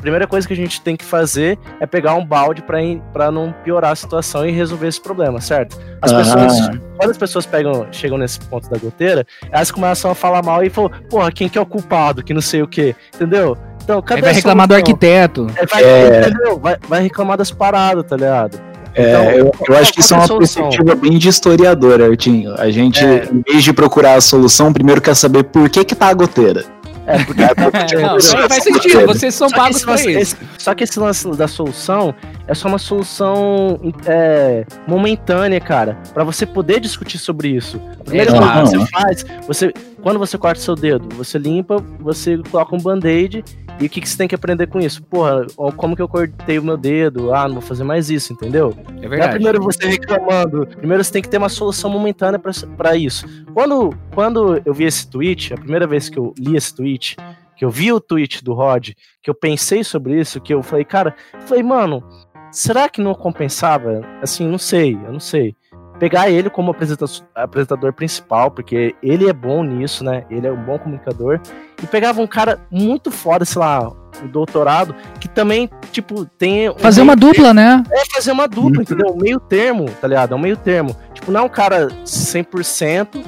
primeira 0.06 0.26
coisa 0.26 0.46
que 0.46 0.52
a 0.52 0.56
gente 0.56 0.80
tem 0.80 0.96
que 0.96 1.04
fazer 1.04 1.58
é 1.80 1.86
pegar 1.86 2.14
um 2.14 2.24
balde 2.24 2.62
pra 2.62 3.30
não 3.30 3.52
piorar 3.64 3.92
a 3.92 3.96
situação 3.96 4.46
e 4.46 4.50
resolver 4.52 4.86
esse 4.88 5.00
problema, 5.00 5.40
certo? 5.40 5.76
As 6.00 6.12
Ah. 6.12 6.16
pessoas, 6.18 6.78
quando 6.96 7.10
as 7.10 7.16
pessoas 7.18 7.46
pegam, 7.46 7.86
chegam 7.92 8.16
nesse 8.18 8.38
ponto 8.40 8.68
da 8.70 8.78
goteira, 8.78 9.26
elas 9.50 9.70
começam 9.70 10.10
a 10.10 10.14
falar 10.14 10.42
mal 10.42 10.62
e 10.64 10.70
falam, 10.70 10.90
porra, 11.10 11.30
quem 11.32 11.48
que 11.48 11.58
é 11.58 11.60
o 11.60 11.66
culpado, 11.66 12.22
que 12.22 12.32
não 12.34 12.40
sei 12.40 12.62
o 12.62 12.68
quê, 12.68 12.94
entendeu? 13.14 13.56
Então, 13.82 14.00
cadê 14.02 14.20
Aí 14.20 14.24
vai 14.24 14.32
reclamar 14.34 14.66
do 14.66 14.74
arquiteto. 14.74 15.46
É, 15.56 15.66
vai, 15.66 15.84
É. 15.84 16.20
entendeu? 16.28 16.58
Vai, 16.58 16.76
vai 16.88 17.02
reclamar 17.02 17.36
das 17.38 17.50
paradas, 17.50 18.04
tá 18.04 18.16
ligado? 18.16 18.58
É, 18.94 19.10
Então, 19.10 19.24
eu, 19.30 19.52
eu 19.68 19.76
acho 19.76 19.92
que 19.92 20.00
isso 20.00 20.14
é 20.14 20.16
uma 20.16 20.26
solução? 20.26 20.62
perspectiva 20.70 20.94
bem 20.96 21.18
de 21.18 21.28
historiador, 21.28 22.00
Artinho. 22.00 22.54
A 22.58 22.70
gente, 22.70 23.04
É. 23.04 23.28
em 23.30 23.42
vez 23.42 23.62
de 23.62 23.72
procurar 23.72 24.14
a 24.14 24.20
solução, 24.20 24.72
primeiro 24.72 25.00
quer 25.02 25.14
saber 25.14 25.44
por 25.44 25.68
que 25.68 25.84
que 25.84 25.94
tá 25.94 26.06
a 26.08 26.14
goteira. 26.14 26.64
É, 27.06 27.24
porque 27.24 27.42
Não, 28.00 28.14
Você- 28.14 28.48
faz 28.48 28.62
sentido, 28.64 29.06
vocês 29.06 29.34
são 29.34 29.48
Só 29.48 29.56
pagos 29.56 29.84
pra 29.84 29.94
isso. 30.02 30.36
só 30.58 30.74
que 30.74 30.84
esse 30.84 30.98
lance 30.98 31.28
da 31.36 31.46
solução, 31.46 32.14
é 32.48 32.54
só 32.54 32.68
uma 32.68 32.78
solução 32.78 33.78
é, 34.06 34.64
momentânea, 34.88 35.60
cara, 35.60 35.96
para 36.12 36.24
você 36.24 36.44
poder 36.44 36.80
discutir 36.80 37.18
sobre 37.18 37.48
isso. 37.48 37.80
A 38.00 38.04
primeira 38.04 38.30
É, 38.32 38.38
coisa 38.38 38.52
que 38.70 38.76
não. 38.76 38.84
você 38.84 38.90
faz, 38.90 39.26
você, 39.46 39.72
quando 40.02 40.18
você 40.18 40.36
corta 40.36 40.60
seu 40.60 40.74
dedo, 40.74 41.08
você 41.16 41.38
limpa, 41.38 41.76
você 42.00 42.38
coloca 42.50 42.74
um 42.74 42.80
band-aid 42.80 43.44
e 43.78 43.86
o 43.86 43.90
que, 43.90 44.00
que 44.00 44.08
você 44.08 44.16
tem 44.16 44.26
que 44.26 44.34
aprender 44.34 44.66
com 44.68 44.80
isso? 44.80 45.02
Porra, 45.02 45.46
como 45.76 45.94
que 45.94 46.00
eu 46.00 46.08
cortei 46.08 46.58
o 46.58 46.62
meu 46.62 46.76
dedo? 46.76 47.34
Ah, 47.34 47.46
não 47.46 47.54
vou 47.56 47.62
fazer 47.62 47.84
mais 47.84 48.08
isso, 48.08 48.32
entendeu? 48.32 48.74
É 48.88 48.92
Não 48.92 49.02
é 49.04 49.08
verdade. 49.08 49.32
primeiro 49.34 49.62
você 49.62 49.86
reclamando. 49.86 50.66
Primeiro 50.66 51.04
você 51.04 51.12
tem 51.12 51.22
que 51.22 51.28
ter 51.28 51.36
uma 51.36 51.48
solução 51.50 51.90
momentânea 51.90 52.40
pra 52.76 52.96
isso. 52.96 53.26
Quando, 53.52 53.90
quando 54.14 54.62
eu 54.64 54.72
vi 54.72 54.84
esse 54.84 55.08
tweet, 55.10 55.52
a 55.52 55.58
primeira 55.58 55.86
vez 55.86 56.08
que 56.08 56.18
eu 56.18 56.32
li 56.38 56.56
esse 56.56 56.74
tweet, 56.74 57.16
que 57.54 57.64
eu 57.64 57.70
vi 57.70 57.92
o 57.92 58.00
tweet 58.00 58.42
do 58.42 58.54
Rod, 58.54 58.90
que 59.22 59.28
eu 59.28 59.34
pensei 59.34 59.84
sobre 59.84 60.18
isso, 60.18 60.40
que 60.40 60.54
eu 60.54 60.62
falei, 60.62 60.84
cara, 60.84 61.14
eu 61.34 61.40
falei, 61.42 61.62
mano, 61.62 62.02
será 62.50 62.88
que 62.88 63.00
não 63.00 63.14
compensava? 63.14 64.00
Assim, 64.22 64.46
não 64.48 64.58
sei, 64.58 64.94
eu 64.94 65.12
não 65.12 65.20
sei. 65.20 65.54
Pegar 65.98 66.28
ele 66.30 66.50
como 66.50 66.70
apresenta- 66.70 67.06
apresentador 67.34 67.92
principal, 67.92 68.50
porque 68.50 68.94
ele 69.02 69.28
é 69.28 69.32
bom 69.32 69.64
nisso, 69.64 70.04
né? 70.04 70.24
Ele 70.30 70.46
é 70.46 70.52
um 70.52 70.62
bom 70.62 70.78
comunicador. 70.78 71.40
E 71.82 71.86
pegava 71.86 72.20
um 72.20 72.26
cara 72.26 72.58
muito 72.70 73.10
foda, 73.10 73.44
sei 73.44 73.60
lá, 73.60 73.90
um 74.22 74.26
doutorado, 74.26 74.94
que 75.20 75.28
também, 75.28 75.68
tipo, 75.92 76.24
tem. 76.24 76.68
um 76.70 76.78
Fazer 76.78 77.00
meio 77.02 77.08
uma 77.10 77.16
dupla, 77.16 77.54
né? 77.54 77.82
é 77.90 78.02
fazer 78.14 78.32
uma 78.32 78.46
dupla, 78.46 78.82
entendeu? 78.82 79.12
Um 79.14 79.16
meio 79.20 79.40
termo, 79.40 79.86
tá 80.00 80.06
ligado? 80.08 80.32
É 80.32 80.36
um 80.36 80.40
meio 80.40 80.56
termo. 80.56 80.94
Tipo, 81.14 81.30
não 81.32 81.40
é 81.40 81.42
um 81.44 81.48
cara 81.48 81.88
100%, 82.04 83.24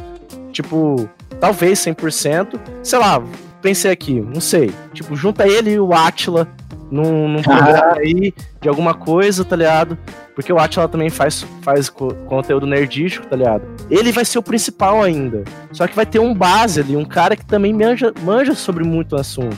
tipo, 0.53 1.09
talvez 1.41 1.79
100%. 1.79 2.59
Sei 2.83 2.99
lá, 2.99 3.23
pensei 3.63 3.91
aqui, 3.91 4.21
não 4.21 4.41
sei. 4.41 4.73
Tipo, 4.93 5.15
junta 5.17 5.47
ele 5.47 5.73
e 5.73 5.81
o 5.81 5.93
Atila 5.93 6.49
num, 6.91 7.29
num 7.29 7.43
programa 7.43 7.95
aí 7.97 8.33
de 8.61 8.69
alguma 8.69 8.95
coisa, 8.95 9.45
tá 9.45 9.55
ligado? 9.57 9.97
Porque 10.35 10.53
o 10.53 10.59
Atila 10.59 10.89
também 10.89 11.11
faz, 11.11 11.45
faz 11.63 11.89
co- 11.91 12.15
conteúdo 12.27 12.67
nerdístico, 12.67 13.27
tá 13.27 13.37
ligado? 13.37 13.63
Ele 13.91 14.13
vai 14.13 14.25
ser 14.25 14.39
o 14.39 14.43
principal 14.43 15.03
ainda. 15.03 15.43
Só 15.73 15.87
que 15.87 15.97
vai 15.97 16.07
ter 16.07 16.19
um 16.21 16.33
base 16.35 16.81
ali, 16.81 16.97
um 16.97 17.05
cara 17.05 17.35
que 17.37 17.45
também 17.45 17.73
manja, 17.75 18.13
manja 18.23 18.55
sobre 18.55 18.85
muito 18.85 19.17
assunto. 19.17 19.57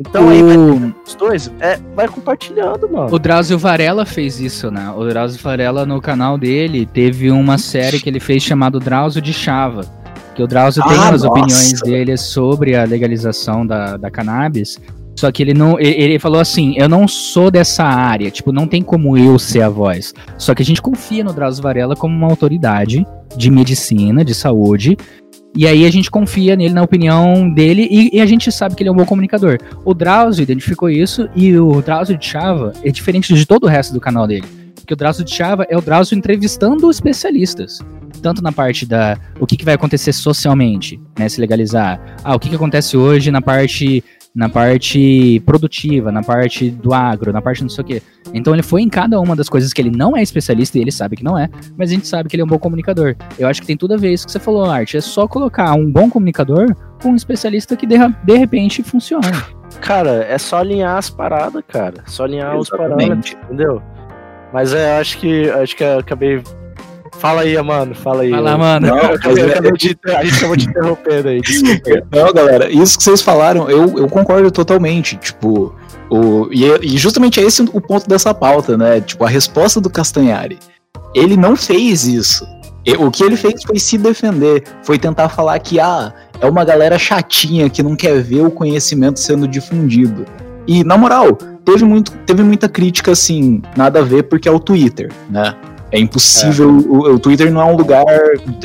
Então 0.00 0.28
aí 0.28 0.42
vai 0.42 0.56
O, 0.56 0.94
os 1.06 1.14
dois, 1.14 1.52
é, 1.60 1.78
vai 1.94 2.08
compartilhando, 2.08 2.88
mano. 2.90 3.14
o 3.14 3.18
Drauzio 3.18 3.56
Varela 3.58 4.04
fez 4.04 4.40
isso, 4.40 4.68
né? 4.70 4.90
O 4.96 5.04
Drauzio 5.04 5.40
Varela, 5.40 5.86
no 5.86 6.00
canal 6.00 6.36
dele, 6.36 6.84
teve 6.84 7.30
uma 7.30 7.58
série 7.58 8.00
que 8.00 8.08
ele 8.10 8.18
fez 8.18 8.42
chamado 8.42 8.80
Drauzio 8.80 9.22
de 9.22 9.32
Chava. 9.32 9.82
Que 10.34 10.42
o 10.42 10.48
Drauzio 10.48 10.82
tem 10.82 10.96
Ah, 10.96 11.10
as 11.10 11.22
nossa! 11.22 11.28
opiniões 11.28 11.80
dele 11.82 12.16
sobre 12.16 12.74
a 12.74 12.82
legalização 12.84 13.64
da, 13.64 13.96
da 13.96 14.10
cannabis. 14.10 14.80
Só 15.24 15.32
que 15.32 15.42
ele 15.42 15.54
não. 15.54 15.80
Ele, 15.80 16.18
falou 16.18 16.38
assim: 16.38 16.74
eu 16.76 16.86
não 16.86 17.08
sou 17.08 17.50
dessa 17.50 17.82
área, 17.82 18.30
tipo, 18.30 18.52
não 18.52 18.66
tem 18.66 18.82
como 18.82 19.16
eu 19.16 19.38
ser 19.38 19.62
a 19.62 19.70
voz. 19.70 20.12
Só 20.36 20.54
que 20.54 20.60
a 20.60 20.64
gente 20.64 20.82
confia 20.82 21.24
no 21.24 21.32
Drauzio 21.32 21.62
Varela 21.62 21.96
como 21.96 22.14
uma 22.14 22.26
autoridade 22.26 23.06
de 23.34 23.50
medicina, 23.50 24.22
de 24.22 24.34
saúde. 24.34 24.98
E 25.56 25.66
aí 25.66 25.86
a 25.86 25.90
gente 25.90 26.10
confia 26.10 26.56
nele, 26.56 26.74
na 26.74 26.82
opinião 26.82 27.48
dele, 27.48 27.88
e, 27.90 28.18
e 28.18 28.20
a 28.20 28.26
gente 28.26 28.52
sabe 28.52 28.74
que 28.74 28.82
ele 28.82 28.90
é 28.90 28.92
um 28.92 28.96
bom 28.96 29.06
comunicador. 29.06 29.56
O 29.82 29.94
Drauzio 29.94 30.42
identificou 30.42 30.90
isso, 30.90 31.26
e 31.34 31.56
o 31.56 31.80
Drauzio 31.80 32.18
de 32.18 32.26
Chava 32.26 32.74
é 32.84 32.90
diferente 32.90 33.32
de 33.32 33.46
todo 33.46 33.64
o 33.64 33.66
resto 33.66 33.94
do 33.94 34.00
canal 34.00 34.26
dele. 34.26 34.44
Porque 34.74 34.92
o 34.92 34.96
Drauzio 34.96 35.24
de 35.24 35.34
Chava 35.34 35.64
é 35.70 35.78
o 35.78 35.80
Drauzio 35.80 36.18
entrevistando 36.18 36.90
especialistas. 36.90 37.78
Tanto 38.20 38.42
na 38.42 38.52
parte 38.52 38.84
da 38.84 39.16
o 39.40 39.46
que, 39.46 39.56
que 39.56 39.64
vai 39.64 39.72
acontecer 39.72 40.12
socialmente, 40.12 41.00
né, 41.18 41.30
se 41.30 41.40
legalizar. 41.40 42.18
Ah, 42.22 42.34
o 42.34 42.38
que, 42.38 42.50
que 42.50 42.56
acontece 42.56 42.94
hoje 42.94 43.30
na 43.30 43.40
parte 43.40 44.04
na 44.34 44.48
parte 44.48 45.40
produtiva, 45.46 46.10
na 46.10 46.22
parte 46.22 46.68
do 46.68 46.92
agro, 46.92 47.32
na 47.32 47.40
parte 47.40 47.62
não 47.62 47.68
sei 47.68 47.84
o 47.84 47.86
quê. 47.86 48.02
Então 48.32 48.52
ele 48.52 48.62
foi 48.62 48.82
em 48.82 48.88
cada 48.88 49.20
uma 49.20 49.36
das 49.36 49.48
coisas 49.48 49.72
que 49.72 49.80
ele 49.80 49.90
não 49.90 50.16
é 50.16 50.22
especialista 50.22 50.76
e 50.76 50.80
ele 50.80 50.90
sabe 50.90 51.16
que 51.16 51.22
não 51.22 51.38
é, 51.38 51.48
mas 51.76 51.90
a 51.90 51.94
gente 51.94 52.08
sabe 52.08 52.28
que 52.28 52.34
ele 52.34 52.42
é 52.42 52.44
um 52.44 52.48
bom 52.48 52.58
comunicador. 52.58 53.14
Eu 53.38 53.46
acho 53.46 53.60
que 53.60 53.66
tem 53.66 53.76
tudo 53.76 53.94
a 53.94 53.96
ver 53.96 54.12
isso 54.12 54.26
que 54.26 54.32
você 54.32 54.40
falou, 54.40 54.64
Arte. 54.64 54.96
É 54.96 55.00
só 55.00 55.28
colocar 55.28 55.72
um 55.74 55.90
bom 55.90 56.10
comunicador 56.10 56.74
com 57.00 57.10
um 57.10 57.16
especialista 57.16 57.76
que 57.76 57.86
de, 57.86 57.96
de 58.24 58.36
repente 58.36 58.82
funciona. 58.82 59.30
Cara, 59.80 60.24
é 60.24 60.36
só 60.38 60.58
alinhar 60.58 60.96
as 60.96 61.10
paradas, 61.10 61.62
cara. 61.68 62.02
É 62.04 62.10
só 62.10 62.24
alinhar 62.24 62.56
os 62.56 62.68
Exatamente. 62.68 62.96
parâmetros, 62.96 63.36
entendeu? 63.44 63.82
Mas 64.52 64.72
é, 64.72 64.98
acho 64.98 65.18
que 65.18 65.50
acho 65.50 65.76
que 65.76 65.84
eu 65.84 65.98
acabei. 65.98 66.42
Fala 67.24 67.40
aí, 67.40 67.62
mano. 67.62 67.94
Fala 67.94 68.22
aí. 68.22 68.30
Fala, 68.30 68.58
mano. 68.58 68.86
Não, 68.86 68.98
Eu 69.32 69.38
é- 69.38 69.52
acabei 69.52 69.72
de, 69.72 69.96
a 70.14 70.22
gente 70.24 70.36
acabou 70.36 70.56
de 70.56 70.68
interrompendo 70.68 71.28
aí, 71.30 71.40
desculpa. 71.40 72.06
Não, 72.12 72.32
galera, 72.34 72.70
isso 72.70 72.98
que 72.98 73.02
vocês 73.04 73.22
falaram, 73.22 73.70
eu, 73.70 73.96
eu 73.96 74.06
concordo 74.08 74.50
totalmente. 74.50 75.16
Tipo, 75.16 75.74
o, 76.10 76.48
e, 76.52 76.70
é- 76.70 76.80
e 76.82 76.98
justamente 76.98 77.40
é 77.40 77.42
esse 77.44 77.62
o 77.62 77.80
ponto 77.80 78.06
dessa 78.06 78.34
pauta, 78.34 78.76
né? 78.76 79.00
Tipo, 79.00 79.24
a 79.24 79.28
resposta 79.30 79.80
do 79.80 79.88
Castanhari. 79.88 80.58
Ele 81.14 81.34
não 81.34 81.56
fez 81.56 82.04
isso. 82.04 82.46
O 82.98 83.10
que 83.10 83.24
ele 83.24 83.36
fez 83.38 83.62
foi 83.62 83.78
se 83.78 83.96
defender, 83.96 84.62
foi 84.82 84.98
tentar 84.98 85.30
falar 85.30 85.58
que 85.60 85.80
ah, 85.80 86.12
é 86.38 86.46
uma 86.46 86.62
galera 86.62 86.98
chatinha 86.98 87.70
que 87.70 87.82
não 87.82 87.96
quer 87.96 88.20
ver 88.20 88.42
o 88.44 88.50
conhecimento 88.50 89.18
sendo 89.18 89.48
difundido. 89.48 90.26
E, 90.66 90.84
na 90.84 90.98
moral, 90.98 91.38
teve, 91.64 91.86
muito, 91.86 92.12
teve 92.26 92.42
muita 92.42 92.68
crítica 92.68 93.12
assim, 93.12 93.62
nada 93.74 94.00
a 94.00 94.02
ver, 94.02 94.24
porque 94.24 94.46
é 94.46 94.52
o 94.52 94.60
Twitter, 94.60 95.10
né? 95.30 95.54
É 95.96 96.00
impossível. 96.00 96.68
O, 96.70 97.14
o 97.14 97.18
Twitter 97.20 97.52
não 97.52 97.60
é 97.60 97.64
um 97.66 97.76
lugar 97.76 98.04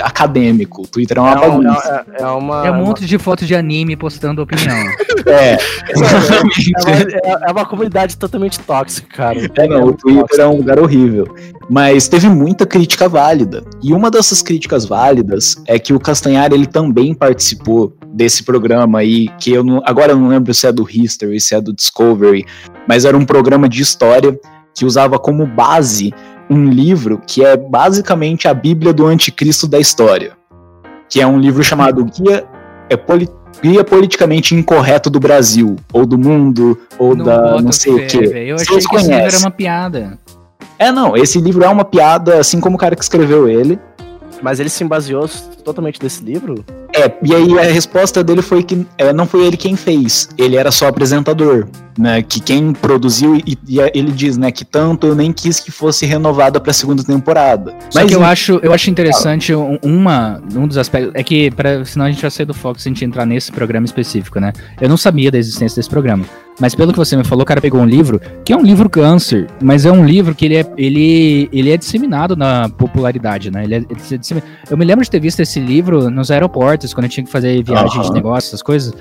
acadêmico. 0.01 0.81
O 0.81 0.87
Twitter 0.87 1.17
é 1.17 1.21
uma 1.21 1.31
É, 1.31 1.47
um- 1.47 1.63
bagunça. 1.63 2.05
é- 2.17 2.21
é 2.23 2.25
uma. 2.27 2.67
É 2.67 2.71
um 2.71 2.85
monte 2.85 3.05
de 3.05 3.17
fotos 3.17 3.47
de 3.47 3.55
anime 3.55 3.95
postando 3.95 4.41
opinião. 4.41 4.75
É, 5.25 5.53
É 5.53 5.57
exatamente. 5.89 6.71
uma, 6.81 6.91
é- 6.91 7.49
é 7.49 7.51
uma 7.51 7.65
comunidade 7.65 8.17
totalmente 8.17 8.59
tóxica, 8.61 9.07
cara. 9.15 9.39
É, 9.57 9.67
não, 9.67 9.83
o 9.87 9.93
Twitter 9.93 10.21
tóxico. 10.21 10.41
é 10.41 10.47
um 10.47 10.55
lugar 10.57 10.79
horrível. 10.79 11.35
Mas 11.69 12.07
teve 12.07 12.27
muita 12.29 12.65
crítica 12.65 13.07
válida. 13.07 13.63
E 13.83 13.93
uma 13.93 14.09
dessas 14.09 14.41
críticas 14.41 14.85
válidas 14.85 15.61
é 15.67 15.77
que 15.77 15.93
o 15.93 15.99
Castanhari 15.99 16.55
ele 16.55 16.65
também 16.65 17.13
participou 17.13 17.93
desse 18.11 18.43
programa 18.43 18.99
aí, 18.99 19.27
que 19.39 19.51
eu 19.51 19.63
não, 19.63 19.81
agora 19.85 20.13
eu 20.13 20.17
não 20.17 20.29
lembro 20.29 20.51
se 20.53 20.65
é 20.65 20.71
do 20.71 20.87
History, 20.89 21.39
se 21.39 21.53
é 21.53 21.61
do 21.61 21.73
Discovery, 21.73 22.45
mas 22.87 23.05
era 23.05 23.15
um 23.15 23.25
programa 23.25 23.69
de 23.69 23.81
história 23.83 24.39
que 24.73 24.85
usava 24.85 25.19
como 25.19 25.45
base 25.45 26.13
um 26.49 26.69
livro 26.69 27.21
que 27.25 27.43
é 27.43 27.55
basicamente 27.55 28.47
a 28.47 28.53
Bíblia 28.53 28.91
do 28.93 29.05
Anticristo 29.05 29.67
da 29.67 29.79
história. 29.79 30.33
Que 31.09 31.21
é 31.21 31.27
um 31.27 31.39
livro 31.39 31.63
chamado 31.63 32.03
Guia, 32.05 32.45
é 32.89 32.95
Poli- 32.97 33.29
Guia 33.62 33.83
Politicamente 33.83 34.53
Incorreto 34.55 35.09
do 35.09 35.19
Brasil, 35.19 35.75
ou 35.91 36.05
do 36.05 36.17
mundo, 36.17 36.77
ou 36.97 37.15
da 37.15 37.41
boto 37.51 37.63
não 37.63 37.71
sei 37.71 37.93
o 37.93 38.07
quê. 38.07 38.17
Eu 38.17 38.55
achei 38.55 38.67
Vocês 38.67 38.88
que 38.88 38.95
esse 38.95 39.05
livro 39.05 39.13
era 39.13 39.21
conhecem. 39.21 39.39
uma 39.45 39.51
piada. 39.51 40.19
É, 40.77 40.91
não, 40.91 41.17
esse 41.17 41.39
livro 41.41 41.63
é 41.63 41.67
uma 41.69 41.83
piada, 41.83 42.39
assim 42.39 42.59
como 42.59 42.75
o 42.75 42.79
cara 42.79 42.95
que 42.95 43.03
escreveu 43.03 43.47
ele. 43.49 43.77
Mas 44.41 44.59
ele 44.59 44.69
se 44.69 44.83
baseou 44.85 45.27
totalmente 45.65 45.99
desse 45.99 46.23
livro? 46.23 46.63
É, 46.99 47.17
e 47.23 47.33
aí 47.33 47.59
a 47.59 47.71
resposta 47.71 48.21
dele 48.21 48.41
foi 48.41 48.62
que 48.62 48.85
é, 48.97 49.13
não 49.13 49.25
foi 49.25 49.45
ele 49.45 49.55
quem 49.55 49.75
fez, 49.75 50.27
ele 50.38 50.57
era 50.57 50.69
só 50.69 50.88
apresentador, 50.88 51.67
né? 51.97 52.21
Que 52.21 52.41
quem 52.41 52.73
produziu, 52.73 53.38
e, 53.38 53.57
e 53.67 53.79
ele 53.93 54.12
diz, 54.12 54.38
né, 54.38 54.51
que 54.51 54.65
tanto 54.65 55.07
eu 55.07 55.15
nem 55.15 55.31
quis 55.31 55.59
que 55.59 55.71
fosse 55.71 56.05
renovada 56.05 56.59
pra 56.59 56.73
segunda 56.73 57.01
temporada. 57.03 57.73
Só 57.89 58.05
que 58.05 58.13
eu 58.13 58.23
acho, 58.23 58.59
eu 58.62 58.73
acho 58.73 58.89
interessante 58.89 59.55
um, 59.55 59.79
uma, 59.81 60.41
um 60.53 60.67
dos 60.67 60.77
aspectos. 60.77 61.12
É 61.15 61.23
que, 61.23 61.49
pra, 61.51 61.85
senão 61.85 62.05
a 62.05 62.12
gente 62.12 62.21
vai 62.21 62.31
sair 62.31 62.45
do 62.45 62.53
foco 62.53 62.79
se 62.81 62.89
a 62.89 62.91
gente 62.91 63.05
entrar 63.05 63.25
nesse 63.25 63.51
programa 63.51 63.85
específico, 63.85 64.39
né? 64.39 64.51
Eu 64.81 64.89
não 64.89 64.97
sabia 64.97 65.31
da 65.31 65.38
existência 65.38 65.77
desse 65.77 65.89
programa. 65.89 66.25
Mas 66.59 66.75
pelo 66.75 66.91
que 66.91 66.97
você 66.97 67.15
me 67.15 67.23
falou, 67.23 67.43
o 67.43 67.45
cara 67.45 67.62
pegou 67.62 67.79
um 67.79 67.85
livro, 67.85 68.19
que 68.43 68.51
é 68.51 68.57
um 68.57 68.62
livro 68.62 68.89
câncer, 68.89 69.47
mas 69.62 69.85
é 69.85 69.91
um 69.91 70.05
livro 70.05 70.35
que 70.35 70.45
ele 70.45 70.57
é, 70.57 70.65
ele, 70.77 71.49
ele 71.53 71.71
é 71.71 71.77
disseminado 71.77 72.35
na 72.35 72.67
popularidade, 72.67 73.49
né? 73.49 73.63
Ele 73.63 73.75
é, 73.75 73.77
ele 73.77 73.91
é 73.91 74.43
Eu 74.69 74.77
me 74.77 74.83
lembro 74.83 75.03
de 75.03 75.09
ter 75.09 75.21
visto 75.21 75.39
esse 75.39 75.59
livro 75.59 76.09
nos 76.09 76.29
aeroportos, 76.29 76.88
quando 76.93 77.06
eu 77.06 77.10
tinha 77.10 77.23
que 77.25 77.32
fazer 77.32 77.63
viagem 77.63 77.99
de 78.02 78.08
Aham. 78.08 78.13
negócio, 78.13 78.47
essas 78.49 78.62
coisas. 78.62 78.93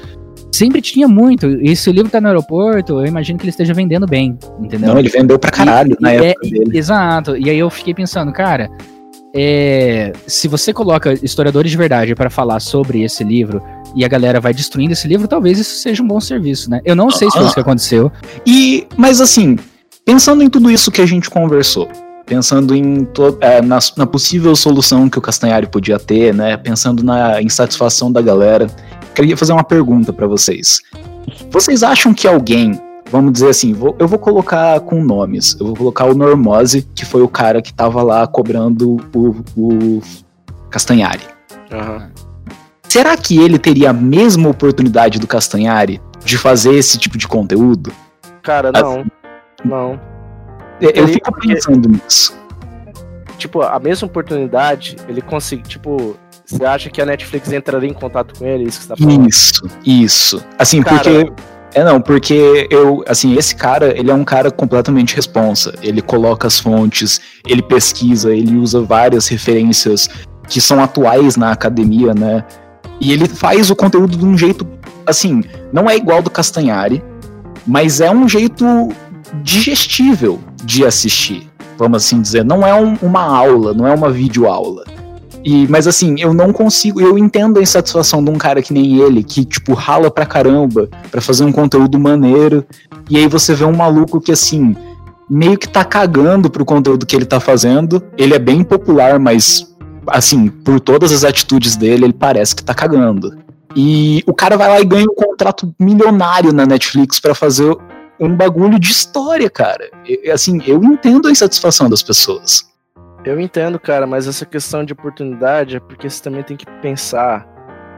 Sempre 0.53 0.81
tinha 0.81 1.07
muito. 1.07 1.46
E 1.46 1.77
se 1.77 1.88
o 1.90 1.92
livro 1.92 2.11
tá 2.11 2.20
no 2.20 2.27
aeroporto, 2.29 3.01
eu 3.01 3.07
imagino 3.07 3.38
que 3.38 3.44
ele 3.44 3.51
esteja 3.51 3.74
vendendo 3.74 4.07
bem, 4.07 4.37
entendeu? 4.61 4.88
Não, 4.88 4.98
ele 4.98 5.09
vendeu 5.09 5.38
pra 5.38 5.51
caralho 5.51 5.94
E- 5.98 6.03
na 6.03 6.14
e 6.14 6.16
época 6.16 6.46
é- 6.46 6.51
dele. 6.51 6.79
Exato. 6.79 7.37
E 7.37 7.51
aí 7.51 7.59
eu 7.59 7.68
fiquei 7.70 7.92
pensando, 7.94 8.33
cara, 8.33 8.68
é, 9.35 10.12
se 10.26 10.49
você 10.49 10.72
coloca 10.72 11.12
historiadores 11.22 11.70
de 11.70 11.76
verdade 11.76 12.14
pra 12.14 12.30
falar 12.30 12.61
sobre 12.61 13.03
esse 13.03 13.22
livro 13.22 13.62
e 13.95 14.05
a 14.05 14.09
galera 14.09 14.41
vai 14.41 14.55
destruindo 14.55 14.93
esse 14.95 15.07
livro, 15.07 15.28
talvez 15.28 15.59
isso 15.59 15.76
seja 15.76 16.03
um 16.03 16.07
bom 16.07 16.20
serviço, 16.20 16.70
né? 16.70 16.80
Eu 16.84 16.97
não 16.97 17.11
sei 17.11 17.30
se 17.30 17.36
foi 17.36 17.45
isso 17.47 17.55
que 17.55 17.61
aconteceu. 17.61 18.11
E, 18.47 18.86
mas 18.97 19.20
assim, 19.20 19.57
pensando 20.05 20.43
em 20.43 20.49
tudo 20.49 20.70
isso 20.70 20.91
que 20.91 21.03
a 21.03 21.07
gente 21.07 21.28
conversou, 21.28 21.89
pensando 22.29 22.74
em 22.74 23.09
é, 23.41 23.61
na, 23.62 23.79
na 23.97 24.07
possível 24.07 24.55
solução 24.55 25.09
que 25.09 25.18
o 25.18 25.22
Castanhari 25.22 25.66
podia 25.66 25.99
ter, 25.99 26.35
né? 26.35 26.57
Pensando 26.57 27.03
na 27.03 27.41
insatisfação 27.43 28.12
da 28.12 28.20
galera, 28.20 28.66
queria 29.14 29.37
fazer 29.37 29.53
uma 29.53 29.64
pergunta 29.64 30.12
pra 30.12 30.26
vocês. 30.26 30.81
Vocês 31.51 31.83
acham 31.83 32.12
que 32.14 32.26
alguém, 32.29 32.79
vamos 33.11 33.33
dizer 33.33 33.49
assim, 33.49 33.72
vou- 33.72 33.97
eu 33.99 34.07
vou 34.07 34.18
colocar 34.18 34.79
com 34.81 35.03
nomes, 35.03 35.57
eu 35.59 35.66
vou 35.66 35.76
colocar 35.76 36.05
o 36.05 36.14
Normose, 36.14 36.87
que 36.95 37.05
foi 37.05 37.22
o 37.22 37.29
cara 37.29 37.61
que 37.62 37.72
tava 37.72 38.03
lá 38.03 38.26
cobrando 38.26 38.97
o, 39.14 39.35
o 39.57 40.03
Castanhari. 40.70 41.22
Aham. 41.72 42.11
Será 42.89 43.16
que 43.18 43.39
ele 43.39 43.59
teria 43.59 43.91
a 43.91 43.93
mesma 43.93 44.49
oportunidade 44.49 45.18
do 45.18 45.26
Castanhari 45.26 46.01
de 46.24 46.39
fazer 46.39 46.74
esse 46.74 46.97
tipo 46.99 47.18
de 47.18 47.29
conteúdo? 47.29 47.93
Cara, 48.43 48.72
não. 48.72 49.05
Não. 49.62 50.01
Eu, 50.81 50.91
eu 50.91 51.09
fico 51.09 51.33
pensando 51.41 51.89
nisso. 51.89 52.37
Tipo, 53.37 53.62
a 53.62 53.79
mesma 53.79 54.07
oportunidade, 54.07 54.97
ele 55.09 55.20
consegue, 55.20 55.62
tipo, 55.62 56.16
você 56.45 56.64
acha 56.64 56.91
que 56.91 57.01
a 57.01 57.07
Netflix 57.07 57.53
entraria 57.53 57.89
em 57.89 57.95
contato 57.95 58.39
com 58.39 58.47
ele? 58.47 58.64
Isso 58.64 58.81
que 58.81 58.85
você 58.85 58.89
tá 58.89 58.97
falando? 58.97 59.29
Isso, 59.29 59.62
isso. 59.85 60.45
Assim, 60.59 60.83
cara, 60.83 60.97
porque. 60.97 61.33
É 61.74 61.85
não, 61.85 62.01
porque 62.01 62.66
eu, 62.70 63.05
assim, 63.07 63.37
esse 63.37 63.55
cara, 63.55 63.97
ele 63.97 64.11
é 64.11 64.14
um 64.14 64.24
cara 64.24 64.51
completamente 64.51 65.14
responsa. 65.14 65.74
Ele 65.83 66.01
coloca 66.01 66.47
as 66.47 66.59
fontes, 66.59 67.20
ele 67.47 67.61
pesquisa, 67.61 68.35
ele 68.35 68.57
usa 68.57 68.81
várias 68.81 69.29
referências 69.29 70.09
que 70.49 70.61
são 70.61 70.83
atuais 70.83 71.37
na 71.37 71.53
academia, 71.53 72.14
né? 72.14 72.43
E 72.99 73.12
ele 73.12 73.29
faz 73.29 73.70
o 73.70 73.76
conteúdo 73.76 74.16
de 74.16 74.24
um 74.24 74.37
jeito, 74.37 74.66
assim, 75.07 75.45
não 75.70 75.89
é 75.89 75.97
igual 75.97 76.22
do 76.22 76.31
Castanhari, 76.31 77.05
mas 77.66 78.01
é 78.01 78.11
um 78.11 78.26
jeito 78.26 78.89
digestível 79.43 80.39
de 80.64 80.85
assistir, 80.85 81.49
vamos 81.76 82.05
assim 82.05 82.20
dizer. 82.20 82.45
Não 82.45 82.66
é 82.66 82.74
um, 82.74 82.97
uma 83.03 83.22
aula, 83.22 83.72
não 83.72 83.87
é 83.87 83.95
uma 83.95 84.11
videoaula. 84.11 84.85
E, 85.45 85.66
mas 85.68 85.87
assim, 85.87 86.16
eu 86.18 86.35
não 86.35 86.53
consigo, 86.53 87.01
eu 87.01 87.16
entendo 87.16 87.59
a 87.59 87.62
insatisfação 87.62 88.22
de 88.22 88.31
um 88.31 88.37
cara 88.37 88.61
que 88.61 88.72
nem 88.72 89.01
ele, 89.01 89.22
que, 89.22 89.45
tipo, 89.45 89.72
rala 89.72 90.11
pra 90.11 90.26
caramba 90.26 90.89
pra 91.11 91.20
fazer 91.20 91.45
um 91.45 91.53
conteúdo 91.53 91.99
maneiro, 91.99 92.66
e 93.09 93.16
aí 93.16 93.26
você 93.29 93.55
vê 93.55 93.64
um 93.64 93.74
maluco 93.74 94.20
que, 94.20 94.33
assim, 94.33 94.76
meio 95.29 95.59
que 95.59 95.68
tá 95.68 95.85
cagando 95.85 96.51
pro 96.51 96.64
conteúdo 96.64 97.07
que 97.07 97.14
ele 97.14 97.24
tá 97.24 97.41
fazendo. 97.41 98.03
Ele 98.16 98.35
é 98.35 98.39
bem 98.39 98.62
popular, 98.62 99.18
mas, 99.18 99.74
assim, 100.07 100.49
por 100.49 100.81
todas 100.81 101.12
as 101.12 101.24
atitudes 101.24 101.76
dele, 101.76 102.07
ele 102.07 102.12
parece 102.12 102.55
que 102.55 102.62
tá 102.62 102.74
cagando. 102.74 103.39
E 103.76 104.22
o 104.26 104.35
cara 104.35 104.57
vai 104.57 104.68
lá 104.68 104.81
e 104.81 104.85
ganha 104.85 105.05
um 105.05 105.14
contrato 105.14 105.72
milionário 105.79 106.53
na 106.53 106.66
Netflix 106.66 107.20
para 107.20 107.35
fazer 107.35 107.76
um 108.18 108.34
bagulho 108.34 108.78
de 108.78 108.90
história, 108.90 109.48
cara. 109.48 109.90
E, 110.04 110.30
assim, 110.30 110.60
eu 110.66 110.82
entendo 110.82 111.28
a 111.28 111.30
insatisfação 111.30 111.88
das 111.88 112.02
pessoas. 112.02 112.68
Eu 113.24 113.40
entendo, 113.40 113.78
cara, 113.78 114.06
mas 114.06 114.26
essa 114.26 114.46
questão 114.46 114.84
de 114.84 114.92
oportunidade 114.92 115.76
é 115.76 115.80
porque 115.80 116.08
você 116.08 116.22
também 116.22 116.42
tem 116.42 116.56
que 116.56 116.66
pensar 116.80 117.46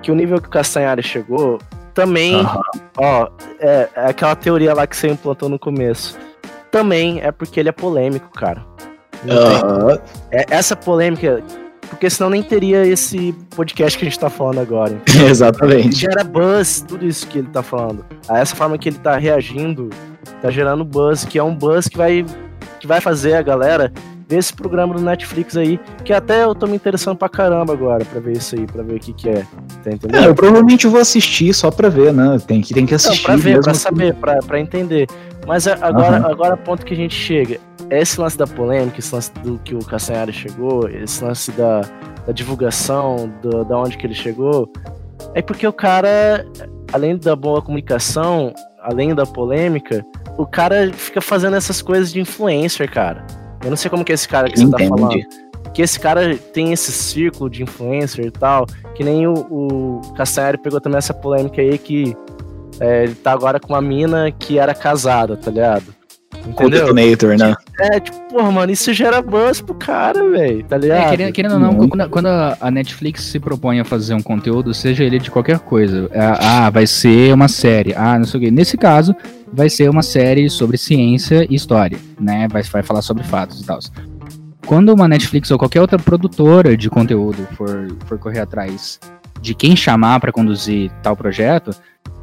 que 0.03 0.11
o 0.11 0.15
nível 0.15 0.41
que 0.41 0.49
o 0.49 0.51
Castanhari 0.51 1.03
chegou 1.03 1.59
também, 1.95 2.37
uhum. 2.37 2.63
ó, 2.97 3.29
é, 3.59 3.89
é, 3.95 4.07
aquela 4.07 4.35
teoria 4.35 4.73
lá 4.73 4.87
que 4.87 4.97
você 4.97 5.09
implantou 5.09 5.49
no 5.49 5.59
começo. 5.59 6.19
Também 6.71 7.21
é 7.21 7.31
porque 7.31 7.61
ele 7.61 7.69
é 7.69 7.73
polêmico, 7.73 8.31
cara. 8.31 8.65
Uhum. 9.25 9.99
É, 10.31 10.47
essa 10.49 10.75
polêmica, 10.75 11.43
porque 11.91 12.09
senão 12.09 12.31
nem 12.31 12.43
teria 12.43 12.87
esse 12.87 13.35
podcast 13.55 13.99
que 13.99 14.07
a 14.07 14.09
gente 14.09 14.19
tá 14.19 14.31
falando 14.31 14.61
agora. 14.61 15.03
Exatamente. 15.29 15.97
Gera 15.97 16.25
buzz, 16.25 16.83
tudo 16.87 17.05
isso 17.05 17.27
que 17.27 17.39
ele 17.39 17.49
tá 17.49 17.63
falando. 17.63 18.05
A 18.29 18.39
essa 18.39 18.57
forma 18.57 18.79
que 18.79 18.89
ele 18.89 18.99
tá 18.99 19.17
reagindo, 19.17 19.91
tá 20.41 20.51
gerando 20.51 20.85
buzz, 20.85 21.25
que 21.25 21.39
é 21.39 21.43
um 21.43 21.55
buzz 21.55 21.89
que 21.89 21.99
vai, 21.99 22.25
que 22.79 22.87
vai 22.87 23.01
fazer 23.01 23.35
a 23.35 23.43
galera 23.43 23.93
ver 24.31 24.39
esse 24.39 24.55
programa 24.55 24.95
do 24.95 25.03
Netflix 25.03 25.57
aí, 25.57 25.81
que 26.05 26.13
até 26.13 26.45
eu 26.45 26.55
tô 26.55 26.69
me 26.69 26.77
interessando 26.77 27.17
pra 27.17 27.29
caramba 27.29 27.73
agora 27.73 28.05
pra 28.05 28.21
ver 28.21 28.37
isso 28.37 28.55
aí, 28.55 28.65
pra 28.65 28.85
ver 28.85 28.95
o 28.95 29.01
que 29.01 29.13
que 29.13 29.29
é. 29.29 29.45
Tá 29.83 29.91
entendendo? 29.91 30.25
É, 30.25 30.29
eu 30.29 30.35
provavelmente 30.35 30.87
vou 30.87 31.01
assistir 31.01 31.53
só 31.53 31.69
pra 31.69 31.89
ver, 31.89 32.13
né? 32.13 32.39
Tem 32.47 32.61
que, 32.61 32.73
tem 32.73 32.87
que 32.87 32.95
assistir. 32.95 33.19
Não, 33.19 33.25
pra 33.25 33.37
ver, 33.37 33.61
pra 33.61 33.75
saber, 33.75 34.15
pra, 34.15 34.39
pra 34.39 34.61
entender. 34.61 35.09
Mas 35.49 35.67
agora, 35.67 36.21
uhum. 36.21 36.27
agora, 36.27 36.57
ponto 36.57 36.87
que 36.87 36.95
a 36.95 36.97
gente 36.97 37.15
chega. 37.15 37.59
Esse 37.91 38.21
lance 38.21 38.39
da 38.39 38.47
polêmica, 38.47 39.01
esse 39.01 39.13
lance 39.13 39.33
do 39.43 39.59
que 39.59 39.75
o 39.75 39.85
Castanhari 39.85 40.33
chegou, 40.33 40.89
esse 40.89 41.25
lance 41.25 41.51
da, 41.51 41.81
da 42.25 42.33
divulgação, 42.33 43.33
do, 43.43 43.65
da 43.65 43.77
onde 43.77 43.99
que 43.99 44.07
ele 44.07 44.15
chegou, 44.15 44.71
é 45.35 45.43
porque 45.43 45.67
o 45.67 45.73
cara, 45.73 46.47
além 46.93 47.17
da 47.17 47.35
boa 47.35 47.61
comunicação, 47.61 48.55
além 48.81 49.13
da 49.13 49.27
polêmica, 49.27 50.07
o 50.39 50.47
cara 50.47 50.93
fica 50.93 51.21
fazendo 51.21 51.57
essas 51.57 51.83
coisas 51.83 52.13
de 52.13 52.21
influencer, 52.21 52.89
cara. 52.89 53.27
Eu 53.63 53.71
não 53.71 53.77
sei 53.77 53.91
como 53.91 54.05
que 54.05 54.13
é 54.13 54.15
esse 54.15 54.29
cara 54.29 54.49
que 54.49 54.59
você 54.59 54.71
tá 54.71 54.79
falando. 54.79 55.21
Que 55.75 55.83
esse 55.83 56.01
cara 56.01 56.37
tem 56.37 56.73
esse 56.73 56.91
círculo 56.91 57.49
de 57.49 57.63
influencer 57.63 58.27
e 58.27 58.31
tal, 58.31 58.67
que 58.95 59.05
nem 59.05 59.27
o, 59.27 59.35
o 59.35 60.01
Castanhari 60.17 60.59
pegou 60.59 60.81
também 60.81 60.99
essa 60.99 61.15
polêmica 61.15 61.61
aí 61.61 61.79
que 61.79 62.17
é, 62.81 63.05
ele 63.05 63.15
tá 63.15 63.33
agora 63.33 63.61
com 63.61 63.73
uma 63.73 63.83
mina 63.83 64.31
que 64.33 64.59
era 64.59 64.75
casada, 64.75 65.37
tá 65.37 65.51
ligado? 65.51 65.95
Entendeu? 66.47 66.67
O 66.67 66.71
detonator, 66.71 67.37
né? 67.37 67.55
É, 67.79 68.01
tipo, 68.01 68.19
porra, 68.31 68.51
mano, 68.51 68.73
isso 68.73 68.93
gera 68.95 69.21
buzz 69.21 69.61
pro 69.61 69.75
cara, 69.75 70.27
velho, 70.31 70.65
tá 70.65 70.77
ligado? 70.77 71.07
É, 71.07 71.11
querendo, 71.11 71.33
querendo 71.33 71.53
ou 71.55 71.59
não, 71.59 71.89
quando, 71.89 72.09
quando, 72.09 72.27
a 72.29 72.71
Netflix 72.71 73.25
se 73.25 73.39
propõe 73.39 73.81
a 73.81 73.85
fazer 73.85 74.15
um 74.15 74.23
conteúdo, 74.23 74.73
seja 74.73 75.05
ele 75.05 75.19
de 75.19 75.31
qualquer 75.31 75.59
coisa, 75.59 76.09
é, 76.13 76.21
ah, 76.21 76.71
vai 76.71 76.87
ser 76.87 77.35
uma 77.35 77.49
série, 77.49 77.95
ah, 77.95 78.19
não 78.19 78.25
sei 78.25 78.41
o 78.41 78.43
quê. 78.45 78.51
Nesse 78.51 78.79
caso, 78.79 79.15
vai 79.53 79.69
ser 79.69 79.89
uma 79.91 80.03
série 80.03 80.49
sobre 80.49 80.77
ciência 80.77 81.47
e 81.49 81.55
história, 81.55 81.99
né? 82.21 82.47
Vai, 82.51 82.63
vai 82.63 82.83
falar 82.83 83.03
sobre 83.03 83.25
fatos 83.25 83.61
e 83.61 83.65
tal. 83.65 83.79
Quando 84.67 84.93
uma 84.93 85.09
Netflix 85.09 85.51
ou 85.51 85.59
qualquer 85.59 85.81
outra 85.81 85.99
produtora 85.99 86.77
de 86.77 86.89
conteúdo 86.89 87.47
for, 87.57 87.89
for 88.07 88.19
correr 88.19 88.41
atrás 88.41 89.01
de 89.41 89.55
quem 89.55 89.75
chamar 89.75 90.21
para 90.21 90.31
conduzir 90.31 90.91
tal 91.03 91.17
projeto, 91.17 91.71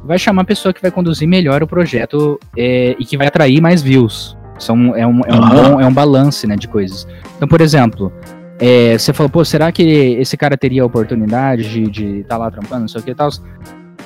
vai 0.04 0.18
chamar 0.18 0.42
a 0.42 0.44
pessoa 0.44 0.72
que 0.72 0.80
vai 0.80 0.90
conduzir 0.90 1.28
melhor 1.28 1.62
o 1.62 1.66
projeto 1.66 2.38
é, 2.56 2.96
e 2.98 3.04
que 3.04 3.16
vai 3.16 3.26
atrair 3.26 3.60
mais 3.60 3.82
views. 3.82 4.36
São, 4.58 4.96
é, 4.96 5.06
um, 5.06 5.20
é, 5.26 5.34
um 5.34 5.48
bom, 5.48 5.80
é 5.80 5.86
um 5.86 5.92
balance 5.92 6.46
né, 6.46 6.56
de 6.56 6.66
coisas. 6.66 7.06
Então, 7.36 7.46
por 7.46 7.60
exemplo, 7.60 8.12
é, 8.58 8.98
você 8.98 9.12
falou, 9.12 9.30
pô, 9.30 9.44
será 9.44 9.70
que 9.70 9.82
esse 9.82 10.36
cara 10.36 10.56
teria 10.56 10.82
a 10.82 10.86
oportunidade 10.86 11.88
de 11.88 12.20
estar 12.20 12.36
tá 12.36 12.38
lá 12.38 12.50
trampando, 12.50 12.80
não 12.82 12.88
sei 12.88 13.00
o 13.00 13.04
que 13.04 13.10
e 13.10 13.14
tal? 13.14 13.28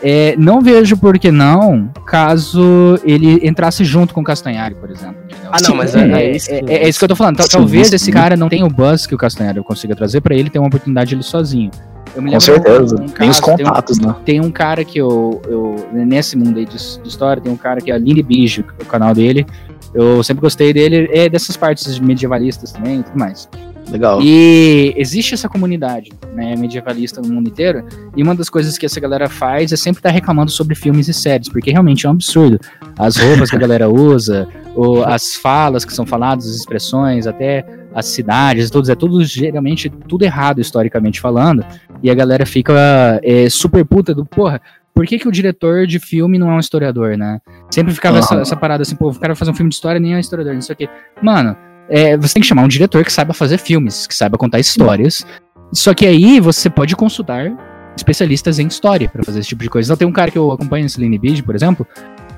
É, 0.03 0.35
não 0.37 0.61
vejo 0.61 0.97
por 0.97 1.17
que 1.17 1.31
não, 1.31 1.89
caso 2.05 2.99
ele 3.05 3.47
entrasse 3.47 3.85
junto 3.85 4.13
com 4.13 4.21
o 4.21 4.25
Castanhari, 4.25 4.75
por 4.75 4.91
exemplo. 4.91 5.17
Ah, 5.51 5.59
não, 5.63 5.77
mas 5.77 5.95
é, 5.95 6.01
é, 6.01 6.13
é, 6.13 6.37
isso, 6.37 6.51
é, 6.51 6.61
é 6.67 6.89
isso 6.89 6.99
que 6.99 7.05
eu 7.05 7.09
tô 7.09 7.17
falando. 7.17 7.37
Talvez 7.49 7.93
esse 7.93 8.11
cara 8.11 8.37
não 8.37 8.49
tenha 8.49 8.67
o 8.67 8.69
buzz 8.69 9.07
que 9.07 9.15
o 9.15 9.19
Castanhari 9.19 9.63
consiga 9.63 9.95
trazer 9.95 10.21
para 10.21 10.35
ele 10.35 10.51
ter 10.51 10.59
uma 10.59 10.67
oportunidade 10.67 11.15
ele 11.15 11.23
sozinho. 11.23 11.71
Com 12.15 12.41
certeza, 12.41 12.97
um, 13.01 13.05
um 13.05 13.09
tem 13.09 13.31
os 13.31 13.41
contatos, 13.41 13.99
tem 13.99 14.07
um, 14.07 14.11
né? 14.11 14.17
Tem 14.25 14.41
um 14.41 14.51
cara 14.51 14.85
que 14.85 14.99
eu, 14.99 15.41
eu 15.47 15.89
nesse 15.93 16.37
mundo 16.37 16.59
aí 16.59 16.67
de, 16.67 16.77
de 16.77 17.09
história, 17.09 17.41
tem 17.41 17.51
um 17.51 17.57
cara 17.57 17.81
que 17.81 17.91
é 17.91 17.95
a 17.95 17.99
Lini 17.99 18.23
Bijo, 18.23 18.65
o 18.81 18.85
canal 18.85 19.15
dele. 19.15 19.47
Eu 19.95 20.23
sempre 20.23 20.41
gostei 20.41 20.73
dele, 20.73 21.09
é 21.13 21.29
dessas 21.29 21.57
partes 21.57 21.99
medievalistas 21.99 22.73
também 22.73 23.01
e 23.01 23.03
tudo 23.03 23.19
mais. 23.19 23.49
Legal. 23.93 24.21
E 24.23 24.95
existe 24.97 25.35
essa 25.35 25.49
comunidade 25.49 26.11
né, 26.35 26.57
medievalista 26.57 27.21
no 27.21 27.29
mundo 27.29 27.49
inteiro, 27.49 27.85
e 28.17 28.23
uma 28.23 28.35
das 28.35 28.49
coisas 28.49 28.79
que 28.79 28.87
essa 28.87 28.99
galera 28.99 29.29
faz 29.29 29.71
é 29.71 29.77
sempre 29.77 29.99
estar 30.01 30.09
tá 30.09 30.15
reclamando 30.15 30.51
sobre 30.51 30.75
filmes 30.75 31.09
e 31.09 31.15
séries, 31.15 31.49
porque 31.49 31.71
realmente 31.71 32.07
é 32.07 32.09
um 32.09 32.13
absurdo. 32.13 32.59
As 32.99 33.17
roupas 33.17 33.51
que 33.51 33.57
a 33.57 33.59
galera 33.59 33.89
usa, 33.89 34.49
ou 34.75 35.05
as 35.05 35.35
falas 35.35 35.85
que 35.85 35.93
são 35.93 36.07
faladas, 36.07 36.47
as 36.47 36.57
expressões, 36.57 37.27
até 37.27 37.65
as 37.95 38.07
cidades, 38.07 38.71
todos, 38.71 38.89
é 38.89 38.95
tudo 38.95 39.23
geralmente 39.23 39.91
tudo 39.91 40.25
errado 40.25 40.61
historicamente 40.61 41.21
falando, 41.21 41.65
e 42.03 42.11
a 42.11 42.15
galera 42.15 42.47
fica 42.47 43.21
é, 43.23 43.51
super 43.51 43.85
puta 43.85 44.15
do, 44.15 44.25
porra, 44.25 44.61
por 44.95 45.07
que, 45.07 45.19
que 45.19 45.29
o 45.29 45.33
diretor 45.33 45.87
de 45.87 45.99
filme 45.99 46.39
não 46.39 46.51
é 46.51 46.55
um 46.55 46.61
historiador, 46.61 47.17
né? 47.17 47.41
Sempre 47.71 47.95
ficava 47.95 48.17
uhum. 48.17 48.23
essa, 48.23 48.35
essa, 48.37 48.57
parada 48.57 48.83
assim, 48.83 48.95
pô, 48.95 49.11
o 49.11 49.19
cara 49.19 49.35
fazer 49.35 49.51
um 49.51 49.55
filme 49.55 49.71
de 49.71 49.75
história 49.75 49.99
nem 49.99 50.13
é 50.13 50.17
um 50.17 50.21
historiador, 50.21 50.55
não 50.55 50.61
sei 50.61 50.75
o 50.75 50.77
quê. 50.77 50.89
Mano, 51.23 51.57
é, 51.89 52.17
você 52.17 52.35
tem 52.35 52.41
que 52.41 52.47
chamar 52.47 52.63
um 52.63 52.69
diretor 52.69 53.05
que 53.05 53.13
saiba 53.13 53.35
fazer 53.35 53.59
filmes, 53.59 54.07
que 54.07 54.15
saiba 54.15 54.39
contar 54.39 54.59
histórias. 54.59 55.25
Só 55.73 55.95
que 55.95 56.07
aí 56.07 56.41
você 56.41 56.69
pode 56.69 56.95
consultar 56.95 57.51
especialistas 57.97 58.59
em 58.59 58.67
história 58.67 59.09
para 59.09 59.23
fazer 59.23 59.41
esse 59.41 59.49
tipo 59.49 59.63
de 59.63 59.71
coisa. 59.71 59.87
Então 59.89 59.97
tem 59.97 60.09
um 60.09 60.13
cara 60.13 60.31
que 60.31 60.39
eu 60.39 60.51
acompanho 60.51 60.85
nesse 60.85 61.01
Lane 61.01 61.19
Bid, 61.19 61.43
por 61.43 61.55
exemplo, 61.55 61.87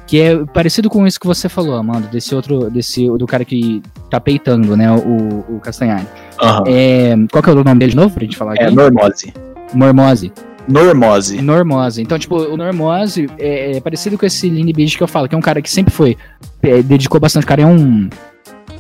que 0.07 0.21
é 0.21 0.45
parecido 0.47 0.91
com 0.91 1.07
isso 1.07 1.19
que 1.19 1.27
você 1.27 1.49
falou, 1.49 1.75
Amanda, 1.77 2.07
desse 2.09 2.35
outro, 2.35 2.71
desse 2.71 3.07
do 3.17 3.27
cara 3.27 3.45
que 3.45 3.83
tá 4.11 4.21
peitando, 4.21 4.77
né, 4.77 4.91
o, 4.91 5.57
o 5.57 5.61
Castanhari. 5.61 6.07
Uhum. 6.41 6.65
É, 6.67 7.15
qual 7.31 7.43
que 7.43 7.51
é 7.51 7.53
o 7.53 7.65
nome 7.65 7.79
dele 7.79 7.91
de 7.91 7.97
novo 7.97 8.15
pra 8.15 8.25
gente 8.25 8.37
falar 8.37 8.53
é 8.53 8.65
aqui? 8.65 8.65
É 8.65 8.71
Normose. 8.71 9.33
Mormose. 9.73 10.33
Normose. 10.69 11.43
Normose. 11.43 12.03
Então, 12.03 12.19
tipo, 12.19 12.37
o 12.37 12.57
Normose 12.57 13.29
é, 13.39 13.77
é 13.77 13.81
parecido 13.81 14.19
com 14.19 14.27
esse 14.27 14.49
Lini 14.49 14.73
Bid 14.73 14.97
que 14.97 15.03
eu 15.03 15.09
falo, 15.09 15.29
que 15.29 15.35
é 15.35 15.39
um 15.39 15.43
cara 15.43 15.61
que 15.61 15.71
sempre 15.71 15.93
foi, 15.93 16.17
é, 16.63 16.83
dedicou 16.83 17.21
bastante, 17.21 17.47
cara 17.47 17.63
é 17.63 17.67
um 17.67 18.09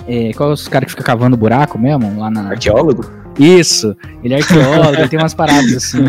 é, 0.06 0.32
qual 0.34 0.50
é 0.50 0.52
os 0.52 0.68
caras 0.68 0.86
que 0.86 0.92
ficam 0.92 1.04
cavando 1.04 1.36
buraco 1.36 1.78
mesmo? 1.78 2.18
Lá 2.18 2.30
na. 2.30 2.50
Arqueólogo? 2.50 3.24
Isso, 3.38 3.96
ele 4.22 4.34
é 4.34 4.36
arqueólogo, 4.36 4.96
ele 4.96 5.08
tem 5.08 5.18
umas 5.18 5.34
paradas 5.34 5.72
assim. 5.72 6.04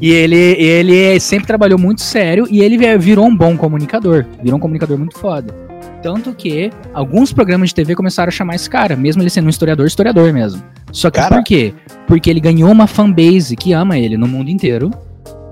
E 0.00 0.12
ele, 0.12 0.36
ele 0.36 1.18
sempre 1.18 1.46
trabalhou 1.46 1.78
muito 1.78 2.00
sério 2.00 2.46
e 2.48 2.60
ele 2.60 2.78
virou 2.96 3.26
um 3.26 3.36
bom 3.36 3.56
comunicador. 3.56 4.24
Virou 4.42 4.56
um 4.56 4.60
comunicador 4.60 4.96
muito 4.96 5.18
foda. 5.18 5.52
Tanto 6.02 6.32
que 6.32 6.70
alguns 6.94 7.32
programas 7.32 7.70
de 7.70 7.74
TV 7.74 7.94
começaram 7.94 8.28
a 8.28 8.32
chamar 8.32 8.54
esse 8.54 8.70
cara, 8.70 8.96
mesmo 8.96 9.22
ele 9.22 9.30
sendo 9.30 9.46
um 9.46 9.50
historiador, 9.50 9.86
historiador 9.86 10.32
mesmo. 10.32 10.62
Só 10.92 11.10
que 11.10 11.18
cara... 11.18 11.34
por 11.34 11.44
quê? 11.44 11.74
Porque 12.06 12.30
ele 12.30 12.40
ganhou 12.40 12.70
uma 12.70 12.86
fanbase 12.86 13.56
que 13.56 13.72
ama 13.72 13.98
ele 13.98 14.16
no 14.16 14.28
mundo 14.28 14.48
inteiro. 14.48 14.90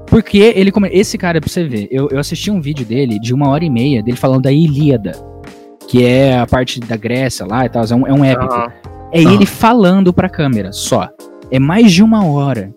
Porque 0.07 0.39
ele. 0.39 0.73
Esse 0.91 1.19
cara, 1.19 1.41
pra 1.41 1.51
você 1.51 1.65
ver, 1.65 1.89
eu, 1.91 2.09
eu 2.11 2.19
assisti 2.19 2.51
um 2.51 2.61
vídeo 2.61 2.87
dele 2.87 3.19
de 3.19 3.35
uma 3.35 3.49
hora 3.49 3.65
e 3.65 3.69
meia 3.69 4.03
dele 4.03 4.17
falando 4.17 4.45
da 4.45 4.53
Ilíada 4.53 5.28
que 5.89 6.05
é 6.05 6.39
a 6.39 6.47
parte 6.47 6.79
da 6.79 6.97
Grécia 6.97 7.47
lá 7.47 7.65
e 7.65 7.69
tal, 7.69 7.83
é 7.83 7.95
um, 7.95 8.07
é 8.07 8.13
um 8.13 8.25
épico. 8.25 8.55
Uhum. 8.55 8.69
É 9.11 9.21
uhum. 9.23 9.33
ele 9.33 9.47
falando 9.47 10.13
pra 10.13 10.29
câmera, 10.29 10.71
só. 10.71 11.09
É 11.51 11.59
mais 11.59 11.91
de 11.91 12.03
uma 12.03 12.27
hora. 12.27 12.73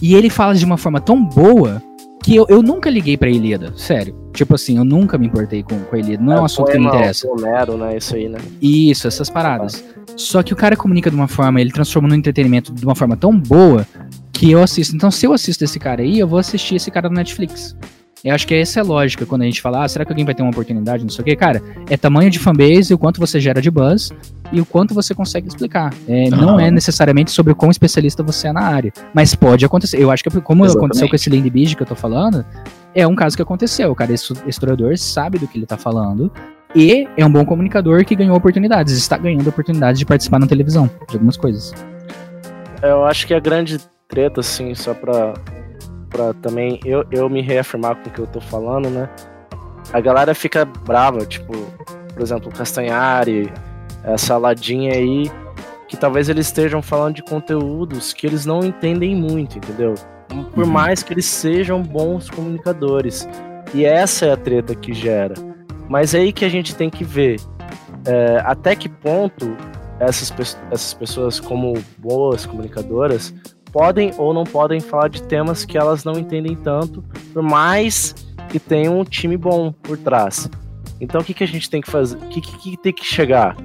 E 0.00 0.14
ele 0.14 0.30
fala 0.30 0.54
de 0.54 0.64
uma 0.64 0.78
forma 0.78 1.00
tão 1.00 1.22
boa 1.22 1.82
que 2.22 2.36
eu, 2.36 2.46
eu 2.48 2.62
nunca 2.62 2.88
liguei 2.88 3.16
pra 3.16 3.28
Ilíada, 3.28 3.72
sério. 3.76 4.16
Tipo 4.32 4.54
assim, 4.54 4.78
eu 4.78 4.84
nunca 4.84 5.18
me 5.18 5.26
importei 5.26 5.64
com, 5.64 5.76
com 5.80 5.96
a 5.96 5.98
Ilíada. 5.98 6.22
Não 6.22 6.32
é, 6.32 6.36
é 6.36 6.40
um 6.40 6.44
assunto 6.44 6.66
poema, 6.66 6.84
que 6.84 6.90
me 6.90 6.96
interessa. 6.96 7.28
Homero, 7.28 7.76
né? 7.76 7.96
Isso 7.96 8.14
aí, 8.14 8.28
né? 8.28 8.38
Isso, 8.60 9.08
essas 9.08 9.28
paradas. 9.28 9.84
Só 10.16 10.40
que 10.40 10.52
o 10.52 10.56
cara 10.56 10.76
comunica 10.76 11.10
de 11.10 11.16
uma 11.16 11.26
forma, 11.26 11.60
ele 11.60 11.72
transforma 11.72 12.08
no 12.08 12.14
entretenimento 12.14 12.72
de 12.72 12.84
uma 12.84 12.94
forma 12.94 13.16
tão 13.16 13.36
boa 13.36 13.84
que 14.32 14.52
eu 14.52 14.62
assisto. 14.62 14.94
Então, 14.94 15.10
se 15.10 15.26
eu 15.26 15.32
assisto 15.32 15.64
esse 15.64 15.80
cara 15.80 16.02
aí, 16.02 16.20
eu 16.20 16.28
vou 16.28 16.38
assistir 16.38 16.76
esse 16.76 16.92
cara 16.92 17.08
no 17.08 17.16
Netflix. 17.16 17.76
Eu 18.24 18.34
acho 18.34 18.46
que 18.46 18.54
essa 18.54 18.78
é 18.78 18.82
a 18.82 18.84
lógica 18.84 19.26
quando 19.26 19.42
a 19.42 19.44
gente 19.44 19.60
fala, 19.60 19.84
ah, 19.84 19.88
será 19.88 20.04
que 20.04 20.12
alguém 20.12 20.24
vai 20.24 20.32
ter 20.34 20.42
uma 20.42 20.50
oportunidade, 20.50 21.02
não 21.02 21.10
sei 21.10 21.22
o 21.22 21.24
quê. 21.24 21.34
Cara, 21.34 21.60
é 21.90 21.96
tamanho 21.96 22.30
de 22.30 22.38
fanbase, 22.38 22.94
o 22.94 22.98
quanto 22.98 23.18
você 23.18 23.40
gera 23.40 23.60
de 23.60 23.68
buzz 23.68 24.12
e 24.52 24.60
o 24.60 24.64
quanto 24.64 24.94
você 24.94 25.12
consegue 25.12 25.48
explicar. 25.48 25.92
É, 26.06 26.24
uhum. 26.24 26.30
Não 26.30 26.60
é 26.60 26.70
necessariamente 26.70 27.32
sobre 27.32 27.52
o 27.52 27.56
quão 27.56 27.70
especialista 27.70 28.22
você 28.22 28.48
é 28.48 28.52
na 28.52 28.62
área, 28.62 28.92
mas 29.12 29.34
pode 29.34 29.64
acontecer. 29.64 30.00
Eu 30.00 30.10
acho 30.10 30.22
que 30.22 30.30
como 30.40 30.64
Exatamente. 30.64 30.76
aconteceu 30.76 31.08
com 31.08 31.16
esse 31.16 31.28
Lindy 31.28 31.50
Beach 31.50 31.74
que 31.74 31.82
eu 31.82 31.86
tô 31.86 31.96
falando, 31.96 32.44
é 32.94 33.04
um 33.04 33.16
caso 33.16 33.34
que 33.34 33.42
aconteceu. 33.42 33.90
O 33.90 33.94
cara, 33.94 34.12
esse 34.12 34.32
historiador, 34.46 34.96
sabe 34.98 35.38
do 35.38 35.48
que 35.48 35.58
ele 35.58 35.66
tá 35.66 35.76
falando 35.76 36.30
e 36.76 37.08
é 37.16 37.26
um 37.26 37.32
bom 37.32 37.44
comunicador 37.44 38.04
que 38.04 38.14
ganhou 38.14 38.36
oportunidades, 38.36 38.96
está 38.96 39.18
ganhando 39.18 39.48
oportunidades 39.48 39.98
de 39.98 40.06
participar 40.06 40.38
na 40.38 40.46
televisão, 40.46 40.88
de 41.08 41.16
algumas 41.16 41.36
coisas. 41.36 41.74
Eu 42.80 43.04
acho 43.04 43.26
que 43.26 43.34
a 43.34 43.40
grande 43.40 43.78
treta, 44.08 44.40
assim, 44.40 44.74
só 44.74 44.94
pra 44.94 45.34
pra 46.12 46.34
também 46.34 46.78
eu, 46.84 47.04
eu 47.10 47.28
me 47.28 47.40
reafirmar 47.40 47.96
com 47.96 48.08
o 48.08 48.12
que 48.12 48.20
eu 48.20 48.26
tô 48.26 48.40
falando, 48.40 48.90
né? 48.90 49.08
A 49.92 50.00
galera 50.00 50.34
fica 50.34 50.64
brava, 50.64 51.24
tipo, 51.26 51.52
por 52.12 52.22
exemplo, 52.22 52.52
Castanhari, 52.52 53.52
essa 54.04 54.36
ladinha 54.36 54.92
aí, 54.92 55.30
que 55.88 55.96
talvez 55.96 56.28
eles 56.28 56.46
estejam 56.46 56.80
falando 56.82 57.16
de 57.16 57.22
conteúdos 57.22 58.12
que 58.12 58.26
eles 58.26 58.46
não 58.46 58.60
entendem 58.60 59.16
muito, 59.16 59.58
entendeu? 59.58 59.94
Por 60.54 60.64
uhum. 60.64 60.70
mais 60.70 61.02
que 61.02 61.12
eles 61.12 61.26
sejam 61.26 61.82
bons 61.82 62.30
comunicadores. 62.30 63.28
E 63.74 63.84
essa 63.84 64.26
é 64.26 64.32
a 64.32 64.36
treta 64.36 64.74
que 64.74 64.92
gera. 64.92 65.34
Mas 65.88 66.14
é 66.14 66.20
aí 66.20 66.32
que 66.32 66.44
a 66.44 66.48
gente 66.48 66.74
tem 66.74 66.88
que 66.88 67.04
ver 67.04 67.40
é, 68.06 68.42
até 68.44 68.74
que 68.74 68.88
ponto 68.88 69.56
essas, 70.00 70.32
essas 70.70 70.94
pessoas, 70.94 71.38
como 71.38 71.74
boas 71.98 72.44
comunicadoras, 72.44 73.32
podem 73.72 74.12
ou 74.18 74.34
não 74.34 74.44
podem 74.44 74.78
falar 74.78 75.08
de 75.08 75.22
temas 75.22 75.64
que 75.64 75.78
elas 75.78 76.04
não 76.04 76.18
entendem 76.18 76.54
tanto, 76.54 77.02
por 77.32 77.42
mais 77.42 78.14
que 78.50 78.60
tenham 78.60 79.00
um 79.00 79.04
time 79.04 79.36
bom 79.36 79.72
por 79.72 79.96
trás. 79.96 80.48
Então 81.00 81.22
o 81.22 81.24
que, 81.24 81.34
que 81.34 81.42
a 81.42 81.48
gente 81.48 81.68
tem 81.68 81.80
que 81.80 81.90
fazer? 81.90 82.16
O 82.16 82.28
que, 82.28 82.40
que, 82.40 82.58
que 82.58 82.76
tem 82.76 82.92
que 82.92 83.04
chegar? 83.04 83.56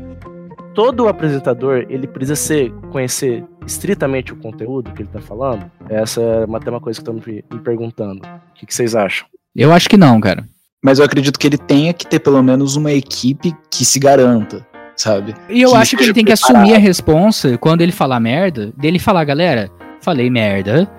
Todo 0.73 1.07
apresentador 1.07 1.85
ele 1.89 2.07
precisa 2.07 2.35
ser, 2.35 2.71
conhecer 2.91 3.43
estritamente 3.65 4.31
o 4.31 4.37
conteúdo 4.37 4.91
que 4.91 5.01
ele 5.01 5.09
está 5.09 5.19
falando? 5.19 5.69
Essa 5.89 6.21
é 6.21 6.45
uma, 6.45 6.59
uma 6.59 6.79
coisa 6.79 6.99
que 6.99 7.09
estão 7.09 7.13
me, 7.13 7.43
me 7.51 7.59
perguntando. 7.59 8.21
O 8.21 8.53
que, 8.55 8.65
que 8.65 8.73
vocês 8.73 8.95
acham? 8.95 9.27
Eu 9.55 9.73
acho 9.73 9.89
que 9.89 9.97
não, 9.97 10.19
cara. 10.21 10.47
Mas 10.83 10.99
eu 10.99 11.05
acredito 11.05 11.37
que 11.37 11.47
ele 11.47 11.57
tenha 11.57 11.93
que 11.93 12.07
ter 12.07 12.19
pelo 12.19 12.41
menos 12.41 12.75
uma 12.75 12.91
equipe 12.91 13.53
que 13.69 13.83
se 13.83 13.99
garanta, 13.99 14.65
sabe? 14.95 15.35
E 15.49 15.61
eu 15.61 15.71
que 15.71 15.75
acho 15.75 15.97
que 15.97 16.03
ele 16.03 16.13
tem 16.13 16.23
que 16.23 16.31
assumir 16.31 16.75
a 16.75 16.77
responsa 16.77 17.57
quando 17.57 17.81
ele 17.81 17.91
falar 17.91 18.19
merda, 18.19 18.71
dele 18.77 18.99
falar, 18.99 19.25
galera, 19.25 19.69
falei 20.01 20.29
merda. 20.29 20.89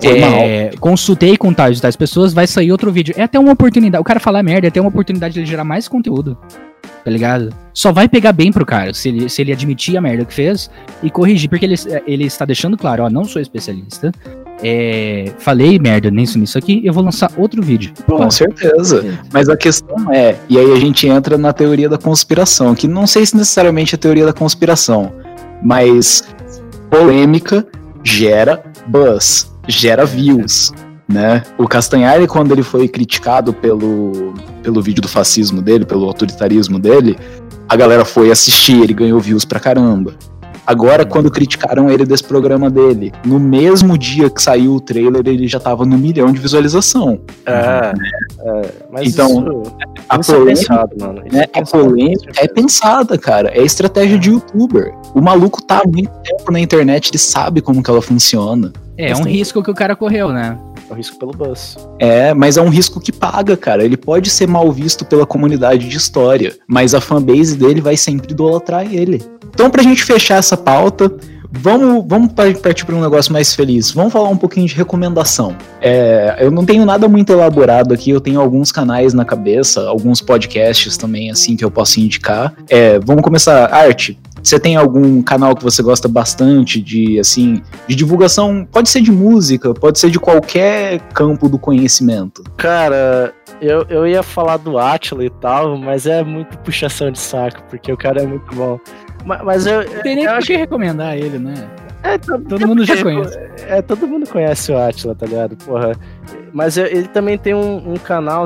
É, 0.00 0.70
consultei 0.78 1.36
com 1.36 1.52
tais 1.52 1.78
e 1.78 1.82
tais 1.82 1.96
pessoas, 1.96 2.32
vai 2.32 2.46
sair 2.46 2.70
outro 2.70 2.92
vídeo. 2.92 3.14
É 3.16 3.24
até 3.24 3.38
uma 3.38 3.52
oportunidade. 3.52 4.00
O 4.00 4.04
cara 4.04 4.20
falar 4.20 4.42
merda 4.42 4.66
é 4.66 4.68
até 4.68 4.80
uma 4.80 4.90
oportunidade 4.90 5.34
de 5.34 5.40
ele 5.40 5.46
gerar 5.46 5.64
mais 5.64 5.88
conteúdo. 5.88 6.38
Tá 7.04 7.10
ligado? 7.10 7.54
Só 7.72 7.90
vai 7.90 8.08
pegar 8.08 8.32
bem 8.32 8.52
pro 8.52 8.66
cara 8.66 8.92
se 8.92 9.08
ele, 9.08 9.28
se 9.28 9.40
ele 9.40 9.52
admitir 9.52 9.96
a 9.96 10.00
merda 10.00 10.24
que 10.24 10.34
fez 10.34 10.70
e 11.02 11.10
corrigir, 11.10 11.48
porque 11.48 11.64
ele, 11.64 11.74
ele 12.06 12.24
está 12.24 12.44
deixando 12.44 12.76
claro, 12.76 13.04
ó, 13.04 13.10
não 13.10 13.24
sou 13.24 13.40
especialista. 13.40 14.12
É, 14.62 15.32
falei 15.38 15.78
merda 15.78 16.10
nisso, 16.10 16.38
nisso 16.38 16.58
aqui, 16.58 16.82
eu 16.84 16.92
vou 16.92 17.02
lançar 17.02 17.30
outro 17.36 17.62
vídeo. 17.62 17.92
Com 18.06 18.30
certeza. 18.30 19.18
Mas 19.32 19.48
a 19.48 19.56
questão 19.56 20.12
é, 20.12 20.36
e 20.48 20.58
aí 20.58 20.72
a 20.72 20.76
gente 20.76 21.06
entra 21.06 21.38
na 21.38 21.52
teoria 21.52 21.88
da 21.88 21.96
conspiração, 21.96 22.74
que 22.74 22.88
não 22.88 23.06
sei 23.06 23.24
se 23.24 23.36
necessariamente 23.36 23.94
é 23.94 23.96
a 23.96 23.98
teoria 23.98 24.26
da 24.26 24.32
conspiração, 24.32 25.12
mas 25.62 26.22
polêmica 26.90 27.66
gera 28.04 28.62
buzz, 28.86 29.52
gera 29.66 30.04
views. 30.04 30.72
Né? 31.08 31.42
O 31.56 31.66
Castanhari, 31.66 32.26
quando 32.26 32.52
ele 32.52 32.62
foi 32.62 32.86
criticado 32.86 33.52
pelo, 33.54 34.34
pelo 34.62 34.82
vídeo 34.82 35.00
do 35.00 35.08
fascismo 35.08 35.62
dele, 35.62 35.86
pelo 35.86 36.04
autoritarismo 36.04 36.78
dele, 36.78 37.16
a 37.66 37.74
galera 37.76 38.04
foi 38.04 38.30
assistir, 38.30 38.82
ele 38.82 38.92
ganhou 38.92 39.18
views 39.18 39.44
pra 39.44 39.58
caramba. 39.58 40.14
Agora, 40.68 41.06
quando 41.06 41.30
criticaram 41.30 41.88
ele 41.88 42.04
desse 42.04 42.22
programa 42.22 42.68
dele, 42.68 43.10
no 43.24 43.40
mesmo 43.40 43.96
dia 43.96 44.28
que 44.28 44.42
saiu 44.42 44.74
o 44.74 44.80
trailer, 44.82 45.22
ele 45.26 45.48
já 45.48 45.58
tava 45.58 45.86
no 45.86 45.96
milhão 45.96 46.30
de 46.30 46.38
visualização. 46.38 47.18
É, 47.46 47.94
é 48.38 48.70
mas 48.92 49.08
então, 49.08 49.30
isso, 49.30 49.62
a 50.10 50.20
isso 50.20 50.30
polêmica, 50.30 50.50
é 50.50 50.66
pensado, 50.66 50.90
mano. 51.00 51.22
Né, 51.32 51.44
é 51.54 51.58
a 51.58 51.62
polêmica 51.62 52.32
é 52.36 52.46
pensada, 52.46 53.16
cara. 53.16 53.48
É 53.48 53.62
estratégia 53.62 54.18
de 54.18 54.28
youtuber. 54.28 54.92
O 55.14 55.22
maluco 55.22 55.62
tá 55.62 55.80
há 55.82 55.88
muito 55.88 56.12
tempo 56.22 56.52
na 56.52 56.60
internet, 56.60 57.08
ele 57.12 57.18
sabe 57.18 57.62
como 57.62 57.82
que 57.82 57.88
ela 57.88 58.02
funciona. 58.02 58.70
É, 58.98 59.12
é 59.12 59.16
um 59.16 59.22
risco 59.22 59.62
que 59.62 59.70
o 59.70 59.74
cara 59.74 59.96
correu, 59.96 60.32
né? 60.32 60.58
É 60.88 60.92
um 60.92 60.96
risco 60.96 61.18
pelo 61.18 61.32
buzz. 61.32 61.76
É, 61.98 62.34
mas 62.34 62.56
é 62.56 62.62
um 62.62 62.68
risco 62.68 63.00
que 63.00 63.12
paga, 63.12 63.56
cara. 63.56 63.84
Ele 63.84 63.96
pode 63.96 64.30
ser 64.30 64.48
mal 64.48 64.70
visto 64.72 65.04
pela 65.04 65.26
comunidade 65.26 65.88
de 65.88 65.96
história, 65.96 66.56
mas 66.66 66.94
a 66.94 67.00
fanbase 67.00 67.56
dele 67.56 67.80
vai 67.80 67.96
sempre 67.96 68.32
idolatrar 68.32 68.92
ele. 68.92 69.22
Então, 69.50 69.70
pra 69.70 69.82
gente 69.82 70.04
fechar 70.04 70.36
essa 70.36 70.56
pauta, 70.56 71.12
Vamos, 71.50 72.04
vamos 72.06 72.32
partir 72.32 72.84
para 72.84 72.94
um 72.94 73.00
negócio 73.00 73.32
mais 73.32 73.54
feliz. 73.54 73.90
Vamos 73.90 74.12
falar 74.12 74.28
um 74.28 74.36
pouquinho 74.36 74.66
de 74.66 74.74
recomendação. 74.74 75.56
É, 75.80 76.36
eu 76.40 76.50
não 76.50 76.64
tenho 76.64 76.84
nada 76.84 77.08
muito 77.08 77.32
elaborado 77.32 77.94
aqui, 77.94 78.10
eu 78.10 78.20
tenho 78.20 78.38
alguns 78.38 78.70
canais 78.70 79.14
na 79.14 79.24
cabeça, 79.24 79.88
alguns 79.88 80.20
podcasts 80.20 80.96
também, 80.98 81.30
assim, 81.30 81.56
que 81.56 81.64
eu 81.64 81.70
posso 81.70 82.00
indicar. 82.00 82.52
É, 82.68 82.98
vamos 82.98 83.22
começar. 83.22 83.72
Arte, 83.72 84.18
você 84.48 84.58
tem 84.58 84.76
algum 84.76 85.22
canal 85.22 85.54
que 85.54 85.62
você 85.62 85.82
gosta 85.82 86.08
bastante 86.08 86.80
de, 86.80 87.18
assim, 87.18 87.62
de 87.86 87.94
divulgação? 87.94 88.66
Pode 88.70 88.88
ser 88.88 89.00
de 89.00 89.12
música, 89.12 89.74
pode 89.74 89.98
ser 89.98 90.10
de 90.10 90.18
qualquer 90.18 91.00
campo 91.12 91.48
do 91.48 91.58
conhecimento. 91.58 92.42
Cara, 92.56 93.34
eu, 93.60 93.84
eu 93.88 94.06
ia 94.06 94.22
falar 94.22 94.56
do 94.56 94.78
Atila 94.78 95.24
e 95.24 95.30
tal, 95.30 95.76
mas 95.76 96.06
é 96.06 96.22
muito 96.22 96.56
puxação 96.58 97.10
de 97.10 97.18
saco, 97.18 97.62
porque 97.68 97.92
o 97.92 97.96
cara 97.96 98.22
é 98.22 98.26
muito 98.26 98.54
bom. 98.54 98.78
Mas, 99.24 99.42
mas 99.42 99.66
eu. 99.66 99.84
Tem 100.02 100.16
nem 100.16 100.26
por 100.26 100.38
que 100.38 100.56
recomendar 100.56 101.16
ele, 101.16 101.38
né? 101.38 101.68
É, 102.02 102.16
todo, 102.16 102.44
todo 102.44 102.66
mundo 102.66 102.84
já 102.84 103.02
conhece. 103.02 103.38
É, 103.68 103.82
todo 103.82 104.06
mundo 104.06 104.28
conhece 104.28 104.72
o 104.72 104.78
Atila, 104.78 105.14
tá 105.14 105.26
ligado? 105.26 105.56
Porra. 105.56 105.92
Mas 106.52 106.76
ele 106.76 107.08
também 107.08 107.36
tem 107.36 107.54
um, 107.54 107.92
um 107.92 107.96
canal 107.96 108.44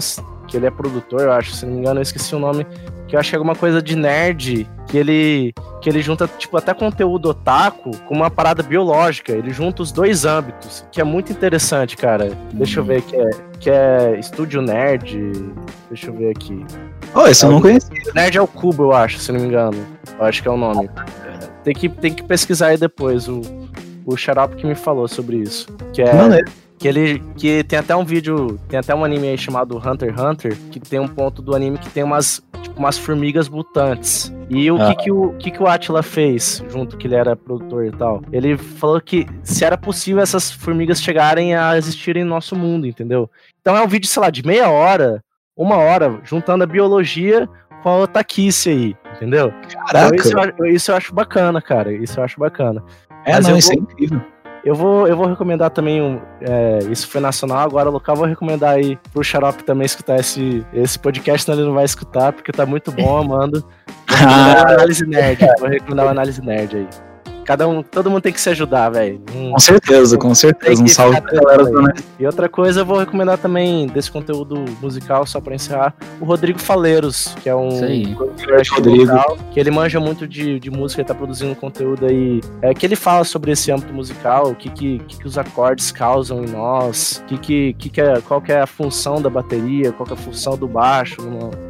que 0.48 0.56
ele 0.56 0.66
é 0.66 0.70
produtor, 0.70 1.20
eu 1.20 1.32
acho, 1.32 1.52
se 1.52 1.64
não 1.64 1.74
me 1.74 1.80
engano, 1.80 2.00
eu 2.00 2.02
esqueci 2.02 2.34
o 2.34 2.38
nome, 2.38 2.66
que 3.06 3.14
eu 3.14 3.20
acho 3.20 3.30
que 3.30 3.36
é 3.36 3.38
alguma 3.38 3.54
coisa 3.54 3.80
de 3.80 3.94
nerd, 3.94 4.68
que 4.92 4.98
ele 4.98 5.54
que 5.80 5.88
ele 5.88 6.02
junta, 6.02 6.28
tipo, 6.38 6.54
até 6.54 6.74
conteúdo 6.74 7.30
otaku 7.30 7.96
com 8.06 8.14
uma 8.14 8.30
parada 8.30 8.62
biológica. 8.62 9.32
Ele 9.32 9.50
junta 9.50 9.82
os 9.82 9.90
dois 9.90 10.26
âmbitos, 10.26 10.86
que 10.92 11.00
é 11.00 11.04
muito 11.04 11.32
interessante, 11.32 11.96
cara. 11.96 12.30
Deixa 12.52 12.78
eu 12.78 12.84
ver, 12.84 13.00
que 13.00 13.16
é, 13.16 13.30
que 13.58 13.70
é 13.70 14.18
Estúdio 14.20 14.60
Nerd. 14.60 15.50
Deixa 15.88 16.08
eu 16.08 16.14
ver 16.14 16.30
aqui. 16.30 16.64
Oh, 17.14 17.26
esse 17.26 17.42
é, 17.42 17.48
eu 17.48 17.52
não 17.52 17.62
conhecia. 17.62 17.90
Nerd 18.14 18.36
é 18.36 18.42
o 18.42 18.46
Cubo, 18.46 18.84
eu 18.84 18.92
acho, 18.92 19.18
se 19.18 19.32
não 19.32 19.40
me 19.40 19.46
engano. 19.46 19.78
Eu 20.18 20.24
acho 20.26 20.42
que 20.42 20.48
é 20.48 20.50
o 20.50 20.58
nome. 20.58 20.90
Tem 21.64 21.74
que, 21.74 21.88
tem 21.88 22.12
que 22.12 22.22
pesquisar 22.22 22.66
aí 22.68 22.76
depois. 22.76 23.26
O, 23.28 23.40
o 24.04 24.14
Xarope 24.14 24.56
que 24.56 24.66
me 24.66 24.74
falou 24.74 25.08
sobre 25.08 25.38
isso. 25.38 25.66
Que 25.94 26.02
é. 26.02 26.12
Maneiro. 26.12 26.52
Que 26.82 26.88
ele. 26.88 27.22
Que 27.36 27.62
tem 27.62 27.78
até 27.78 27.94
um 27.94 28.04
vídeo. 28.04 28.58
Tem 28.68 28.80
até 28.80 28.92
um 28.92 29.04
anime 29.04 29.28
aí 29.28 29.38
chamado 29.38 29.78
Hunter 29.78 30.10
x 30.10 30.20
Hunter. 30.20 30.58
Que 30.72 30.80
tem 30.80 30.98
um 30.98 31.06
ponto 31.06 31.40
do 31.40 31.54
anime 31.54 31.78
que 31.78 31.88
tem 31.88 32.02
umas. 32.02 32.42
Tipo, 32.60 32.80
umas 32.80 32.98
formigas 32.98 33.48
mutantes. 33.48 34.34
E 34.50 34.68
o 34.68 34.82
ah. 34.82 34.88
que, 34.88 35.04
que, 35.04 35.12
o 35.12 35.32
que, 35.34 35.50
que 35.52 35.62
o 35.62 35.68
Atila 35.68 36.02
fez, 36.02 36.62
junto 36.68 36.96
que 36.96 37.06
ele 37.06 37.14
era 37.14 37.36
produtor 37.36 37.86
e 37.86 37.92
tal? 37.92 38.22
Ele 38.32 38.56
falou 38.56 39.00
que 39.00 39.26
se 39.44 39.64
era 39.64 39.78
possível 39.78 40.22
essas 40.22 40.50
formigas 40.50 41.00
chegarem 41.00 41.54
a 41.54 41.76
existirem 41.76 42.24
no 42.24 42.30
nosso 42.30 42.56
mundo, 42.56 42.86
entendeu? 42.86 43.30
Então 43.60 43.76
é 43.76 43.82
um 43.82 43.88
vídeo, 43.88 44.08
sei 44.08 44.20
lá, 44.20 44.30
de 44.30 44.44
meia 44.44 44.68
hora, 44.68 45.22
uma 45.56 45.76
hora, 45.76 46.20
juntando 46.24 46.64
a 46.64 46.66
biologia 46.66 47.48
com 47.82 47.88
a 47.88 47.98
otaquice 47.98 48.70
aí, 48.70 48.96
entendeu? 49.16 49.52
Caraca! 49.86 50.14
Então, 50.14 50.16
isso, 50.16 50.38
eu, 50.58 50.66
isso 50.66 50.90
eu 50.90 50.96
acho 50.96 51.14
bacana, 51.14 51.60
cara. 51.60 51.92
Isso 51.92 52.18
eu 52.18 52.24
acho 52.24 52.38
bacana. 52.38 52.82
É, 53.24 53.34
Mas 53.34 53.46
não, 53.46 53.56
isso 53.56 53.72
é 53.72 53.76
vou... 53.76 53.86
é 53.88 53.92
incrível. 53.92 54.22
Eu 54.64 54.74
vou, 54.74 55.08
eu 55.08 55.16
vou 55.16 55.26
recomendar 55.26 55.70
também 55.70 56.00
um. 56.00 56.20
É, 56.40 56.78
isso 56.90 57.08
foi 57.08 57.20
nacional, 57.20 57.66
agora 57.66 57.90
local 57.90 58.14
vou 58.14 58.26
recomendar 58.26 58.74
aí 58.74 58.96
pro 59.12 59.24
Xarope 59.24 59.64
também 59.64 59.86
escutar 59.86 60.20
esse, 60.20 60.64
esse 60.72 60.98
podcast, 60.98 61.44
senão 61.44 61.58
ele 61.58 61.66
não 61.66 61.74
vai 61.74 61.84
escutar, 61.84 62.32
porque 62.32 62.52
tá 62.52 62.64
muito 62.64 62.92
bom, 62.92 63.18
amando. 63.18 63.66
Vou 64.12 64.18
recomendar 64.18 64.72
análise 64.72 65.06
nerd. 65.06 65.46
Vou 65.58 65.68
recomendar 65.68 66.04
uma 66.04 66.10
análise 66.12 66.42
nerd 66.42 66.76
aí. 66.76 67.11
Cada 67.44 67.66
um, 67.68 67.82
todo 67.82 68.10
mundo 68.10 68.22
tem 68.22 68.32
que 68.32 68.40
se 68.40 68.50
ajudar, 68.50 68.90
velho. 68.90 69.20
Hum, 69.34 69.52
com 69.52 69.58
certeza, 69.58 70.18
com 70.18 70.34
certeza. 70.34 70.82
Um 70.82 70.86
salve 70.86 71.20
pra 71.20 71.40
galera 71.40 71.64
do 71.64 71.92
E 72.18 72.26
outra 72.26 72.48
coisa, 72.48 72.80
eu 72.80 72.86
vou 72.86 72.98
recomendar 72.98 73.38
também 73.38 73.86
desse 73.86 74.10
conteúdo 74.10 74.64
musical, 74.80 75.26
só 75.26 75.40
pra 75.40 75.54
encerrar, 75.54 75.94
o 76.20 76.24
Rodrigo 76.24 76.58
Faleiros, 76.58 77.34
que 77.42 77.48
é 77.48 77.54
um 77.54 77.70
Rodrigo. 78.74 79.12
Local, 79.12 79.38
que 79.50 79.60
ele 79.60 79.70
manja 79.70 79.98
muito 79.98 80.26
de, 80.26 80.58
de 80.60 80.70
música, 80.70 81.00
ele 81.00 81.08
tá 81.08 81.14
produzindo 81.14 81.54
conteúdo 81.54 82.06
aí. 82.06 82.40
É 82.60 82.72
que 82.74 82.86
ele 82.86 82.96
fala 82.96 83.24
sobre 83.24 83.52
esse 83.52 83.70
âmbito 83.70 83.92
musical, 83.92 84.50
o 84.50 84.54
que, 84.54 84.70
que, 84.70 84.98
que, 85.00 85.18
que 85.18 85.26
os 85.26 85.38
acordes 85.38 85.90
causam 85.90 86.44
em 86.44 86.48
nós, 86.48 87.22
que, 87.26 87.38
que, 87.38 87.72
que, 87.74 87.88
que 87.88 88.00
é, 88.00 88.20
qual 88.20 88.40
que 88.40 88.52
é 88.52 88.60
a 88.60 88.66
função 88.66 89.20
da 89.20 89.28
bateria, 89.28 89.92
qual 89.92 90.06
que 90.06 90.12
é 90.12 90.16
a 90.16 90.18
função 90.18 90.56
do 90.56 90.68
baixo. 90.68 91.16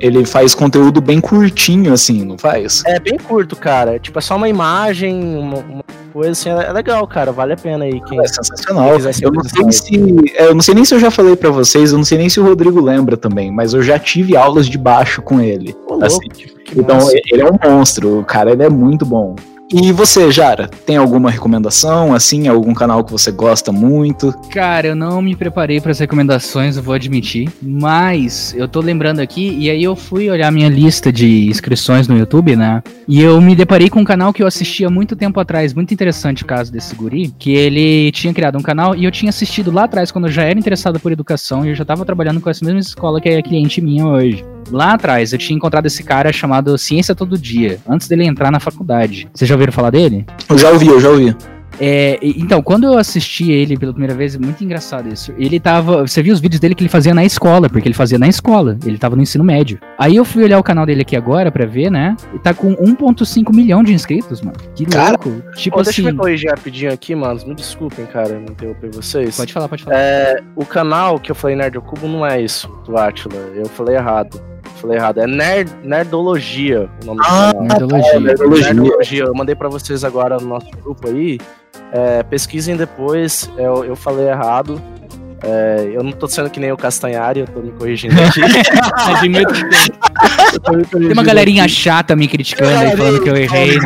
Ele 0.01 0.25
faz 0.25 0.55
conteúdo 0.55 1.01
bem 1.01 1.21
curtinho, 1.21 1.93
assim, 1.93 2.25
não 2.25 2.39
faz? 2.39 2.83
É 2.87 2.99
bem 2.99 3.19
curto, 3.19 3.57
cara. 3.57 3.99
Tipo, 3.99 4.19
é 4.19 4.23
só 4.23 4.37
uma 4.37 4.49
imagem, 4.49 5.23
uma, 5.23 5.62
uma 5.69 5.85
coisa 6.13 6.31
assim, 6.33 6.49
é 6.51 6.73
legal, 6.73 7.07
cara. 7.07 7.33
Vale 7.33 7.55
a 7.55 7.57
pena 7.57 7.85
aí. 7.85 8.01
Quem, 8.03 8.21
é 8.21 8.27
sensacional. 8.27 8.91
Quem 8.99 9.13
eu 9.23 9.33
não 9.33 9.43
sei 9.45 9.73
se. 9.73 10.17
É, 10.35 10.47
eu 10.47 10.55
não 10.55 10.63
sei 10.63 10.75
nem 10.75 10.85
se 10.85 10.95
eu 10.95 11.01
já 11.01 11.11
falei 11.11 11.37
para 11.37 11.51
vocês, 11.51 11.93
eu 11.93 11.99
não 11.99 12.05
sei 12.05 12.19
nem 12.19 12.29
se 12.29 12.41
o 12.41 12.45
Rodrigo 12.45 12.81
lembra 12.81 13.17
também, 13.17 13.51
mas 13.51 13.75
eu 13.75 13.83
já 13.83 13.99
tive 13.99 14.37
aulas 14.37 14.67
de 14.67 14.79
baixo 14.79 15.23
com 15.23 15.41
ele. 15.41 15.77
Ô, 15.89 16.03
assim. 16.05 16.29
então, 16.77 16.99
ele 17.31 17.43
é 17.43 17.47
um 17.47 17.59
monstro, 17.63 18.21
o 18.21 18.25
cara 18.25 18.53
ele 18.53 18.63
é 18.63 18.71
muito 18.71 19.05
bom. 19.07 19.35
E 19.75 19.91
você, 19.91 20.31
Jara, 20.31 20.69
tem 20.85 20.99
alguma 20.99 21.31
recomendação, 21.31 22.13
assim, 22.13 22.47
algum 22.47 22.75
canal 22.75 23.03
que 23.03 23.11
você 23.11 23.33
gosta 23.33 23.73
muito? 23.73 24.31
Cara, 24.51 24.89
eu 24.89 24.95
não 24.95 25.23
me 25.23 25.35
preparei 25.35 25.81
para 25.81 25.91
as 25.91 25.99
recomendações, 25.99 26.77
eu 26.77 26.83
vou 26.83 26.93
admitir, 26.93 27.51
mas 27.63 28.55
eu 28.55 28.69
tô 28.69 28.81
lembrando 28.83 29.21
aqui 29.21 29.57
e 29.59 29.71
aí 29.71 29.83
eu 29.83 29.97
fui 29.97 30.29
olhar 30.29 30.53
minha 30.53 30.69
lista 30.69 31.11
de 31.11 31.49
inscrições 31.49 32.07
no 32.07 32.19
YouTube, 32.19 32.55
né? 32.55 32.83
E 33.09 33.23
eu 33.23 33.41
me 33.41 33.57
deparei 33.57 33.89
com 33.89 34.01
um 34.01 34.05
canal 34.05 34.31
que 34.31 34.43
eu 34.43 34.47
assistia 34.47 34.91
muito 34.91 35.17
tempo 35.17 35.41
atrás, 35.41 35.73
muito 35.73 35.95
interessante 35.95 36.43
o 36.43 36.47
caso 36.47 36.71
desse 36.71 36.95
guri, 36.95 37.33
que 37.39 37.53
ele 37.53 38.13
tinha 38.13 38.35
criado 38.35 38.59
um 38.59 38.63
canal 38.63 38.95
e 38.95 39.05
eu 39.05 39.11
tinha 39.11 39.31
assistido 39.31 39.71
lá 39.71 39.85
atrás 39.85 40.13
quando 40.13 40.27
eu 40.27 40.31
já 40.31 40.43
era 40.43 40.59
interessado 40.59 41.01
por 41.01 41.13
educação 41.13 41.65
e 41.65 41.71
eu 41.71 41.75
já 41.75 41.85
tava 41.85 42.05
trabalhando 42.05 42.43
com 42.43 42.51
essa 42.51 42.63
mesma 42.63 42.81
escola 42.81 43.23
que 43.23 43.29
é 43.31 43.41
cliente 43.41 43.81
minha 43.81 44.07
hoje. 44.07 44.45
Lá 44.71 44.95
atrás 44.95 45.33
eu 45.33 45.39
tinha 45.39 45.57
encontrado 45.57 45.87
esse 45.87 46.03
cara 46.03 46.33
chamado 46.33 46.77
Ciência 46.79 47.15
Todo 47.15 47.39
Dia, 47.39 47.81
antes 47.89 48.07
dele 48.07 48.25
entrar 48.25 48.51
na 48.51 48.61
faculdade. 48.61 49.29
Vocês 49.33 49.49
já 49.49 49.57
ouviram 49.63 49.73
falar 49.73 49.91
dele? 49.91 50.27
Eu 50.49 50.59
já 50.59 50.71
ouvi, 50.71 50.87
eu 50.89 51.01
já 51.01 51.09
ouvi. 51.09 51.35
É, 51.81 52.19
então, 52.23 52.63
quando 52.63 52.85
eu 52.85 52.99
assisti 52.99 53.51
ele 53.51 53.77
pela 53.77 53.93
primeira 53.93 54.15
vez, 54.15 54.35
é 54.35 54.39
muito 54.39 54.63
engraçado 54.63 55.13
isso. 55.13 55.33
Ele 55.39 55.59
tava. 55.59 56.07
Você 56.07 56.23
viu 56.23 56.33
os 56.33 56.39
vídeos 56.39 56.61
dele 56.61 56.75
que 56.75 56.83
ele 56.83 56.89
fazia 56.89 57.15
na 57.15 57.25
escola, 57.25 57.69
porque 57.69 57.89
ele 57.89 57.95
fazia 57.95 58.19
na 58.19 58.29
escola. 58.29 58.79
Ele 58.85 58.99
tava 58.99 59.17
no 59.17 59.23
ensino 59.23 59.43
médio. 59.43 59.81
Aí 59.99 60.15
eu 60.15 60.25
fui 60.25 60.45
olhar 60.45 60.59
o 60.59 60.63
canal 60.63 60.85
dele 60.85 61.03
aqui 61.03 61.17
agora 61.17 61.51
pra 61.51 61.67
ver, 61.67 61.91
né? 61.91 62.15
E 62.35 62.39
tá 62.39 62.53
com 62.53 62.75
1,5 62.77 63.53
milhão 63.55 63.83
de 63.83 63.93
inscritos, 63.93 64.41
mano. 64.43 64.57
Que 64.75 64.85
cara, 64.85 65.11
louco. 65.11 65.43
Tipo 65.57 65.81
assim. 65.81 65.91
Deixa 65.91 66.03
eu 66.03 66.13
me 66.13 66.19
corrigir 66.19 66.51
rapidinho 66.51 66.93
aqui, 66.93 67.15
mano. 67.15 67.41
Me 67.47 67.55
desculpem, 67.55 68.07
cara, 68.07 68.39
me 68.39 68.51
interromper 68.51 68.91
vocês. 68.93 69.37
Pode 69.37 69.53
falar, 69.53 69.69
pode 69.69 69.83
falar. 69.83 69.97
É, 69.97 70.41
o 70.55 70.65
canal 70.65 71.19
que 71.19 71.31
eu 71.31 71.35
falei 71.35 71.57
Nerd 71.57 71.81
Cubo 71.81 72.07
não 72.07 72.25
é 72.25 72.41
isso, 72.41 72.69
do 72.85 72.97
Atila. 72.97 73.35
Eu 73.57 73.67
falei 73.67 73.97
errado 73.97 74.52
falei 74.83 74.99
errado. 74.99 75.19
É 75.19 75.27
Nerd, 75.27 75.71
Nerdologia 75.83 76.91
o 77.03 77.07
nome 77.07 77.21
ah, 77.25 77.53
do 77.53 77.55
canal. 77.55 77.63
Nerdologia. 77.63 78.13
É, 78.13 78.21
Nerdologia. 78.21 78.75
Nerdologia. 78.75 79.25
Eu 79.25 79.35
mandei 79.35 79.55
para 79.55 79.69
vocês 79.69 80.05
agora 80.05 80.37
no 80.39 80.47
nosso 80.47 80.71
grupo 80.83 81.09
aí. 81.09 81.39
É, 81.93 82.23
pesquisem 82.25 82.77
depois. 82.77 83.51
Eu, 83.57 83.85
eu 83.85 83.97
falei 83.97 84.29
errado. 84.29 84.83
É, 85.45 85.91
eu 85.93 86.05
não 86.05 86.13
tô 86.13 86.29
sendo 86.29 86.49
que 86.49 86.61
nem 86.61 86.71
o 86.71 86.77
Castanhari, 86.77 87.41
eu 87.41 87.47
tô 87.47 87.61
me 87.61 87.73
corrigindo 87.73 88.15
aqui. 88.23 88.41
Tem 90.91 91.13
uma 91.13 91.25
galerinha 91.25 91.65
aqui. 91.65 91.73
chata 91.73 92.15
me 92.15 92.29
criticando 92.29 92.71
aí, 92.71 92.97
falando 92.97 93.23
que 93.23 93.29
eu 93.29 93.37
errei. 93.37 93.79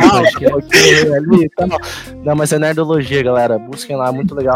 Não, 2.23 2.35
mas 2.35 2.51
é 2.51 2.59
nerdologia, 2.59 3.23
galera. 3.23 3.57
Busquem 3.57 3.95
lá, 3.95 4.11
muito 4.11 4.35
legal. 4.35 4.55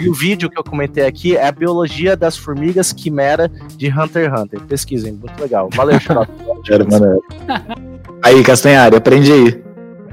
E 0.00 0.08
o 0.08 0.14
vídeo 0.14 0.48
que 0.48 0.58
eu 0.58 0.64
comentei 0.64 1.06
aqui 1.06 1.36
é 1.36 1.46
a 1.46 1.52
biologia 1.52 2.16
das 2.16 2.36
formigas 2.36 2.92
quimera 2.92 3.50
de 3.76 3.88
Hunter 3.88 4.30
x 4.30 4.40
Hunter. 4.40 4.60
Pesquisem, 4.62 5.12
muito 5.12 5.38
legal. 5.40 5.68
Valeu, 5.74 6.00
Xarope. 6.00 6.32
aí, 8.22 8.42
Castanhari, 8.42 8.96
aprende 8.96 9.32
aí. 9.32 9.62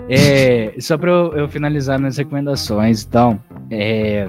É, 0.09 0.73
só 0.79 0.97
pra 0.97 1.09
eu, 1.09 1.33
eu 1.33 1.47
finalizar 1.47 1.97
minhas 1.97 2.17
recomendações, 2.17 3.03
então, 3.03 3.39
é, 3.71 4.27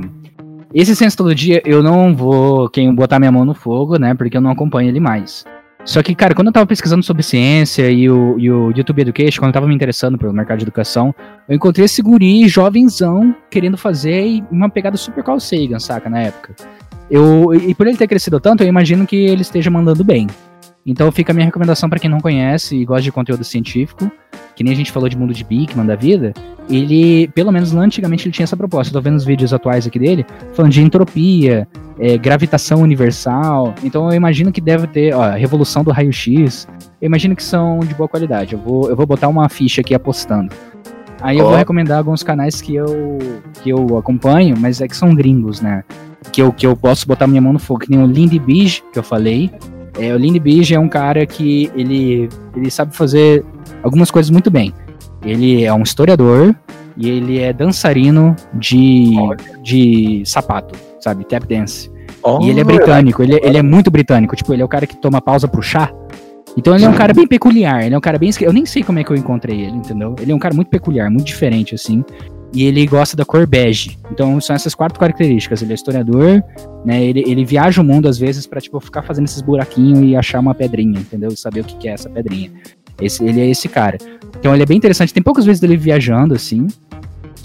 esse 0.74 0.94
Senso 0.94 1.16
Todo 1.16 1.34
Dia, 1.34 1.62
eu 1.64 1.82
não 1.82 2.14
vou 2.14 2.68
quem 2.68 2.94
botar 2.94 3.18
minha 3.18 3.32
mão 3.32 3.44
no 3.44 3.54
fogo, 3.54 3.98
né? 3.98 4.14
Porque 4.14 4.36
eu 4.36 4.40
não 4.40 4.50
acompanho 4.50 4.88
ele 4.88 5.00
mais. 5.00 5.44
Só 5.84 6.02
que, 6.02 6.16
cara, 6.16 6.34
quando 6.34 6.48
eu 6.48 6.52
tava 6.52 6.66
pesquisando 6.66 7.04
sobre 7.04 7.22
ciência 7.22 7.88
e 7.88 8.10
o, 8.10 8.36
e 8.40 8.50
o 8.50 8.72
YouTube 8.76 9.02
Education, 9.02 9.40
quando 9.40 9.50
eu 9.50 9.52
tava 9.52 9.68
me 9.68 9.74
interessando 9.74 10.18
pelo 10.18 10.32
mercado 10.32 10.58
de 10.58 10.64
educação, 10.64 11.14
eu 11.48 11.54
encontrei 11.54 11.84
esse 11.84 12.02
guri 12.02 12.48
jovenzão 12.48 13.34
querendo 13.48 13.76
fazer 13.76 14.42
uma 14.50 14.68
pegada 14.68 14.96
super 14.96 15.22
Carl 15.22 15.38
Sagan, 15.38 15.78
saca, 15.78 16.10
na 16.10 16.22
época. 16.22 16.56
Eu, 17.08 17.54
e 17.54 17.72
por 17.72 17.86
ele 17.86 17.96
ter 17.96 18.08
crescido 18.08 18.40
tanto, 18.40 18.64
eu 18.64 18.68
imagino 18.68 19.06
que 19.06 19.14
ele 19.14 19.42
esteja 19.42 19.70
mandando 19.70 20.02
bem. 20.02 20.26
Então 20.84 21.10
fica 21.12 21.32
a 21.32 21.34
minha 21.34 21.46
recomendação 21.46 21.88
para 21.88 22.00
quem 22.00 22.10
não 22.10 22.20
conhece 22.20 22.76
e 22.76 22.84
gosta 22.84 23.02
de 23.02 23.12
conteúdo 23.12 23.44
científico, 23.44 24.10
que 24.56 24.64
nem 24.64 24.72
a 24.72 24.76
gente 24.76 24.90
falou 24.90 25.08
de 25.08 25.16
mundo 25.16 25.34
de 25.34 25.44
Bigman 25.44 25.86
da 25.86 25.94
vida, 25.94 26.32
ele, 26.68 27.28
pelo 27.28 27.52
menos 27.52 27.74
antigamente, 27.74 28.26
ele 28.26 28.32
tinha 28.32 28.44
essa 28.44 28.56
proposta. 28.56 28.90
Eu 28.90 28.94
tô 28.94 29.02
vendo 29.02 29.16
os 29.16 29.24
vídeos 29.24 29.52
atuais 29.52 29.86
aqui 29.86 29.98
dele, 29.98 30.24
falando 30.54 30.72
de 30.72 30.82
entropia, 30.82 31.68
é, 31.98 32.16
gravitação 32.16 32.80
universal. 32.80 33.74
Então 33.84 34.08
eu 34.08 34.16
imagino 34.16 34.50
que 34.50 34.60
deve 34.60 34.86
ter, 34.86 35.14
ó, 35.14 35.22
a 35.22 35.34
revolução 35.34 35.84
do 35.84 35.90
raio-x. 35.90 36.66
Eu 37.00 37.06
imagino 37.06 37.36
que 37.36 37.44
são 37.44 37.80
de 37.80 37.94
boa 37.94 38.08
qualidade. 38.08 38.54
Eu 38.54 38.58
vou, 38.58 38.88
eu 38.88 38.96
vou 38.96 39.06
botar 39.06 39.28
uma 39.28 39.48
ficha 39.50 39.82
aqui 39.82 39.94
apostando. 39.94 40.50
Aí 41.20 41.36
oh. 41.36 41.40
eu 41.40 41.46
vou 41.48 41.56
recomendar 41.56 41.98
alguns 41.98 42.22
canais 42.22 42.60
que 42.60 42.74
eu, 42.74 43.18
que 43.62 43.68
eu 43.68 43.98
acompanho, 43.98 44.56
mas 44.58 44.80
é 44.80 44.88
que 44.88 44.96
são 44.96 45.14
gringos, 45.14 45.60
né? 45.60 45.84
Que 46.32 46.40
eu, 46.40 46.50
que 46.50 46.66
eu 46.66 46.74
posso 46.74 47.06
botar 47.06 47.26
minha 47.26 47.42
mão 47.42 47.52
no 47.52 47.58
fogo, 47.58 47.80
que 47.80 47.90
nem 47.90 48.02
o 48.02 48.06
Lindy 48.06 48.38
Beige, 48.38 48.82
que 48.92 48.98
eu 48.98 49.02
falei, 49.02 49.50
é, 49.98 50.14
o 50.14 50.18
Lini 50.18 50.38
Beige 50.38 50.74
é 50.74 50.80
um 50.80 50.88
cara 50.88 51.24
que 51.24 51.70
ele, 51.74 52.28
ele 52.54 52.70
sabe 52.70 52.94
fazer 52.94 53.44
algumas 53.86 54.10
coisas 54.10 54.30
muito 54.30 54.50
bem. 54.50 54.74
Ele 55.24 55.64
é 55.64 55.72
um 55.72 55.82
historiador 55.82 56.54
e 56.96 57.08
ele 57.08 57.40
é 57.40 57.52
dançarino 57.52 58.36
de, 58.54 59.14
de 59.62 60.22
sapato, 60.24 60.78
sabe? 61.00 61.24
Tap 61.24 61.44
dance. 61.44 61.90
Oh, 62.22 62.40
e 62.42 62.50
ele 62.50 62.60
é 62.60 62.64
britânico, 62.64 63.22
ele, 63.22 63.40
ele 63.42 63.56
é 63.56 63.62
muito 63.62 63.90
britânico. 63.90 64.34
Tipo, 64.34 64.52
ele 64.52 64.62
é 64.62 64.64
o 64.64 64.68
cara 64.68 64.86
que 64.86 64.96
toma 64.96 65.20
pausa 65.20 65.46
pro 65.46 65.62
chá. 65.62 65.92
Então 66.56 66.74
ele 66.74 66.84
é 66.84 66.88
um 66.88 66.94
cara 66.94 67.12
bem 67.12 67.26
peculiar, 67.26 67.84
ele 67.84 67.94
é 67.94 67.98
um 67.98 68.00
cara 68.00 68.18
bem. 68.18 68.30
Eu 68.40 68.52
nem 68.52 68.64
sei 68.64 68.82
como 68.82 68.98
é 68.98 69.04
que 69.04 69.10
eu 69.10 69.16
encontrei 69.16 69.60
ele, 69.60 69.76
entendeu? 69.76 70.14
Ele 70.18 70.32
é 70.32 70.34
um 70.34 70.38
cara 70.38 70.54
muito 70.54 70.68
peculiar, 70.68 71.10
muito 71.10 71.26
diferente, 71.26 71.74
assim 71.74 72.02
e 72.56 72.64
ele 72.64 72.86
gosta 72.86 73.16
da 73.16 73.24
cor 73.24 73.46
bege. 73.46 73.98
Então 74.10 74.40
são 74.40 74.56
essas 74.56 74.74
quatro 74.74 74.98
características. 74.98 75.62
Ele 75.62 75.72
é 75.72 75.74
historiador, 75.74 76.42
né? 76.84 77.04
Ele, 77.04 77.22
ele 77.26 77.44
viaja 77.44 77.82
o 77.82 77.84
mundo 77.84 78.08
às 78.08 78.18
vezes 78.18 78.46
para 78.46 78.60
tipo 78.60 78.80
ficar 78.80 79.02
fazendo 79.02 79.26
esses 79.26 79.42
buraquinhos 79.42 80.00
e 80.02 80.16
achar 80.16 80.40
uma 80.40 80.54
pedrinha, 80.54 80.98
entendeu? 80.98 81.30
E 81.30 81.36
saber 81.36 81.60
o 81.60 81.64
que, 81.64 81.76
que 81.76 81.88
é 81.88 81.92
essa 81.92 82.08
pedrinha. 82.08 82.50
Esse, 83.00 83.24
ele 83.24 83.40
é 83.40 83.48
esse 83.48 83.68
cara. 83.68 83.98
Então 84.38 84.54
ele 84.54 84.62
é 84.62 84.66
bem 84.66 84.76
interessante. 84.76 85.12
Tem 85.12 85.22
poucas 85.22 85.44
vezes 85.44 85.60
dele 85.60 85.76
viajando 85.76 86.34
assim. 86.34 86.68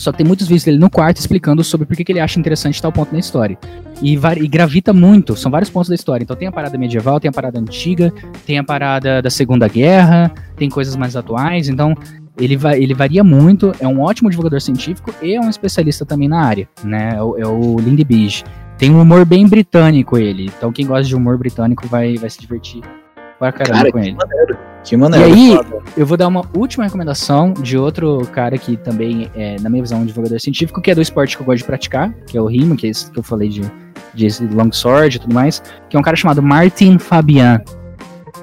Só 0.01 0.11
tem 0.11 0.25
muitos 0.25 0.47
vídeos 0.47 0.63
dele 0.63 0.79
no 0.79 0.89
quarto 0.89 1.17
explicando 1.17 1.63
sobre 1.63 1.85
por 1.85 1.95
que, 1.95 2.11
ele 2.11 2.19
acha 2.19 2.39
interessante 2.39 2.81
tal 2.81 2.91
ponto 2.91 3.13
na 3.13 3.19
história. 3.19 3.55
E, 4.01 4.13
e, 4.15 4.47
gravita 4.47 4.91
muito, 4.91 5.35
são 5.35 5.51
vários 5.51 5.69
pontos 5.69 5.89
da 5.89 5.95
história. 5.95 6.23
Então 6.23 6.35
tem 6.35 6.47
a 6.47 6.51
parada 6.51 6.75
medieval, 6.75 7.19
tem 7.19 7.29
a 7.29 7.31
parada 7.31 7.59
antiga, 7.59 8.11
tem 8.45 8.57
a 8.57 8.63
parada 8.63 9.21
da 9.21 9.29
Segunda 9.29 9.67
Guerra, 9.67 10.31
tem 10.55 10.69
coisas 10.69 10.95
mais 10.95 11.15
atuais. 11.15 11.69
Então 11.69 11.95
ele, 12.35 12.57
ele 12.77 12.95
varia 12.95 13.23
muito, 13.23 13.73
é 13.79 13.87
um 13.87 14.01
ótimo 14.01 14.27
divulgador 14.29 14.59
científico 14.59 15.13
e 15.21 15.35
é 15.35 15.39
um 15.39 15.49
especialista 15.49 16.03
também 16.03 16.27
na 16.27 16.41
área, 16.41 16.67
né? 16.83 17.11
É 17.15 17.21
o, 17.21 17.37
é 17.37 17.45
o 17.45 17.79
Lindy 17.79 18.03
Beige. 18.03 18.43
Tem 18.79 18.89
um 18.89 18.99
humor 18.99 19.23
bem 19.23 19.47
britânico 19.47 20.17
ele, 20.17 20.45
então 20.45 20.71
quem 20.71 20.87
gosta 20.87 21.03
de 21.03 21.15
humor 21.15 21.37
britânico 21.37 21.87
vai, 21.87 22.15
vai 22.15 22.29
se 22.31 22.39
divertir 22.39 22.81
pra 23.41 23.51
caramba 23.51 23.77
cara, 23.79 23.91
com 23.91 23.99
ele. 23.99 24.13
Maneiro. 24.13 24.57
Que 24.83 24.95
maneiro. 24.95 25.29
E 25.29 25.33
aí, 25.33 25.59
eu 25.97 26.05
vou 26.05 26.15
dar 26.15 26.27
uma 26.27 26.43
última 26.55 26.83
recomendação 26.83 27.53
de 27.53 27.75
outro 27.77 28.25
cara 28.31 28.55
que 28.57 28.77
também 28.77 29.31
é, 29.35 29.59
na 29.59 29.69
minha 29.69 29.81
visão, 29.81 30.01
um 30.01 30.05
divulgador 30.05 30.39
científico, 30.39 30.79
que 30.79 30.91
é 30.91 30.95
do 30.95 31.01
esporte 31.01 31.35
que 31.35 31.41
eu 31.41 31.45
gosto 31.45 31.59
de 31.59 31.63
praticar, 31.65 32.13
que 32.27 32.37
é 32.37 32.41
o 32.41 32.45
rimo, 32.45 32.75
que 32.75 32.85
é 32.85 32.89
esse 32.91 33.09
que 33.09 33.17
eu 33.17 33.23
falei 33.23 33.49
de, 33.49 33.61
de 34.13 34.47
longsword 34.53 35.17
e 35.17 35.19
tudo 35.19 35.33
mais, 35.33 35.61
que 35.89 35.97
é 35.97 35.99
um 35.99 36.03
cara 36.03 36.15
chamado 36.15 36.41
Martin 36.41 36.99
Fabian. 36.99 37.61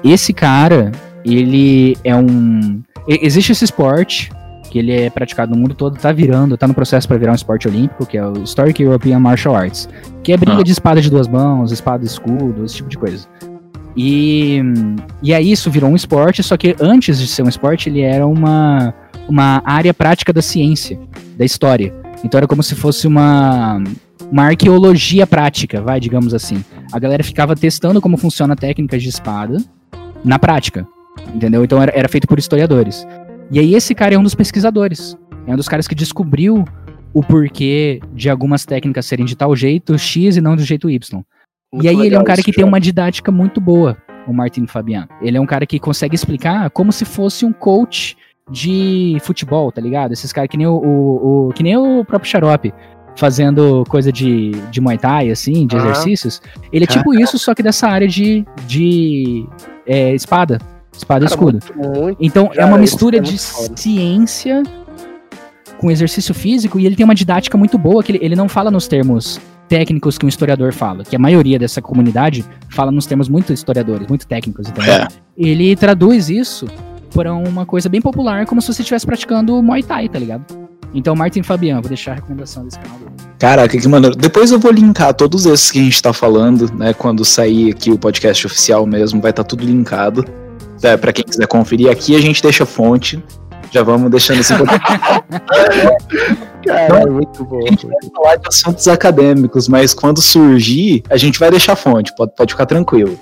Esse 0.03 0.33
cara, 0.33 0.91
ele 1.23 1.97
é 2.03 2.15
um 2.15 2.81
existe 3.07 3.53
esse 3.53 3.65
esporte 3.65 4.29
que 4.69 4.77
ele 4.77 4.91
é 4.93 5.09
praticado 5.09 5.51
no 5.51 5.59
mundo 5.59 5.73
todo, 5.73 5.97
tá 5.97 6.11
virando, 6.11 6.55
tá 6.55 6.67
no 6.67 6.75
processo 6.75 7.07
para 7.07 7.17
virar 7.17 7.31
um 7.31 7.35
esporte 7.35 7.67
olímpico, 7.67 8.05
que 8.05 8.17
é 8.17 8.25
o 8.25 8.43
Historic 8.43 8.79
European 8.81 9.19
Martial 9.19 9.55
Arts, 9.55 9.89
que 10.23 10.31
é 10.31 10.37
briga 10.37 10.59
ah. 10.59 10.63
de 10.63 10.71
espada 10.71 11.01
de 11.01 11.09
duas 11.09 11.27
mãos, 11.27 11.71
espada 11.71 12.03
de 12.03 12.09
escudo, 12.09 12.63
esse 12.63 12.75
tipo 12.75 12.89
de 12.89 12.97
coisa. 12.97 13.27
E, 13.95 14.61
e 15.21 15.33
aí 15.33 15.51
isso 15.51 15.69
virou 15.69 15.89
um 15.89 15.95
esporte, 15.95 16.43
só 16.43 16.55
que 16.55 16.75
antes 16.79 17.19
de 17.19 17.27
ser 17.27 17.43
um 17.43 17.49
esporte, 17.49 17.89
ele 17.89 18.01
era 18.01 18.25
uma, 18.25 18.93
uma 19.27 19.61
área 19.65 19.93
prática 19.93 20.31
da 20.31 20.41
ciência, 20.41 20.99
da 21.37 21.45
história. 21.45 21.93
Então 22.23 22.37
era 22.37 22.47
como 22.47 22.61
se 22.63 22.75
fosse 22.75 23.07
uma, 23.07 23.81
uma 24.31 24.43
arqueologia 24.43 25.25
prática, 25.25 25.81
vai, 25.81 25.99
digamos 25.99 26.33
assim. 26.33 26.63
A 26.91 26.99
galera 26.99 27.23
ficava 27.23 27.55
testando 27.55 28.01
como 28.01 28.17
funciona 28.17 28.55
técnicas 28.55 29.01
de 29.01 29.09
espada 29.09 29.57
na 30.23 30.37
prática. 30.37 30.87
Entendeu? 31.33 31.63
Então 31.63 31.81
era, 31.81 31.91
era 31.95 32.07
feito 32.07 32.27
por 32.27 32.39
historiadores. 32.39 33.05
E 33.51 33.59
aí 33.59 33.75
esse 33.75 33.95
cara 33.95 34.15
é 34.15 34.17
um 34.17 34.23
dos 34.23 34.35
pesquisadores. 34.35 35.17
É 35.47 35.53
um 35.53 35.57
dos 35.57 35.67
caras 35.67 35.87
que 35.87 35.95
descobriu 35.95 36.63
o 37.13 37.23
porquê 37.23 37.99
de 38.13 38.29
algumas 38.29 38.65
técnicas 38.65 39.05
serem 39.05 39.25
de 39.25 39.35
tal 39.35 39.55
jeito 39.55 39.97
X 39.97 40.37
e 40.37 40.41
não 40.41 40.55
do 40.55 40.63
jeito 40.63 40.89
Y. 40.89 41.23
Muito 41.71 41.85
e 41.85 41.87
aí 41.87 42.07
ele 42.07 42.15
é 42.15 42.19
um 42.19 42.23
cara 42.23 42.41
que 42.41 42.51
tem 42.51 42.65
uma 42.65 42.79
didática 42.79 43.31
muito 43.31 43.61
boa, 43.61 43.97
o 44.27 44.33
Martin 44.33 44.65
Fabian. 44.65 45.07
Ele 45.21 45.37
é 45.37 45.41
um 45.41 45.45
cara 45.45 45.65
que 45.65 45.79
consegue 45.79 46.15
explicar 46.15 46.69
como 46.71 46.91
se 46.91 47.05
fosse 47.05 47.45
um 47.45 47.53
coach 47.53 48.17
de 48.49 49.17
futebol, 49.21 49.71
tá 49.71 49.79
ligado? 49.79 50.11
Esses 50.11 50.33
caras 50.33 50.49
que 50.49 50.57
nem 50.57 50.65
o, 50.65 50.73
o, 50.73 51.49
o, 51.49 51.53
que 51.53 51.61
nem 51.61 51.77
o 51.77 52.03
próprio 52.03 52.29
Xarope 52.29 52.73
fazendo 53.15 53.83
coisa 53.89 54.11
de, 54.11 54.51
de 54.71 54.81
Muay 54.81 54.97
Thai, 54.97 55.29
assim, 55.29 55.67
de 55.67 55.75
uhum. 55.75 55.81
exercícios. 55.81 56.41
Ele 56.71 56.85
é 56.85 56.87
tipo 56.87 57.13
isso, 57.13 57.37
só 57.37 57.53
que 57.53 57.61
dessa 57.61 57.87
área 57.87 58.07
de, 58.07 58.45
de 58.65 59.45
é, 59.85 60.15
espada. 60.15 60.57
Espada 60.95 61.25
Cara, 61.25 61.31
e 61.31 61.33
escudo. 61.33 61.59
Muito, 61.75 61.99
muito, 61.99 62.17
então 62.19 62.49
é 62.55 62.65
uma 62.65 62.77
mistura 62.77 63.17
é 63.17 63.19
de 63.19 63.37
ciência 63.37 64.63
com 65.77 65.91
exercício 65.91 66.33
físico 66.33 66.79
e 66.79 66.85
ele 66.85 66.95
tem 66.95 67.05
uma 67.05 67.15
didática 67.15 67.57
muito 67.57 67.77
boa, 67.77 68.03
que 68.03 68.13
ele, 68.13 68.19
ele 68.21 68.35
não 68.35 68.49
fala 68.49 68.71
nos 68.71 68.87
termos 68.87 69.39
técnicos 69.69 70.17
que 70.17 70.25
um 70.25 70.29
historiador 70.29 70.73
fala, 70.73 71.03
que 71.03 71.15
a 71.15 71.19
maioria 71.19 71.59
dessa 71.59 71.81
comunidade 71.81 72.43
fala 72.69 72.91
nos 72.91 73.05
termos 73.05 73.29
muito 73.29 73.53
historiadores, 73.53 74.07
muito 74.07 74.27
técnicos, 74.27 74.67
entendeu? 74.67 74.93
É. 74.93 75.07
Ele 75.37 75.75
traduz 75.75 76.29
isso 76.29 76.67
para 77.13 77.33
uma 77.33 77.65
coisa 77.65 77.87
bem 77.87 78.01
popular, 78.01 78.45
como 78.45 78.61
se 78.61 78.73
você 78.73 78.81
estivesse 78.81 79.05
praticando 79.05 79.61
Muay 79.61 79.83
Thai, 79.83 80.09
tá 80.09 80.19
ligado? 80.19 80.43
Então, 80.93 81.15
Martin 81.15 81.43
Fabian, 81.43 81.79
vou 81.81 81.87
deixar 81.87 82.13
a 82.13 82.15
recomendação 82.15 82.65
desse 82.65 82.79
canal 82.79 82.97
dele. 82.97 83.11
Caraca, 83.37 83.77
que 83.77 83.87
maneiro. 83.87 84.15
Depois 84.15 84.51
eu 84.51 84.59
vou 84.59 84.71
linkar 84.71 85.13
todos 85.13 85.45
esses 85.45 85.69
que 85.69 85.79
a 85.79 85.83
gente 85.83 86.01
tá 86.01 86.11
falando, 86.11 86.71
né? 86.73 86.93
Quando 86.93 87.23
sair 87.23 87.71
aqui 87.71 87.91
o 87.91 87.97
podcast 87.97 88.47
oficial 88.47 88.85
mesmo, 88.87 89.21
vai 89.21 89.29
estar 89.29 89.43
tá 89.43 89.47
tudo 89.47 89.63
linkado. 89.63 90.25
É, 90.81 90.97
para 90.97 91.13
quem 91.13 91.23
quiser 91.23 91.45
conferir, 91.47 91.89
aqui 91.89 92.15
a 92.15 92.21
gente 92.21 92.41
deixa 92.41 92.65
fonte. 92.65 93.23
Já 93.71 93.83
vamos 93.83 94.09
deixando 94.09 94.39
esse 94.39 94.53
Cara, 96.65 97.01
é 97.01 97.05
muito 97.05 97.43
bom. 97.45 97.59
A 97.59 97.69
gente 97.69 97.85
vai 97.87 97.95
falar 98.15 98.35
de 98.35 98.47
assuntos 98.47 98.87
acadêmicos, 98.87 99.67
mas 99.67 99.93
quando 99.93 100.21
surgir, 100.21 101.03
a 101.09 101.17
gente 101.17 101.39
vai 101.39 101.49
deixar 101.49 101.75
fonte, 101.75 102.13
pode, 102.15 102.33
pode 102.35 102.53
ficar 102.53 102.65
tranquilo. 102.65 103.17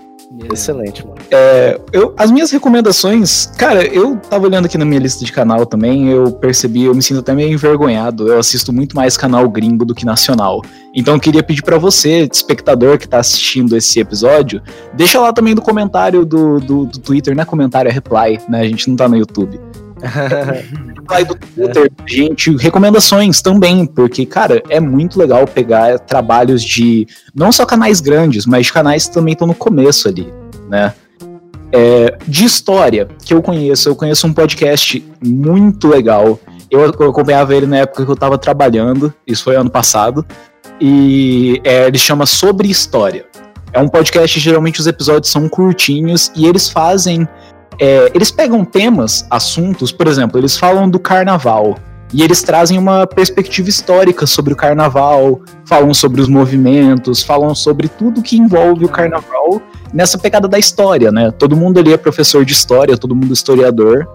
Excelente, 0.52 1.06
mano. 1.06 1.18
É, 1.32 1.80
eu, 1.94 2.14
as 2.18 2.30
minhas 2.30 2.52
recomendações, 2.52 3.46
cara, 3.58 3.86
eu 3.86 4.18
tava 4.18 4.46
olhando 4.46 4.66
aqui 4.66 4.78
na 4.78 4.84
minha 4.84 5.00
lista 5.00 5.24
de 5.24 5.32
canal 5.32 5.66
também, 5.66 6.10
eu 6.10 6.32
percebi, 6.32 6.84
eu 6.84 6.94
me 6.94 7.02
sinto 7.02 7.22
até 7.22 7.34
meio 7.34 7.52
envergonhado. 7.54 8.28
Eu 8.28 8.38
assisto 8.38 8.74
muito 8.74 8.96
mais 8.96 9.16
canal 9.16 9.48
gringo 9.50 9.86
do 9.86 9.96
que 9.96 10.06
nacional. 10.06 10.62
Então 10.94 11.14
eu 11.14 11.20
queria 11.20 11.42
pedir 11.42 11.64
para 11.64 11.78
você, 11.78 12.28
espectador 12.32 12.98
que 12.98 13.08
tá 13.08 13.20
assistindo 13.20 13.76
esse 13.78 14.00
episódio, 14.00 14.62
deixa 14.94 15.20
lá 15.20 15.32
também 15.32 15.56
no 15.56 15.62
comentário 15.62 16.26
do, 16.26 16.60
do, 16.60 16.86
do 16.86 17.00
Twitter, 17.00 17.34
não 17.34 17.44
é 17.44 17.46
comentário, 17.46 17.90
é 17.90 17.92
reply, 17.92 18.40
né? 18.50 18.62
A 18.62 18.68
gente 18.68 18.90
não 18.90 18.98
tá 18.98 19.08
no 19.08 19.16
YouTube. 19.16 19.60
do 21.28 21.36
Twitter, 21.36 21.92
gente, 22.06 22.56
recomendações 22.58 23.42
também, 23.42 23.86
porque, 23.86 24.26
cara, 24.26 24.62
é 24.70 24.80
muito 24.80 25.18
legal 25.18 25.48
pegar 25.48 26.00
trabalhos 26.00 26.64
de 26.64 27.08
não 27.34 27.52
só 27.52 27.66
canais 27.66 28.00
grandes, 28.00 28.46
mas 28.46 28.70
canais 28.70 29.08
que 29.08 29.14
também 29.14 29.34
estão 29.34 29.48
no 29.48 29.56
começo 29.56 30.08
ali, 30.08 30.32
né? 30.70 30.94
É, 31.72 32.18
de 32.26 32.46
história 32.46 33.08
que 33.26 33.34
eu 33.34 33.42
conheço, 33.42 33.90
eu 33.90 33.96
conheço 33.96 34.26
um 34.26 34.34
podcast 34.34 35.04
muito 35.24 35.88
legal. 35.88 36.40
Eu, 36.72 36.82
eu 36.82 37.10
acompanhava 37.10 37.56
ele 37.56 37.66
na 37.66 37.78
época 37.80 38.06
que 38.06 38.10
eu 38.10 38.14
estava 38.14 38.38
trabalhando, 38.38 39.14
isso 39.26 39.44
foi 39.44 39.56
ano 39.56 39.70
passado, 39.70 40.26
e 40.80 41.60
é, 41.64 41.88
ele 41.88 41.98
chama 41.98 42.26
Sobre 42.26 42.70
História. 42.70 43.26
É 43.74 43.80
um 43.80 43.88
podcast, 43.88 44.40
geralmente 44.40 44.80
os 44.80 44.88
episódios 44.88 45.32
são 45.32 45.48
curtinhos 45.50 46.32
e 46.36 46.46
eles 46.46 46.70
fazem 46.70 47.28
é, 47.80 48.12
eles 48.14 48.32
pegam 48.32 48.66
temas, 48.66 49.26
assuntos, 49.30 49.92
por 49.92 50.08
exemplo, 50.08 50.40
eles 50.40 50.58
falam 50.58 50.90
do 50.90 51.00
carnaval. 51.00 51.78
E 52.14 52.24
eles 52.24 52.42
trazem 52.42 52.78
uma 52.78 53.06
perspectiva 53.06 53.68
histórica 53.68 54.26
sobre 54.26 54.54
o 54.54 54.56
carnaval, 54.56 55.42
falam 55.66 55.94
sobre 55.94 56.22
os 56.22 56.30
movimentos, 56.30 57.22
falam 57.22 57.54
sobre 57.54 57.90
tudo 57.90 58.22
que 58.22 58.38
envolve 58.38 58.86
o 58.86 58.90
carnaval 58.90 59.62
nessa 59.94 60.18
pegada 60.18 60.48
da 60.48 60.58
história, 60.58 61.12
né? 61.12 61.32
Todo 61.32 61.56
mundo 61.56 61.80
ali 61.80 61.92
é 61.92 61.98
professor 61.98 62.46
de 62.46 62.54
história, 62.54 62.98
todo 62.98 63.14
mundo 63.14 63.34
historiador. 63.34 64.08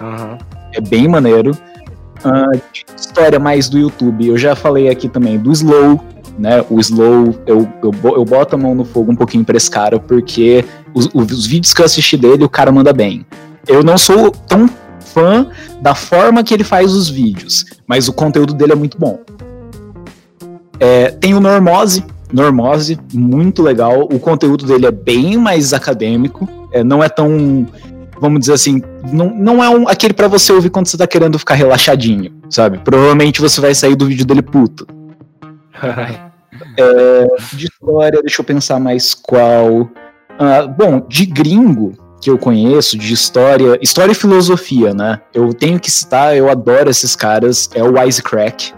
Uhum. 0.00 0.38
É 0.72 0.80
bem 0.80 1.08
maneiro. 1.08 1.50
Uh, 2.24 2.60
história 2.96 3.38
mais 3.38 3.68
do 3.68 3.78
YouTube, 3.78 4.28
eu 4.28 4.38
já 4.38 4.54
falei 4.54 4.88
aqui 4.88 5.08
também 5.08 5.36
do 5.36 5.50
Slow, 5.52 6.00
né? 6.38 6.64
O 6.68 6.80
Slow, 6.80 7.34
eu, 7.46 7.68
eu, 7.82 7.92
eu 8.02 8.24
boto 8.24 8.54
a 8.54 8.58
mão 8.58 8.74
no 8.74 8.84
fogo 8.84 9.12
um 9.12 9.16
pouquinho 9.16 9.44
pra 9.44 9.56
esse 9.56 9.70
cara, 9.70 9.98
porque 9.98 10.64
os, 10.92 11.08
os 11.14 11.46
vídeos 11.46 11.72
que 11.72 11.80
eu 11.80 11.86
assisti 11.86 12.16
dele, 12.16 12.44
o 12.44 12.48
cara 12.48 12.72
manda 12.72 12.92
bem. 12.92 13.24
Eu 13.66 13.82
não 13.82 13.96
sou 13.96 14.30
tão 14.30 14.68
fã 15.00 15.46
da 15.80 15.94
forma 15.94 16.42
que 16.42 16.52
ele 16.52 16.64
faz 16.64 16.92
os 16.92 17.08
vídeos, 17.08 17.64
mas 17.86 18.08
o 18.08 18.12
conteúdo 18.12 18.54
dele 18.54 18.72
é 18.72 18.76
muito 18.76 18.98
bom. 18.98 19.20
É, 20.80 21.10
tem 21.10 21.34
o 21.34 21.40
Normose, 21.40 22.04
Normose, 22.32 22.98
muito 23.12 23.62
legal. 23.62 24.08
O 24.10 24.18
conteúdo 24.18 24.66
dele 24.66 24.86
é 24.86 24.90
bem 24.90 25.36
mais 25.36 25.72
acadêmico, 25.72 26.48
é, 26.72 26.82
não 26.82 27.02
é 27.02 27.08
tão, 27.08 27.66
vamos 28.20 28.40
dizer 28.40 28.54
assim, 28.54 28.82
não, 29.12 29.30
não 29.30 29.62
é 29.62 29.68
um, 29.68 29.88
aquele 29.88 30.12
para 30.12 30.26
você 30.26 30.52
ouvir 30.52 30.70
quando 30.70 30.86
você 30.86 30.96
tá 30.96 31.06
querendo 31.06 31.38
ficar 31.38 31.54
relaxadinho, 31.54 32.32
sabe? 32.50 32.78
Provavelmente 32.78 33.40
você 33.40 33.60
vai 33.60 33.74
sair 33.74 33.94
do 33.94 34.06
vídeo 34.06 34.26
dele 34.26 34.42
puto. 34.42 34.86
é, 36.78 37.26
de 37.52 37.66
história, 37.66 38.20
deixa 38.20 38.40
eu 38.40 38.44
pensar 38.44 38.78
mais 38.78 39.14
qual. 39.14 39.88
Ah, 40.38 40.66
bom, 40.66 41.00
de 41.08 41.26
gringo 41.26 41.92
que 42.20 42.30
eu 42.30 42.38
conheço, 42.38 42.96
de 42.96 43.12
história, 43.12 43.78
história 43.82 44.12
e 44.12 44.14
filosofia, 44.14 44.94
né? 44.94 45.20
Eu 45.32 45.52
tenho 45.52 45.78
que 45.78 45.90
citar, 45.90 46.34
eu 46.36 46.48
adoro 46.48 46.88
esses 46.88 47.14
caras, 47.14 47.68
é 47.74 47.82
o 47.82 47.98
Wisecrack. 47.98 48.72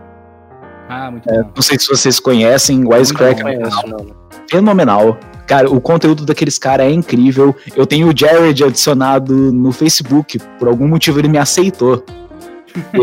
Ah, 0.88 1.10
muito 1.10 1.30
é, 1.30 1.42
bom. 1.42 1.50
Não 1.54 1.62
sei 1.62 1.78
se 1.78 1.88
vocês 1.88 2.18
conhecem, 2.18 2.84
o 2.84 2.92
Wisecrack 2.92 3.40
é 3.42 3.58
fenomenal. 4.50 5.18
Cara, 5.46 5.70
o 5.70 5.80
conteúdo 5.80 6.26
daqueles 6.26 6.58
caras 6.58 6.86
é 6.86 6.90
incrível. 6.90 7.54
Eu 7.76 7.86
tenho 7.86 8.08
o 8.08 8.16
Jared 8.16 8.64
adicionado 8.64 9.32
no 9.32 9.70
Facebook, 9.70 10.40
por 10.58 10.66
algum 10.66 10.88
motivo 10.88 11.20
ele 11.20 11.28
me 11.28 11.38
aceitou. 11.38 12.04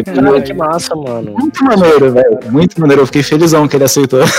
Cara, 0.06 0.42
que 0.42 0.54
massa, 0.54 0.96
mano. 0.96 1.32
Muito 1.32 1.64
maneiro, 1.64 2.12
velho. 2.12 2.40
Muito 2.50 2.80
maneiro. 2.80 3.02
Eu 3.02 3.06
fiquei 3.06 3.24
felizão 3.24 3.68
que 3.68 3.76
ele 3.76 3.84
aceitou. 3.84 4.22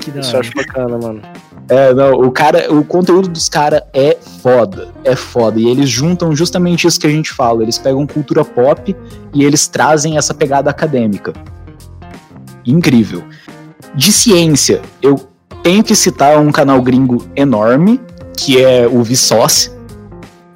Que 0.00 0.10
da 0.10 0.20
Isso 0.20 0.36
eu 0.36 0.40
acho 0.40 0.52
bacana, 0.54 0.98
mano. 0.98 1.22
É, 1.68 1.92
não, 1.94 2.12
o 2.12 2.30
cara, 2.30 2.72
o 2.72 2.84
conteúdo 2.84 3.28
dos 3.28 3.48
caras 3.48 3.82
é 3.92 4.16
foda, 4.40 4.88
é 5.04 5.16
foda. 5.16 5.58
E 5.58 5.68
eles 5.68 5.88
juntam 5.88 6.34
justamente 6.34 6.86
isso 6.86 7.00
que 7.00 7.06
a 7.06 7.10
gente 7.10 7.32
fala. 7.32 7.62
Eles 7.62 7.78
pegam 7.78 8.06
cultura 8.06 8.44
pop 8.44 8.94
e 9.32 9.44
eles 9.44 9.66
trazem 9.66 10.16
essa 10.16 10.34
pegada 10.34 10.70
acadêmica. 10.70 11.32
Incrível. 12.64 13.24
De 13.94 14.12
ciência, 14.12 14.80
eu 15.00 15.20
tenho 15.62 15.82
que 15.82 15.94
citar 15.94 16.38
um 16.38 16.52
canal 16.52 16.80
gringo 16.80 17.26
enorme, 17.34 18.00
que 18.36 18.62
é 18.62 18.86
o 18.86 19.02
Vsauce. 19.02 19.70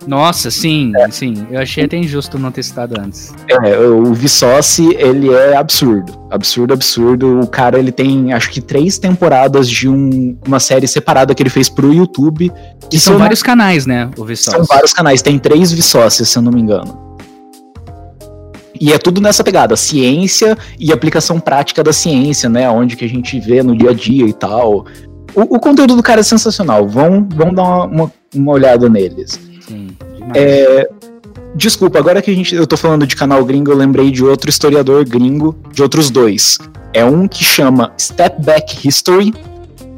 Nossa, 0.06 0.50
sim, 0.50 0.92
é. 0.96 1.10
sim. 1.10 1.46
Eu 1.50 1.60
achei 1.60 1.84
até 1.84 1.96
injusto 1.96 2.38
não 2.38 2.52
ter 2.52 2.62
citado 2.62 3.00
antes. 3.00 3.34
É, 3.48 3.78
o 3.78 4.14
Vsauce, 4.14 4.94
ele 4.98 5.32
é 5.32 5.56
absurdo. 5.56 6.12
Absurdo, 6.30 6.74
absurdo. 6.74 7.40
O 7.40 7.46
cara, 7.46 7.78
ele 7.78 7.90
tem, 7.90 8.32
acho 8.32 8.50
que 8.50 8.60
três 8.60 8.98
temporadas 8.98 9.68
de 9.68 9.88
um, 9.88 10.38
uma 10.46 10.60
série 10.60 10.86
separada 10.86 11.34
que 11.34 11.42
ele 11.42 11.50
fez 11.50 11.68
pro 11.68 11.92
YouTube. 11.92 12.52
E 12.92 13.00
são 13.00 13.18
vários 13.18 13.42
canais, 13.42 13.84
né, 13.84 14.08
o 14.16 14.24
Vsauce? 14.24 14.50
São 14.50 14.64
vários 14.64 14.92
canais. 14.92 15.22
Tem 15.22 15.38
três 15.38 15.72
Vsauces, 15.72 16.28
se 16.28 16.38
eu 16.38 16.42
não 16.42 16.52
me 16.52 16.60
engano. 16.60 17.06
E 18.80 18.92
é 18.92 18.98
tudo 18.98 19.20
nessa 19.20 19.42
pegada, 19.42 19.74
ciência 19.74 20.56
e 20.78 20.92
aplicação 20.92 21.40
prática 21.40 21.82
da 21.82 21.92
ciência, 21.92 22.48
né? 22.48 22.68
Onde 22.68 22.94
que 22.94 23.04
a 23.04 23.08
gente 23.08 23.40
vê 23.40 23.62
no 23.62 23.76
dia 23.76 23.90
a 23.90 23.94
dia 23.94 24.26
e 24.26 24.32
tal. 24.32 24.86
O, 25.34 25.56
o 25.56 25.58
conteúdo 25.58 25.96
do 25.96 26.02
cara 26.02 26.20
é 26.20 26.22
sensacional. 26.22 26.86
Vão, 26.86 27.26
vão 27.28 27.52
dar 27.52 27.62
uma, 27.62 27.84
uma, 27.84 28.12
uma 28.34 28.52
olhada 28.52 28.88
neles. 28.88 29.40
Sim, 29.66 29.88
é, 30.34 30.88
desculpa, 31.54 31.98
agora 31.98 32.22
que 32.22 32.30
a 32.30 32.34
gente, 32.34 32.54
eu 32.54 32.66
tô 32.66 32.76
falando 32.76 33.06
de 33.06 33.16
canal 33.16 33.44
gringo, 33.44 33.70
eu 33.70 33.76
lembrei 33.76 34.10
de 34.10 34.24
outro 34.24 34.48
historiador 34.48 35.04
gringo, 35.04 35.56
de 35.72 35.82
outros 35.82 36.10
dois. 36.10 36.58
É 36.92 37.04
um 37.04 37.28
que 37.28 37.44
chama 37.44 37.92
Step 37.98 38.42
Back 38.42 38.86
History, 38.86 39.34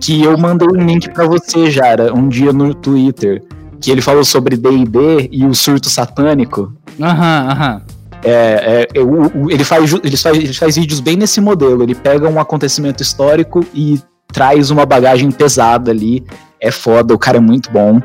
que 0.01 0.23
eu 0.23 0.37
mandei 0.39 0.69
um 0.69 0.85
link 0.85 1.11
para 1.11 1.27
você, 1.27 1.71
Jara, 1.71 2.13
um 2.15 2.29
dia 2.29 2.53
no 2.53 2.75
Twitter, 2.75 3.43
que 3.81 3.91
ele 3.91 4.01
falou 4.01 4.25
sobre 4.25 4.57
D&D 4.57 5.29
e 5.31 5.45
o 5.45 5.55
surto 5.55 5.89
satânico. 5.89 6.73
Aham, 7.01 7.49
aham. 7.51 7.83
É, 8.25 8.89
é, 8.95 9.01
o, 9.01 9.45
o, 9.45 9.51
ele, 9.51 9.63
faz, 9.63 9.93
ele, 10.03 10.17
faz, 10.17 10.37
ele 10.37 10.53
faz 10.53 10.77
vídeos 10.77 11.01
bem 11.01 11.17
nesse 11.17 11.41
modelo. 11.41 11.83
Ele 11.83 11.95
pega 11.95 12.29
um 12.29 12.41
acontecimento 12.41 13.03
histórico 13.03 13.65
e 13.73 14.01
traz 14.33 14.71
uma 14.71 14.85
bagagem 14.85 15.31
pesada 15.31 15.91
ali. 15.91 16.25
É 16.61 16.71
foda, 16.71 17.15
o 17.15 17.19
cara 17.19 17.37
é 17.37 17.41
muito 17.41 17.71
bom. 17.71 18.01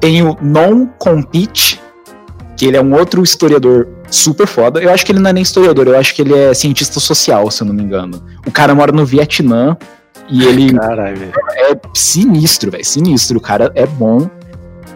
Tem 0.00 0.22
o 0.22 0.36
Non 0.40 0.86
Compete, 0.98 1.80
que 2.56 2.66
ele 2.66 2.76
é 2.76 2.82
um 2.82 2.94
outro 2.94 3.22
historiador 3.22 3.88
super 4.10 4.46
foda. 4.46 4.80
Eu 4.80 4.92
acho 4.92 5.04
que 5.04 5.12
ele 5.12 5.18
não 5.18 5.30
é 5.30 5.32
nem 5.32 5.42
historiador, 5.42 5.86
eu 5.86 5.98
acho 5.98 6.14
que 6.14 6.22
ele 6.22 6.34
é 6.34 6.52
cientista 6.54 7.00
social, 7.00 7.50
se 7.50 7.62
eu 7.62 7.66
não 7.66 7.74
me 7.74 7.82
engano. 7.82 8.22
O 8.46 8.50
cara 8.50 8.74
mora 8.74 8.92
no 8.92 9.04
Vietnã 9.04 9.76
e 10.28 10.44
ele 10.44 10.72
Caralho. 10.74 11.32
é 11.56 11.76
sinistro, 11.94 12.70
velho, 12.70 12.84
sinistro. 12.84 13.38
O 13.38 13.40
cara 13.40 13.72
é 13.74 13.86
bom. 13.86 14.28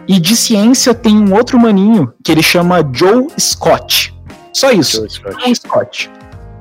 E 0.07 0.19
de 0.19 0.35
ciência 0.35 0.93
tem 0.93 1.15
um 1.17 1.33
outro 1.35 1.59
maninho 1.59 2.11
que 2.23 2.31
ele 2.31 2.41
chama 2.41 2.77
Joe 2.93 3.27
Scott. 3.39 4.15
Só 4.53 4.71
isso. 4.71 4.97
Joe 4.97 5.09
Scott. 5.09 5.45
Joe 5.45 5.55
Scott. 5.55 6.11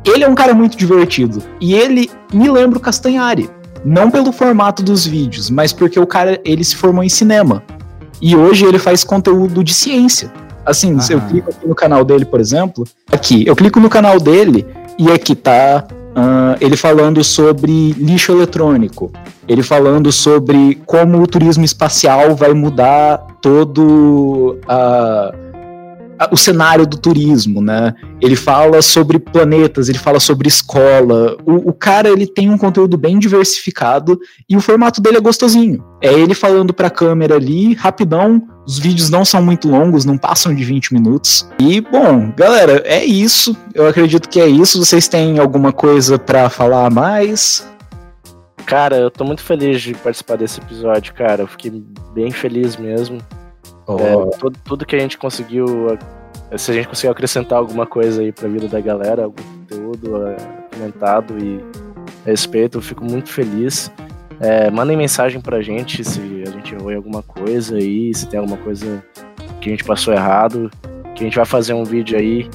ele 0.04 0.24
é 0.24 0.28
um 0.28 0.34
cara 0.34 0.52
muito 0.52 0.76
divertido. 0.76 1.42
E 1.60 1.74
ele 1.74 2.10
me 2.32 2.50
lembra 2.50 2.78
o 2.78 2.80
Castanhari. 2.80 3.48
Não 3.84 4.10
pelo 4.10 4.32
formato 4.32 4.82
dos 4.82 5.06
vídeos, 5.06 5.48
mas 5.48 5.72
porque 5.72 5.98
o 5.98 6.06
cara 6.06 6.40
ele 6.44 6.64
se 6.64 6.76
formou 6.76 7.02
em 7.02 7.08
cinema. 7.08 7.62
E 8.20 8.34
hoje 8.36 8.64
ele 8.64 8.78
faz 8.78 9.04
conteúdo 9.04 9.62
de 9.62 9.72
ciência. 9.74 10.30
Assim, 10.64 10.92
Aham. 10.92 11.00
se 11.00 11.12
eu 11.12 11.20
clico 11.20 11.50
aqui 11.50 11.66
no 11.66 11.74
canal 11.74 12.04
dele, 12.04 12.24
por 12.24 12.40
exemplo, 12.40 12.84
aqui, 13.10 13.46
eu 13.46 13.56
clico 13.56 13.80
no 13.80 13.88
canal 13.88 14.20
dele 14.20 14.66
e 14.98 15.10
aqui 15.10 15.34
tá 15.34 15.86
uh, 15.90 16.56
ele 16.60 16.76
falando 16.76 17.22
sobre 17.24 17.92
lixo 17.92 18.32
eletrônico, 18.32 19.10
ele 19.46 19.62
falando 19.62 20.12
sobre 20.12 20.78
como 20.84 21.22
o 21.22 21.26
turismo 21.26 21.64
espacial 21.64 22.34
vai 22.34 22.52
mudar 22.52 23.18
todo 23.40 24.58
a. 24.68 25.32
Uh, 25.44 25.47
o 26.30 26.36
cenário 26.36 26.86
do 26.86 26.96
turismo, 26.96 27.60
né? 27.62 27.94
Ele 28.20 28.34
fala 28.34 28.82
sobre 28.82 29.18
planetas, 29.18 29.88
ele 29.88 29.98
fala 29.98 30.18
sobre 30.18 30.48
escola. 30.48 31.36
O, 31.44 31.70
o, 31.70 31.72
cara 31.72 32.08
ele 32.08 32.26
tem 32.26 32.50
um 32.50 32.58
conteúdo 32.58 32.96
bem 32.96 33.18
diversificado 33.18 34.18
e 34.48 34.56
o 34.56 34.60
formato 34.60 35.00
dele 35.00 35.18
é 35.18 35.20
gostosinho. 35.20 35.84
É 36.02 36.12
ele 36.12 36.34
falando 36.34 36.74
para 36.74 36.88
a 36.88 36.90
câmera 36.90 37.36
ali, 37.36 37.74
rapidão. 37.74 38.42
Os 38.66 38.78
vídeos 38.78 39.08
não 39.08 39.24
são 39.24 39.42
muito 39.42 39.68
longos, 39.68 40.04
não 40.04 40.18
passam 40.18 40.54
de 40.54 40.64
20 40.64 40.92
minutos. 40.92 41.48
E 41.58 41.80
bom, 41.80 42.32
galera, 42.36 42.82
é 42.84 43.04
isso. 43.04 43.56
Eu 43.74 43.86
acredito 43.86 44.28
que 44.28 44.40
é 44.40 44.46
isso. 44.46 44.84
Vocês 44.84 45.08
têm 45.08 45.38
alguma 45.38 45.72
coisa 45.72 46.18
para 46.18 46.50
falar 46.50 46.90
mais? 46.90 47.66
Cara, 48.66 48.96
eu 48.96 49.10
tô 49.10 49.24
muito 49.24 49.42
feliz 49.42 49.80
de 49.80 49.94
participar 49.94 50.36
desse 50.36 50.60
episódio, 50.60 51.14
cara. 51.14 51.42
Eu 51.42 51.46
fiquei 51.46 51.82
bem 52.12 52.30
feliz 52.30 52.76
mesmo. 52.76 53.18
Oh. 53.88 53.98
É, 53.98 54.38
tudo, 54.38 54.58
tudo 54.64 54.86
que 54.86 54.94
a 54.94 54.98
gente 54.98 55.16
conseguiu, 55.16 55.98
se 56.56 56.70
a 56.70 56.74
gente 56.74 56.88
conseguiu 56.88 57.10
acrescentar 57.10 57.58
alguma 57.58 57.86
coisa 57.86 58.20
aí 58.20 58.30
pra 58.30 58.46
vida 58.46 58.68
da 58.68 58.80
galera, 58.80 59.24
algum 59.24 59.42
conteúdo 59.42 60.26
é, 60.26 60.36
comentado 60.74 61.38
e 61.42 61.58
respeito, 62.26 62.78
eu 62.78 62.82
fico 62.82 63.02
muito 63.02 63.30
feliz. 63.30 63.90
É, 64.40 64.70
mandem 64.70 64.96
mensagem 64.96 65.40
pra 65.40 65.62
gente 65.62 66.04
se 66.04 66.20
a 66.46 66.50
gente 66.50 66.74
errou 66.74 66.92
em 66.92 66.96
alguma 66.96 67.22
coisa 67.22 67.76
aí, 67.76 68.14
se 68.14 68.28
tem 68.28 68.38
alguma 68.38 68.58
coisa 68.58 69.02
que 69.60 69.70
a 69.70 69.72
gente 69.72 69.84
passou 69.84 70.12
errado, 70.12 70.70
que 71.14 71.24
a 71.24 71.26
gente 71.26 71.36
vai 71.36 71.46
fazer 71.46 71.72
um 71.72 71.82
vídeo 71.82 72.16
aí 72.16 72.48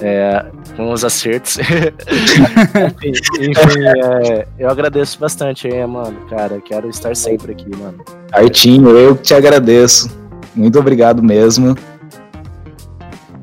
é, 0.00 0.44
com 0.76 0.90
os 0.92 1.04
acertos. 1.04 1.58
enfim, 3.02 3.50
enfim 3.50 3.84
é, 3.86 4.46
eu 4.58 4.68
agradeço 4.68 5.18
bastante 5.18 5.68
aí, 5.68 5.86
mano, 5.86 6.26
cara. 6.28 6.60
Quero 6.60 6.90
estar 6.90 7.14
sempre 7.14 7.52
aqui, 7.52 7.70
mano. 7.76 8.04
Artinho, 8.32 8.90
eu 8.90 9.16
te 9.16 9.32
agradeço. 9.32 10.25
Muito 10.56 10.78
obrigado 10.78 11.22
mesmo. 11.22 11.76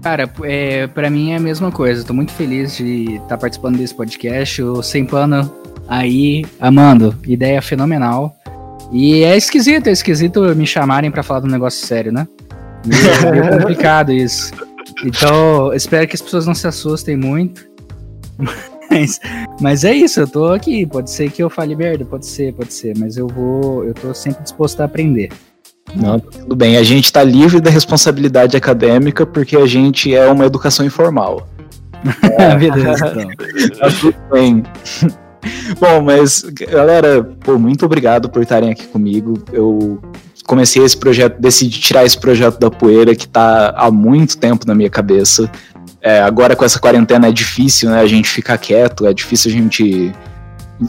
Cara, 0.01 0.29
é, 0.43 0.87
para 0.87 1.09
mim 1.09 1.31
é 1.31 1.37
a 1.37 1.39
mesma 1.39 1.71
coisa. 1.71 2.03
Tô 2.03 2.13
muito 2.13 2.33
feliz 2.33 2.75
de 2.75 3.13
estar 3.13 3.27
tá 3.27 3.37
participando 3.37 3.77
desse 3.77 3.93
podcast. 3.93 4.61
O 4.61 4.81
Sem 4.81 5.05
Pano 5.05 5.49
aí, 5.87 6.43
amando. 6.59 7.15
Ideia 7.25 7.61
fenomenal. 7.61 8.35
E 8.91 9.23
é 9.23 9.37
esquisito, 9.37 9.87
é 9.87 9.91
esquisito 9.91 10.41
me 10.55 10.67
chamarem 10.67 11.09
para 11.09 11.23
falar 11.23 11.39
de 11.39 11.47
um 11.47 11.51
negócio 11.51 11.85
sério, 11.85 12.11
né? 12.11 12.27
É 12.89 13.49
complicado 13.57 14.11
isso. 14.11 14.51
Então, 15.05 15.73
espero 15.73 16.07
que 16.07 16.15
as 16.15 16.21
pessoas 16.21 16.45
não 16.45 16.53
se 16.53 16.67
assustem 16.67 17.15
muito. 17.15 17.65
Mas, 18.91 19.19
mas 19.59 19.83
é 19.83 19.91
isso, 19.91 20.19
eu 20.19 20.27
tô 20.27 20.53
aqui. 20.53 20.85
Pode 20.85 21.09
ser 21.09 21.31
que 21.31 21.41
eu 21.41 21.49
fale 21.49 21.75
merda, 21.75 22.05
pode 22.05 22.27
ser, 22.27 22.53
pode 22.53 22.71
ser. 22.71 22.95
Mas 22.95 23.17
eu 23.17 23.27
vou. 23.27 23.83
Eu 23.83 23.95
tô 23.95 24.13
sempre 24.13 24.43
disposto 24.43 24.81
a 24.81 24.85
aprender. 24.85 25.31
Não, 25.95 26.19
tudo 26.19 26.55
bem. 26.55 26.77
A 26.77 26.83
gente 26.83 27.05
está 27.05 27.23
livre 27.23 27.59
da 27.59 27.69
responsabilidade 27.69 28.55
acadêmica 28.57 29.25
porque 29.25 29.55
a 29.55 29.65
gente 29.65 30.13
é 30.13 30.27
uma 30.27 30.45
educação 30.45 30.85
informal. 30.85 31.47
É, 32.37 32.53
beleza, 32.57 33.13
então. 33.15 33.79
tá 33.79 33.89
tudo 34.01 34.15
bem. 34.29 34.61
Bom, 35.79 36.01
mas 36.01 36.41
galera, 36.41 37.23
pô, 37.23 37.57
muito 37.57 37.85
obrigado 37.85 38.29
por 38.29 38.41
estarem 38.41 38.71
aqui 38.71 38.87
comigo. 38.87 39.41
Eu 39.53 40.01
comecei 40.45 40.83
esse 40.83 40.97
projeto, 40.97 41.39
decidi 41.39 41.79
tirar 41.79 42.05
esse 42.05 42.17
projeto 42.17 42.59
da 42.59 42.69
poeira 42.69 43.15
que 43.15 43.25
está 43.25 43.73
há 43.75 43.89
muito 43.89 44.37
tempo 44.37 44.67
na 44.67 44.75
minha 44.75 44.89
cabeça. 44.89 45.49
É, 46.01 46.21
agora 46.21 46.55
com 46.55 46.65
essa 46.65 46.79
quarentena 46.79 47.27
é 47.27 47.31
difícil, 47.31 47.89
né? 47.89 47.99
A 47.99 48.07
gente 48.07 48.29
ficar 48.29 48.57
quieto, 48.57 49.05
é 49.05 49.13
difícil 49.13 49.51
a 49.51 49.53
gente 49.53 50.11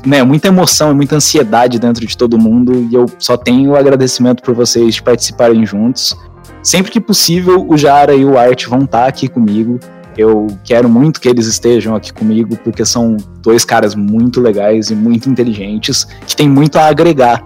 né, 0.05 0.22
muita 0.22 0.49
emoção 0.49 0.90
e 0.90 0.95
muita 0.95 1.16
ansiedade 1.16 1.78
dentro 1.78 2.07
de 2.07 2.16
todo 2.16 2.38
mundo 2.38 2.86
e 2.90 2.95
eu 2.95 3.07
só 3.18 3.36
tenho 3.36 3.76
agradecimento 3.76 4.42
por 4.42 4.55
vocês 4.55 5.01
participarem 5.01 5.64
juntos. 5.66 6.16
Sempre 6.62 6.90
que 6.90 7.01
possível, 7.01 7.66
o 7.68 7.76
Jara 7.76 8.14
e 8.14 8.24
o 8.24 8.38
Art 8.38 8.66
vão 8.66 8.84
estar 8.84 9.07
aqui 9.07 9.28
comigo. 9.28 9.78
Eu 10.16 10.47
quero 10.64 10.88
muito 10.88 11.20
que 11.20 11.28
eles 11.28 11.47
estejam 11.47 11.95
aqui 11.95 12.12
comigo, 12.12 12.57
porque 12.62 12.84
são 12.84 13.16
dois 13.42 13.64
caras 13.64 13.95
muito 13.95 14.40
legais 14.40 14.90
e 14.90 14.95
muito 14.95 15.28
inteligentes, 15.28 16.05
que 16.26 16.34
tem 16.34 16.49
muito 16.49 16.78
a 16.78 16.86
agregar. 16.86 17.45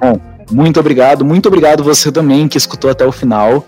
Bom, 0.00 0.20
muito 0.52 0.78
obrigado. 0.78 1.24
Muito 1.24 1.46
obrigado 1.46 1.82
você 1.82 2.12
também 2.12 2.46
que 2.46 2.58
escutou 2.58 2.90
até 2.90 3.04
o 3.04 3.10
final. 3.10 3.66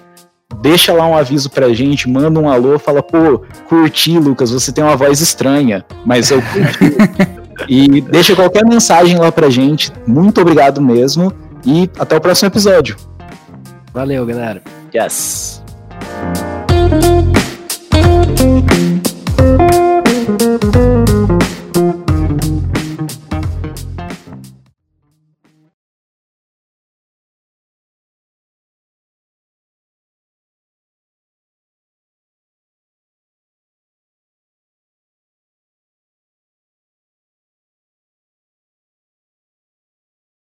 Deixa 0.61 0.93
lá 0.93 1.07
um 1.07 1.17
aviso 1.17 1.51
pra 1.51 1.73
gente, 1.73 2.09
manda 2.09 2.39
um 2.39 2.49
alô, 2.49 2.79
fala, 2.79 3.03
pô, 3.03 3.43
curti, 3.69 4.17
Lucas, 4.17 4.53
você 4.53 4.71
tem 4.71 4.85
uma 4.85 4.97
voz 4.97 5.21
estranha, 5.21 5.85
mas 6.05 6.31
eu 6.31 6.41
curti. 6.41 7.37
E 7.69 8.01
deixa 8.01 8.35
qualquer 8.37 8.65
mensagem 8.65 9.19
lá 9.19 9.33
pra 9.33 9.51
gente. 9.51 9.93
Muito 10.07 10.41
obrigado 10.41 10.81
mesmo. 10.81 11.33
E 11.65 11.91
até 11.99 12.17
o 12.17 12.21
próximo 12.21 12.49
episódio. 12.49 12.97
Valeu, 13.93 14.27
galera. 14.27 14.63
Yes. 14.95 15.63